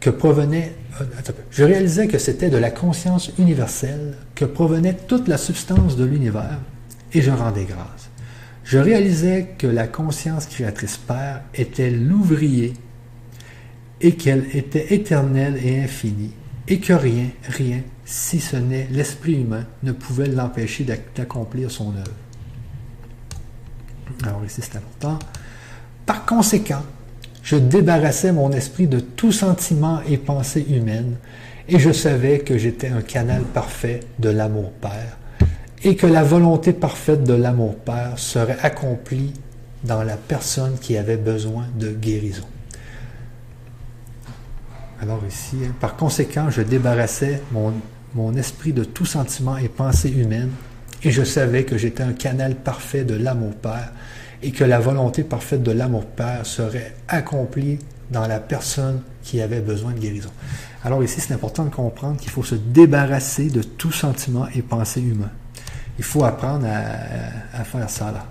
que 0.00 0.10
provenait 0.10 0.72
je 1.50 1.64
réalisais 1.64 2.08
que 2.08 2.18
c'était 2.18 2.50
de 2.50 2.56
la 2.56 2.70
conscience 2.70 3.30
universelle 3.38 4.16
que 4.34 4.44
provenait 4.44 4.94
toute 4.94 5.28
la 5.28 5.38
substance 5.38 5.96
de 5.96 6.04
l'univers 6.04 6.58
et 7.12 7.22
je 7.22 7.30
rendais 7.30 7.64
grâce. 7.64 8.10
Je 8.64 8.78
réalisais 8.78 9.54
que 9.58 9.66
la 9.66 9.86
conscience 9.86 10.46
créatrice 10.46 10.96
Père 10.96 11.42
était 11.54 11.90
l'ouvrier 11.90 12.74
et 14.00 14.16
qu'elle 14.16 14.46
était 14.54 14.94
éternelle 14.94 15.58
et 15.62 15.80
infinie 15.80 16.32
et 16.66 16.80
que 16.80 16.94
rien, 16.94 17.28
rien, 17.48 17.82
si 18.04 18.40
ce 18.40 18.56
n'est 18.56 18.88
l'esprit 18.90 19.40
humain, 19.42 19.66
ne 19.82 19.92
pouvait 19.92 20.28
l'empêcher 20.28 20.84
d'accomplir 20.84 21.70
son 21.70 21.94
œuvre. 21.94 22.12
Alors 24.22 24.44
ici 24.44 24.60
c'est 24.62 24.76
important. 24.76 25.18
Par 26.06 26.24
conséquent, 26.24 26.82
je 27.44 27.56
débarrassais 27.56 28.32
mon 28.32 28.50
esprit 28.52 28.86
de 28.88 28.98
tout 28.98 29.30
sentiment 29.30 30.00
et 30.08 30.16
pensée 30.16 30.66
humaine, 30.68 31.16
et 31.68 31.78
je 31.78 31.92
savais 31.92 32.38
que 32.40 32.56
j'étais 32.58 32.88
un 32.88 33.02
canal 33.02 33.42
parfait 33.42 34.00
de 34.18 34.30
l'amour 34.30 34.72
Père, 34.72 35.18
et 35.84 35.94
que 35.94 36.06
la 36.06 36.22
volonté 36.22 36.72
parfaite 36.72 37.22
de 37.22 37.34
l'amour 37.34 37.76
Père 37.76 38.18
serait 38.18 38.58
accomplie 38.62 39.34
dans 39.84 40.02
la 40.02 40.16
personne 40.16 40.78
qui 40.80 40.96
avait 40.96 41.18
besoin 41.18 41.66
de 41.78 41.90
guérison. 41.90 42.46
Alors 45.02 45.20
ici, 45.28 45.56
hein, 45.62 45.74
par 45.80 45.96
conséquent, 45.96 46.48
je 46.48 46.62
débarrassais 46.62 47.42
mon, 47.52 47.74
mon 48.14 48.34
esprit 48.36 48.72
de 48.72 48.84
tout 48.84 49.04
sentiment 49.04 49.58
et 49.58 49.68
pensée 49.68 50.10
humaine, 50.10 50.50
et 51.02 51.10
je 51.10 51.22
savais 51.22 51.64
que 51.64 51.76
j'étais 51.76 52.02
un 52.02 52.14
canal 52.14 52.54
parfait 52.54 53.04
de 53.04 53.14
l'amour 53.14 53.52
Père, 53.52 53.92
et 54.42 54.50
que 54.50 54.64
la 54.64 54.78
volonté 54.78 55.22
parfaite 55.22 55.62
de 55.62 55.72
l'amour 55.72 56.04
Père 56.04 56.44
serait 56.44 56.94
accomplie 57.08 57.78
dans 58.10 58.26
la 58.26 58.40
personne 58.40 59.00
qui 59.22 59.40
avait 59.40 59.60
besoin 59.60 59.92
de 59.92 59.98
guérison. 59.98 60.30
Alors 60.84 61.02
ici, 61.02 61.20
c'est 61.20 61.32
important 61.32 61.64
de 61.64 61.70
comprendre 61.70 62.18
qu'il 62.18 62.30
faut 62.30 62.42
se 62.42 62.54
débarrasser 62.54 63.48
de 63.48 63.62
tout 63.62 63.92
sentiment 63.92 64.46
et 64.54 64.62
pensée 64.62 65.00
humain. 65.00 65.30
Il 65.98 66.04
faut 66.04 66.24
apprendre 66.24 66.66
à, 66.66 67.64
faire 67.64 67.88
ça 67.88 68.12
là, 68.12 68.26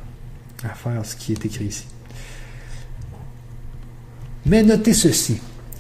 à 0.64 0.76
faire 0.76 1.04
ce 1.06 1.16
qui 1.16 1.32
est 1.32 1.46
écrit 1.46 1.66
ici. 1.66 1.86
Mais 4.46 4.62
notez 4.62 4.94
ceci. 4.94 5.40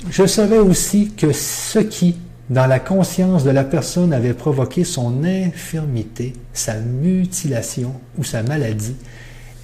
Je 0.09 0.25
savais 0.25 0.57
aussi 0.57 1.11
que 1.11 1.31
ce 1.31 1.79
qui, 1.79 2.17
dans 2.49 2.65
la 2.65 2.79
conscience 2.79 3.43
de 3.43 3.51
la 3.51 3.63
personne, 3.63 4.13
avait 4.13 4.33
provoqué 4.33 4.83
son 4.83 5.23
infirmité, 5.23 6.33
sa 6.53 6.75
mutilation 6.75 7.93
ou 8.17 8.23
sa 8.23 8.41
maladie, 8.41 8.95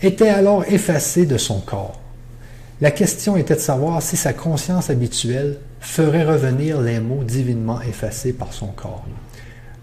était 0.02 0.30
alors 0.30 0.64
effacé 0.66 1.26
de 1.26 1.38
son 1.38 1.60
corps. 1.60 2.00
La 2.82 2.92
question 2.92 3.36
était 3.36 3.56
de 3.56 3.60
savoir 3.60 4.02
si 4.02 4.16
sa 4.16 4.32
conscience 4.32 4.90
habituelle 4.90 5.58
ferait 5.82 6.24
revenir 6.24 6.80
les 6.80 7.00
mots 7.00 7.24
divinement 7.24 7.82
effacés 7.82 8.32
par 8.32 8.54
son 8.54 8.68
corps. 8.68 9.06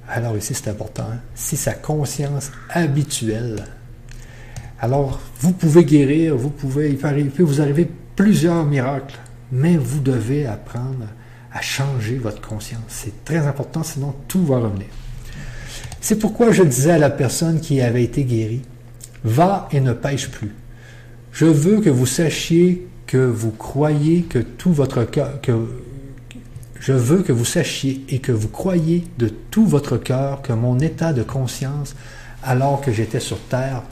Alors 0.08 0.36
ici, 0.36 0.54
c'est 0.54 0.70
important, 0.70 1.08
si 1.34 1.56
sa 1.56 1.74
conscience 1.74 2.52
habituelle. 2.70 3.64
Alors, 4.80 5.20
vous 5.40 5.52
pouvez 5.52 5.84
guérir, 5.84 6.36
vous 6.36 6.50
pouvez, 6.50 6.90
il 6.90 7.30
peut 7.30 7.42
vous 7.42 7.60
arriver 7.60 7.90
plusieurs 8.14 8.64
miracles, 8.64 9.18
mais 9.52 9.76
vous 9.76 10.00
devez 10.00 10.46
apprendre 10.46 11.06
à 11.52 11.60
changer 11.60 12.16
votre 12.16 12.40
conscience. 12.46 12.82
C'est 12.88 13.24
très 13.24 13.46
important, 13.46 13.82
sinon 13.82 14.14
tout 14.28 14.44
va 14.44 14.58
revenir. 14.58 14.86
C'est 16.00 16.18
pourquoi 16.18 16.52
je 16.52 16.62
disais 16.62 16.92
à 16.92 16.98
la 16.98 17.10
personne 17.10 17.60
qui 17.60 17.80
avait 17.80 18.04
été 18.04 18.24
guérie, 18.24 18.62
Va 19.24 19.68
et 19.72 19.80
ne 19.80 19.92
pêche 19.92 20.30
plus. 20.30 20.54
Je 21.32 21.46
veux 21.46 21.80
que 21.80 21.90
vous 21.90 22.06
sachiez 22.06 22.86
que 23.06 23.18
vous 23.18 23.50
croyez 23.50 24.22
que 24.22 24.38
tout 24.38 24.72
votre 24.72 25.04
cœur, 25.04 25.40
que 25.40 25.52
je 26.80 26.92
veux 26.92 27.22
que 27.22 27.32
vous 27.32 27.44
sachiez 27.44 28.04
et 28.08 28.18
que 28.18 28.32
vous 28.32 28.48
croyez 28.48 29.04
de 29.18 29.28
tout 29.28 29.66
votre 29.66 29.96
cœur 29.96 30.42
que 30.42 30.52
mon 30.52 30.78
état 30.78 31.12
de 31.12 31.22
conscience, 31.22 31.96
alors 32.42 32.80
que 32.80 32.92
j'étais 32.92 33.20
sur 33.20 33.40
terre, 33.40 33.82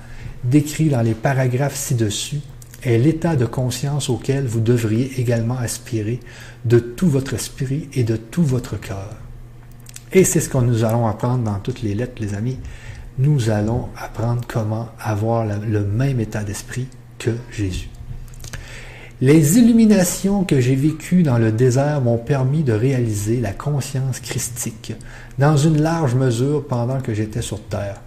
décrit 0.44 0.88
dans 0.88 1.02
les 1.02 1.14
paragraphes 1.14 1.76
ci-dessus, 1.76 2.40
est 2.82 2.98
l'état 2.98 3.36
de 3.36 3.46
conscience 3.46 4.10
auquel 4.10 4.46
vous 4.46 4.60
devriez 4.60 5.18
également 5.18 5.56
aspirer 5.56 6.20
de 6.64 6.78
tout 6.78 7.08
votre 7.08 7.34
esprit 7.34 7.88
et 7.94 8.04
de 8.04 8.16
tout 8.16 8.44
votre 8.44 8.78
cœur. 8.78 9.10
Et 10.12 10.24
c'est 10.24 10.40
ce 10.40 10.48
que 10.48 10.58
nous 10.58 10.84
allons 10.84 11.06
apprendre 11.06 11.44
dans 11.44 11.58
toutes 11.58 11.82
les 11.82 11.94
lettres, 11.94 12.20
les 12.20 12.34
amis 12.34 12.58
nous 13.18 13.50
allons 13.50 13.88
apprendre 13.96 14.42
comment 14.46 14.88
avoir 15.00 15.44
le 15.46 15.84
même 15.84 16.20
état 16.20 16.42
d'esprit 16.42 16.88
que 17.18 17.30
Jésus. 17.50 17.88
Les 19.20 19.58
illuminations 19.58 20.44
que 20.44 20.60
j'ai 20.60 20.74
vécues 20.74 21.22
dans 21.22 21.38
le 21.38 21.52
désert 21.52 22.00
m'ont 22.00 22.18
permis 22.18 22.64
de 22.64 22.72
réaliser 22.72 23.40
la 23.40 23.52
conscience 23.52 24.18
christique 24.18 24.92
dans 25.38 25.56
une 25.56 25.80
large 25.80 26.16
mesure 26.16 26.66
pendant 26.66 27.00
que 27.00 27.14
j'étais 27.14 27.40
sur 27.40 27.62
terre. 27.62 28.00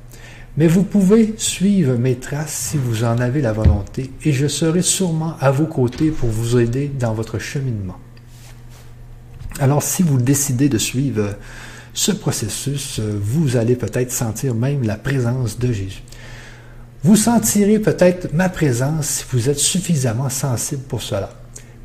Mais 0.58 0.68
vous 0.68 0.84
pouvez 0.84 1.36
suivre 1.38 1.96
mes 1.96 2.16
traces 2.16 2.54
si 2.54 2.78
vous 2.78 3.04
en 3.04 3.20
avez 3.20 3.42
la 3.42 3.54
volonté 3.54 4.12
et 4.24 4.34
je 4.34 4.48
serai 4.48 4.82
sûrement 4.82 5.36
à 5.40 5.50
vos 5.50 5.68
côtés 5.68 6.12
pour 6.12 6.30
vous 6.30 6.58
aider 6.58 6.92
dans 7.00 7.14
votre 7.14 7.40
cheminement. 7.40 7.98
Alors 9.60 9.84
si 9.84 10.04
vous 10.04 10.20
décidez 10.20 10.68
de 10.68 10.78
suivre 10.78 11.36
ce 11.98 12.12
processus, 12.12 13.00
euh, 13.00 13.20
vous 13.20 13.58
allez 13.58 13.76
peut-être 13.76 14.12
sentir 14.12 14.54
même 14.54 14.84
la 14.84 14.98
présence 14.98 15.58
de 15.58 15.74
Jésus. 15.74 16.04
Vous 17.04 17.16
sentirez 17.16 17.80
peut-être 17.80 18.32
ma 18.34 18.50
présence 18.50 19.08
si 19.08 19.26
vous 19.32 19.50
êtes 19.50 19.58
suffisamment 19.58 20.30
sensible 20.30 20.84
pour 20.84 21.02
cela. 21.02 21.32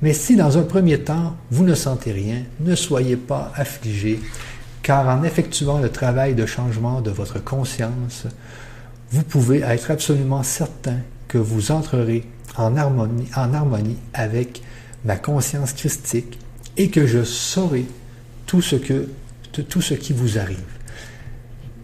Mais 0.02 0.12
si 0.12 0.36
dans 0.36 0.58
un 0.58 0.64
premier 0.64 0.98
temps, 0.98 1.34
vous 1.50 1.64
ne 1.64 1.74
sentez 1.74 2.12
rien, 2.12 2.42
ne 2.60 2.74
soyez 2.74 3.16
pas 3.16 3.52
affligé, 3.56 4.20
car 4.82 5.08
en 5.08 5.22
effectuant 5.22 5.78
le 5.78 5.88
travail 5.88 6.34
de 6.34 6.44
changement 6.44 7.00
de 7.00 7.10
votre 7.10 7.42
conscience, 7.42 8.26
vous 9.12 9.22
pouvez 9.22 9.60
être 9.60 9.90
absolument 9.90 10.42
certain 10.42 10.98
que 11.26 11.38
vous 11.38 11.72
entrerez 11.72 12.26
en 12.58 12.76
harmonie, 12.76 13.30
en 13.34 13.54
harmonie 13.54 13.96
avec 14.12 14.60
ma 15.06 15.16
conscience 15.16 15.72
christique 15.72 16.38
et 16.76 16.90
que 16.90 17.06
je 17.06 17.24
saurai 17.24 17.86
tout 18.44 18.60
ce 18.60 18.76
que 18.76 19.08
de 19.52 19.62
tout 19.62 19.82
ce 19.82 19.94
qui 19.94 20.12
vous 20.12 20.38
arrive. 20.38 20.58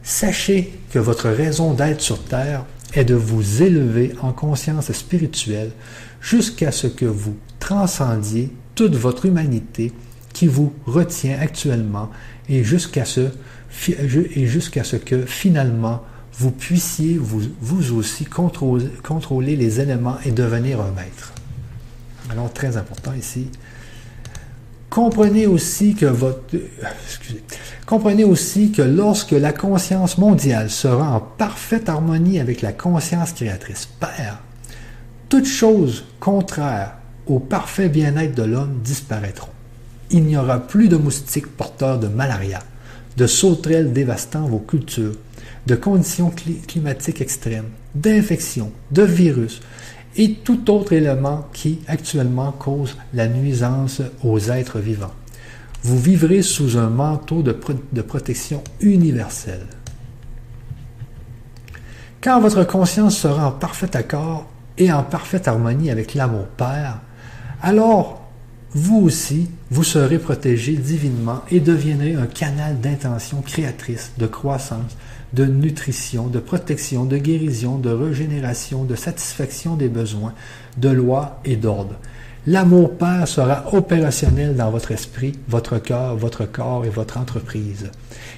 Sachez 0.03 0.73
que 0.90 0.99
votre 0.99 1.28
raison 1.28 1.74
d'être 1.74 2.01
sur 2.01 2.23
Terre 2.24 2.65
est 2.95 3.05
de 3.05 3.15
vous 3.15 3.62
élever 3.62 4.15
en 4.23 4.32
conscience 4.32 4.90
spirituelle 4.93 5.73
jusqu'à 6.20 6.73
ce 6.73 6.86
que 6.86 7.05
vous 7.05 7.36
transcendiez 7.59 8.51
toute 8.74 8.95
votre 8.95 9.27
humanité 9.27 9.93
qui 10.32 10.47
vous 10.47 10.73
retient 10.86 11.39
actuellement 11.39 12.11
et 12.49 12.65
jusqu'à 12.65 13.05
ce, 13.05 13.28
ce 13.70 14.97
que 14.97 15.27
finalement 15.27 16.03
vous 16.32 16.53
puissiez 16.53 17.19
vous, 17.19 17.43
vous 17.61 17.93
aussi 17.95 18.24
contrôler, 18.24 18.89
contrôler 19.03 19.57
les 19.57 19.81
éléments 19.81 20.19
et 20.24 20.31
devenir 20.31 20.81
un 20.81 20.93
maître. 20.93 21.32
Alors 22.31 22.53
très 22.53 22.77
important 22.77 23.12
ici. 23.15 23.49
Comprenez 24.90 25.47
aussi 25.47 25.94
que 25.94 26.06
votre 26.06 26.56
excusez, 27.05 27.43
comprenez 27.86 28.24
aussi 28.24 28.73
que 28.73 28.82
lorsque 28.82 29.32
la 29.32 29.52
conscience 29.52 30.16
mondiale 30.16 30.70
sera 30.70 31.10
en 31.16 31.20
parfaite 31.20 31.89
harmonie 31.89 32.40
avec 32.40 32.62
la 32.62 32.73
conscience 32.73 33.32
créatrice 33.32 33.86
Père, 34.01 34.40
toutes 35.28 35.47
choses 35.47 36.05
contraires 36.20 36.94
au 37.27 37.39
parfait 37.39 37.90
bien-être 37.90 38.35
de 38.35 38.44
l'homme 38.44 38.81
disparaîtront. 38.82 39.52
Il 40.10 40.24
n'y 40.24 40.39
aura 40.39 40.59
plus 40.59 40.89
de 40.89 40.97
moustiques 40.97 41.55
porteurs 41.55 41.98
de 41.98 42.09
malaria, 42.09 42.60
de 43.19 43.27
sauterelles 43.27 43.93
dévastant 43.93 44.47
vos 44.47 44.59
cultures, 44.59 45.16
de 45.66 45.74
conditions 45.74 46.32
climatiques 46.66 47.20
extrêmes, 47.20 47.69
d'infections, 47.94 48.73
de 48.90 49.02
virus 49.02 49.60
et 50.19 50.35
tout 50.35 50.70
autre 50.70 50.93
élément 50.93 51.47
qui 51.53 51.78
actuellement 51.86 52.53
cause 52.53 52.97
la 53.15 53.28
nuisance 53.28 54.03
aux 54.23 54.39
êtres 54.51 54.81
vivants. 54.81 55.15
Vous 55.85 55.99
vivrez 55.99 56.43
sous 56.43 56.77
un 56.77 56.90
manteau 56.90 57.43
de, 57.43 57.57
de 57.93 58.03
protection 58.03 58.62
universelle. 58.81 59.66
Quand 62.20 62.40
votre 62.40 62.65
conscience 62.65 63.16
sera 63.16 63.47
en 63.47 63.53
parfait 63.53 63.97
accord 63.97 64.47
et 64.77 64.93
en 64.93 65.05
parfaite 65.05 65.47
harmonie 65.47 65.90
avec 65.90 66.15
l'amour 66.15 66.47
Père, 66.57 66.99
alors 67.62 68.28
vous 68.73 68.99
aussi, 68.99 69.49
vous 69.70 69.85
serez 69.85 70.19
protégé 70.19 70.73
divinement 70.73 71.43
et 71.51 71.61
deviendrez 71.61 72.15
un 72.15 72.27
canal 72.27 72.81
d'intention 72.81 73.40
créatrice, 73.40 74.12
de 74.19 74.27
croissance, 74.27 74.97
de 75.33 75.45
nutrition, 75.45 76.27
de 76.27 76.39
protection, 76.39 77.05
de 77.05 77.19
guérison, 77.19 77.79
de 77.79 77.91
régénération, 77.91 78.85
de 78.85 78.95
satisfaction 78.95 79.77
des 79.77 79.89
besoins, 79.89 80.35
de 80.77 80.89
loi 80.89 81.41
et 81.45 81.57
d'ordre. 81.57 81.97
L'amour 82.47 82.97
Père 82.97 83.29
sera 83.29 83.75
opérationnel 83.75 84.57
dans 84.57 84.71
votre 84.71 84.93
esprit, 84.93 85.35
votre 85.49 85.79
cœur, 85.79 86.17
votre 86.17 86.47
corps 86.47 86.87
et 86.87 86.91
votre 86.91 87.19
entreprise. 87.19 87.91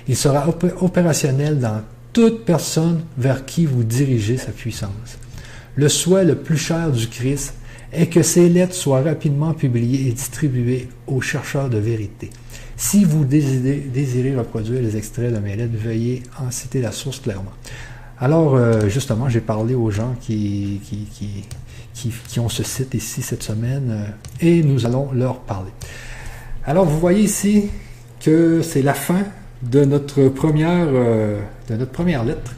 Il 0.08 0.16
sera 0.16 0.48
opérationnel 0.80 1.60
dans 1.60 1.82
toute 2.12 2.44
personne 2.44 3.02
vers 3.16 3.44
qui 3.44 3.66
vous 3.66 3.84
dirigez 3.84 4.36
sa 4.36 4.50
puissance. 4.50 5.18
Le 5.76 5.88
souhait 5.88 6.24
le 6.24 6.34
plus 6.34 6.58
cher 6.58 6.90
du 6.90 7.06
Christ 7.06 7.54
est 7.92 8.06
que 8.06 8.22
ces 8.22 8.48
lettres 8.48 8.74
soient 8.74 9.02
rapidement 9.02 9.54
publiées 9.54 10.08
et 10.08 10.12
distribuées 10.12 10.88
aux 11.06 11.20
chercheurs 11.20 11.68
de 11.68 11.78
vérité. 11.78 12.30
Si 12.80 13.04
vous 13.04 13.26
désirez, 13.26 14.34
reproduire 14.34 14.80
les 14.80 14.96
extraits 14.96 15.30
de 15.30 15.38
mes 15.38 15.54
lettres, 15.54 15.74
veuillez 15.76 16.22
en 16.38 16.50
citer 16.50 16.80
la 16.80 16.92
source 16.92 17.20
clairement. 17.20 17.52
Alors, 18.18 18.54
euh, 18.54 18.88
justement, 18.88 19.28
j'ai 19.28 19.42
parlé 19.42 19.74
aux 19.74 19.90
gens 19.90 20.16
qui, 20.18 20.80
qui, 21.92 22.40
ont 22.40 22.48
ce 22.48 22.62
site 22.62 22.94
ici 22.94 23.20
cette 23.20 23.42
semaine 23.42 23.90
euh, 23.90 24.06
et 24.40 24.62
nous 24.62 24.86
allons 24.86 25.12
leur 25.12 25.40
parler. 25.40 25.70
Alors, 26.64 26.86
vous 26.86 26.98
voyez 26.98 27.20
ici 27.20 27.68
que 28.18 28.62
c'est 28.62 28.80
la 28.80 28.94
fin 28.94 29.24
de 29.62 29.84
notre 29.84 30.28
première, 30.28 30.86
euh, 30.88 31.38
de 31.68 31.76
notre 31.76 31.92
première 31.92 32.24
lettre. 32.24 32.54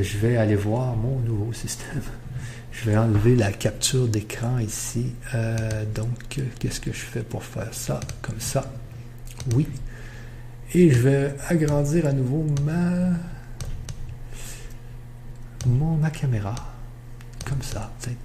Je 0.00 0.18
vais 0.18 0.36
aller 0.36 0.54
voir 0.54 0.94
mon 0.94 1.18
nouveau 1.18 1.52
système. 1.52 2.00
Je 2.70 2.88
vais 2.88 2.96
enlever 2.96 3.34
la 3.34 3.50
capture 3.50 4.06
d'écran 4.06 4.58
ici. 4.60 5.14
Donc, 5.96 6.40
qu'est-ce 6.60 6.80
que 6.80 6.92
je 6.92 7.00
fais 7.00 7.22
pour 7.22 7.42
faire 7.42 7.74
ça? 7.74 7.98
Comme 8.22 8.38
ça? 8.38 8.70
Oui. 9.54 9.66
Et 10.72 10.90
je 10.90 11.00
vais 11.00 11.34
agrandir 11.48 12.06
à 12.06 12.12
nouveau 12.12 12.46
ma, 12.64 13.16
mon, 15.66 15.96
ma 15.96 16.10
caméra. 16.10 16.54
Comme 17.44 17.62
ça, 17.62 17.90
peut-être. 18.00 18.16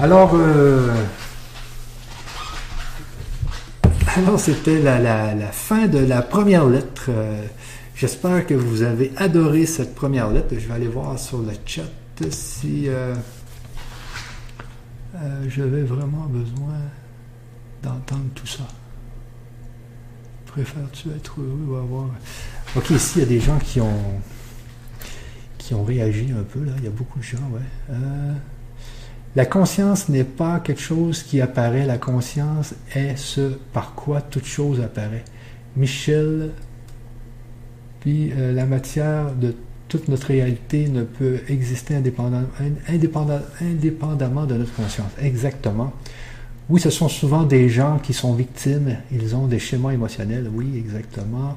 Alors, 0.00 0.30
euh, 0.34 0.94
alors 4.16 4.38
c'était 4.38 4.80
la, 4.80 4.98
la, 5.34 5.52
fin 5.52 5.86
de 5.86 5.98
la 5.98 6.22
première 6.22 6.66
lettre. 6.66 7.06
Euh, 7.08 7.44
j'espère 7.94 8.46
que 8.46 8.54
vous 8.54 8.82
avez 8.82 9.12
adoré 9.16 9.66
cette 9.66 9.94
première 9.94 10.30
lettre. 10.30 10.54
Je 10.58 10.66
vais 10.66 10.74
aller 10.74 10.88
voir 10.88 11.18
sur 11.18 11.38
le 11.38 11.52
chat 11.66 11.82
si 12.30 12.88
euh, 12.88 13.14
j'avais 15.48 15.82
vraiment 15.82 16.26
besoin 16.26 16.78
d'entendre 17.82 18.30
tout 18.34 18.46
ça. 18.46 18.64
Préfères-tu 20.58 21.10
être 21.10 21.40
heureux 21.40 21.66
ou 21.68 21.76
avoir. 21.76 22.06
Ok, 22.74 22.90
ici, 22.90 23.12
il 23.16 23.20
y 23.20 23.22
a 23.22 23.28
des 23.28 23.38
gens 23.38 23.58
qui 23.60 23.80
ont 23.80 24.20
qui 25.56 25.72
ont 25.72 25.84
réagi 25.84 26.32
un 26.36 26.42
peu, 26.42 26.64
là. 26.64 26.72
Il 26.78 26.84
y 26.84 26.88
a 26.88 26.90
beaucoup 26.90 27.20
de 27.20 27.24
gens, 27.24 27.38
ouais. 27.52 27.60
Euh, 27.90 28.32
la 29.36 29.46
conscience 29.46 30.08
n'est 30.08 30.24
pas 30.24 30.58
quelque 30.58 30.80
chose 30.80 31.22
qui 31.22 31.40
apparaît, 31.40 31.86
la 31.86 31.98
conscience 31.98 32.74
est 32.92 33.16
ce 33.16 33.52
par 33.72 33.94
quoi 33.94 34.20
toute 34.20 34.46
chose 34.46 34.80
apparaît. 34.80 35.24
Michel, 35.76 36.50
puis 38.00 38.32
la 38.36 38.66
matière 38.66 39.32
de 39.34 39.54
toute 39.86 40.08
notre 40.08 40.26
réalité 40.26 40.88
ne 40.88 41.04
peut 41.04 41.38
exister 41.48 41.94
indépendamment, 41.94 42.48
indépendamment 42.88 44.44
de 44.44 44.56
notre 44.56 44.74
conscience. 44.74 45.12
Exactement. 45.20 45.92
Oui, 46.70 46.80
ce 46.80 46.90
sont 46.90 47.08
souvent 47.08 47.44
des 47.44 47.70
gens 47.70 47.98
qui 47.98 48.12
sont 48.12 48.34
victimes, 48.34 48.96
ils 49.10 49.34
ont 49.34 49.46
des 49.46 49.58
schémas 49.58 49.92
émotionnels, 49.92 50.50
oui, 50.52 50.76
exactement. 50.76 51.56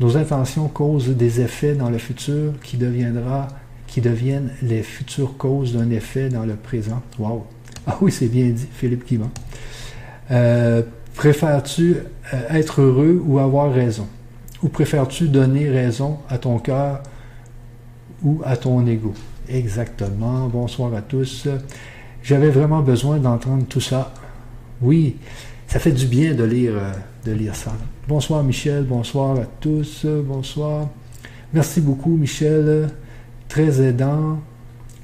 Nos 0.00 0.16
intentions 0.16 0.66
causent 0.66 1.10
des 1.10 1.40
effets 1.40 1.74
dans 1.74 1.90
le 1.90 1.98
futur 1.98 2.54
qui 2.62 2.76
deviendra, 2.76 3.46
qui 3.86 4.00
deviennent 4.00 4.50
les 4.62 4.82
futures 4.82 5.36
causes 5.36 5.74
d'un 5.74 5.90
effet 5.90 6.28
dans 6.28 6.44
le 6.44 6.54
présent. 6.54 7.02
Wow. 7.18 7.46
Ah 7.86 7.96
oui, 8.00 8.10
c'est 8.10 8.26
bien 8.26 8.48
dit, 8.50 8.66
Philippe 8.72 9.06
Guimont. 9.06 9.30
Euh, 10.30 10.82
préfères-tu 11.14 11.96
euh, 12.34 12.36
être 12.50 12.80
heureux 12.80 13.22
ou 13.24 13.38
avoir 13.38 13.72
raison? 13.72 14.08
Ou 14.62 14.68
préfères-tu 14.68 15.28
donner 15.28 15.70
raison 15.70 16.18
à 16.28 16.38
ton 16.38 16.58
cœur 16.58 17.02
ou 18.24 18.42
à 18.44 18.56
ton 18.56 18.84
ego? 18.86 19.14
Exactement. 19.48 20.48
Bonsoir 20.48 20.92
à 20.94 21.00
tous. 21.00 21.46
J'avais 22.24 22.50
vraiment 22.50 22.82
besoin 22.82 23.18
d'entendre 23.18 23.64
tout 23.68 23.80
ça. 23.80 24.12
Oui, 24.80 25.16
ça 25.66 25.78
fait 25.78 25.92
du 25.92 26.06
bien 26.06 26.34
de 26.34 26.44
lire, 26.44 26.72
euh, 26.74 26.92
de 27.24 27.32
lire 27.32 27.54
ça. 27.54 27.72
Bonsoir 28.06 28.42
Michel, 28.42 28.84
bonsoir 28.84 29.38
à 29.38 29.46
tous, 29.60 30.06
bonsoir. 30.06 30.88
Merci 31.52 31.80
beaucoup 31.80 32.16
Michel, 32.16 32.88
très 33.48 33.80
aidant. 33.80 34.40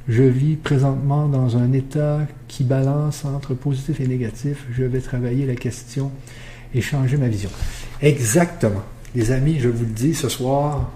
Je 0.09 0.23
vis 0.23 0.57
présentement 0.57 1.29
dans 1.29 1.57
un 1.57 1.73
état 1.73 2.21
qui 2.47 2.65
balance 2.65 3.25
entre 3.25 3.55
positif 3.55 4.01
et 4.01 4.07
négatif. 4.07 4.67
Je 4.71 4.85
vais 4.85 5.01
travailler 5.01 5.47
la 5.47 5.55
question 5.55 6.11
et 6.75 6.81
changer 6.81 7.17
ma 7.17 7.29
vision. 7.29 7.51
Exactement. 8.03 8.83
Les 9.15 9.33
amis, 9.33 9.59
je 9.61 9.69
vous 9.69 9.85
le 9.85 9.93
dis, 9.93 10.15
ce 10.15 10.29
soir, 10.29 10.91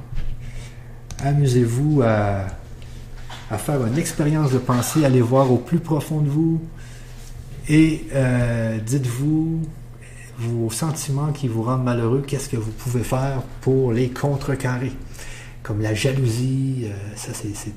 Amusez-vous 1.25 2.03
à, 2.03 2.47
faire 3.59 3.85
une 3.87 3.99
expérience 3.99 4.53
de 4.53 4.59
pensée, 4.59 5.05
allez 5.05 5.21
voir 5.21 5.51
au 5.51 5.57
plus 5.57 5.81
profond 5.81 6.21
de 6.21 6.29
vous 6.29 6.61
et 7.69 8.07
euh, 8.15 8.79
dites-vous 8.79 9.63
vos 10.39 10.71
sentiments 10.71 11.33
qui 11.33 11.49
vous 11.49 11.63
rendent 11.63 11.85
malheureux, 11.85 12.25
qu'est-ce 12.27 12.49
que 12.49 12.57
vous 12.57 12.71
pouvez 12.71 13.03
faire 13.03 13.43
pour 13.61 13.93
les 13.93 14.09
contrecarrer, 14.09 14.93
comme 15.63 15.83
la 15.83 15.95
jalousie, 15.95 16.85
euh, 16.85 17.17
ça 17.17 17.33
c'est 17.35 17.73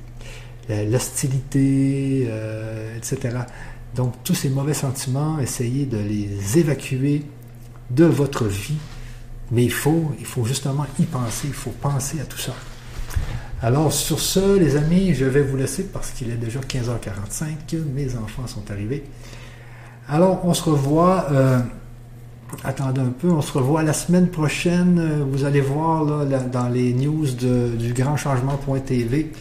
l'hostilité, 0.90 2.28
euh, 2.28 2.96
etc. 2.98 3.40
Donc 3.96 4.14
tous 4.24 4.36
ces 4.36 4.50
mauvais 4.50 4.74
sentiments, 4.74 5.40
essayez 5.40 5.86
de 5.86 5.98
les 5.98 6.58
évacuer 6.58 7.26
de 7.90 8.06
votre 8.06 8.46
vie, 8.46 8.78
mais 9.52 9.66
il 9.66 9.74
faut, 9.74 10.14
il 10.20 10.26
faut 10.26 10.46
justement 10.46 10.86
y 11.00 11.04
penser, 11.04 11.48
il 11.48 11.54
faut 11.54 11.72
penser 11.72 12.22
à 12.22 12.26
tout 12.26 12.38
ça. 12.38 12.54
Alors 13.62 13.92
sur 13.92 14.20
ce, 14.20 14.58
les 14.58 14.78
amis, 14.78 15.14
je 15.14 15.26
vais 15.26 15.42
vous 15.42 15.58
laisser 15.58 15.84
parce 15.84 16.12
qu'il 16.12 16.32
est 16.32 16.38
déjà 16.38 16.62
15h45. 16.62 17.78
Mes 17.94 18.16
enfants 18.16 18.48
sont 18.48 18.72
arrivés. 18.72 19.04
Alors 20.12 20.42
on 20.44 20.54
se 20.54 20.64
revoit. 20.64 21.28
Euh, 21.32 21.60
attendez 22.66 23.00
un 23.00 23.14
peu, 23.18 23.30
on 23.30 23.42
se 23.42 23.54
revoit 23.54 23.82
la 23.82 23.94
semaine 23.94 24.28
prochaine. 24.28 25.24
Vous 25.32 25.46
allez 25.46 25.62
voir 25.62 26.26
dans 26.26 26.68
les 26.68 26.94
news 26.94 27.28
du 27.32 27.94
grand 27.94 28.18
changement.tv. 28.18 29.32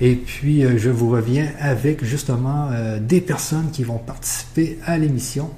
Et 0.00 0.16
puis 0.16 0.64
euh, 0.64 0.76
je 0.78 0.90
vous 0.90 1.10
reviens 1.10 1.48
avec 1.60 2.04
justement 2.04 2.70
euh, 2.72 2.98
des 2.98 3.20
personnes 3.20 3.70
qui 3.70 3.84
vont 3.84 3.98
participer 3.98 4.80
à 4.84 4.98
l'émission. 4.98 5.50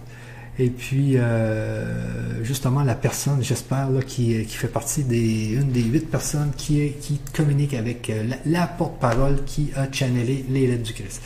Et 0.58 0.68
puis, 0.68 1.16
euh, 1.16 2.44
justement, 2.44 2.82
la 2.82 2.94
personne, 2.94 3.42
j'espère, 3.42 3.88
qui, 4.06 4.44
fait 4.44 4.68
partie 4.68 5.02
des 5.02 5.54
une 5.54 5.70
des 5.70 5.82
huit 5.82 6.10
personnes 6.10 6.52
qui, 6.56 6.92
qui 7.00 7.20
communique 7.34 7.72
avec 7.72 8.10
euh, 8.10 8.24
la, 8.44 8.66
porte-parole 8.66 9.44
qui 9.44 9.70
a 9.74 9.90
channelé 9.90 10.44
les 10.50 10.66
lettres 10.66 10.82
du 10.82 10.92
Christ. 10.92 11.22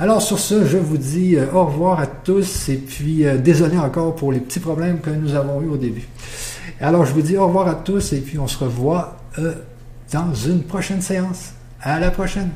Alors 0.00 0.22
sur 0.22 0.38
ce, 0.38 0.64
je 0.64 0.78
vous 0.78 0.96
dis 0.96 1.36
euh, 1.36 1.44
au 1.52 1.66
revoir 1.66 2.00
à 2.00 2.06
tous 2.06 2.70
et 2.70 2.78
puis 2.78 3.24
désolé 3.38 3.76
encore 3.76 4.16
pour 4.16 4.32
les 4.32 4.40
petits 4.40 4.58
problèmes 4.58 5.00
que 5.00 5.10
nous 5.10 5.34
avons 5.34 5.60
eus 5.60 5.68
au 5.68 5.76
début. 5.76 6.08
Alors 6.80 7.04
je 7.04 7.12
vous 7.12 7.20
dis 7.20 7.36
au 7.36 7.46
revoir 7.46 7.68
à 7.68 7.74
tous 7.74 8.14
et 8.14 8.20
puis 8.20 8.38
on 8.38 8.48
se 8.48 8.56
revoit 8.64 9.18
dans 10.10 10.34
une 10.34 10.62
prochaine 10.62 11.02
séance. 11.02 11.52
À 11.82 12.00
la 12.00 12.10
prochaine. 12.10 12.50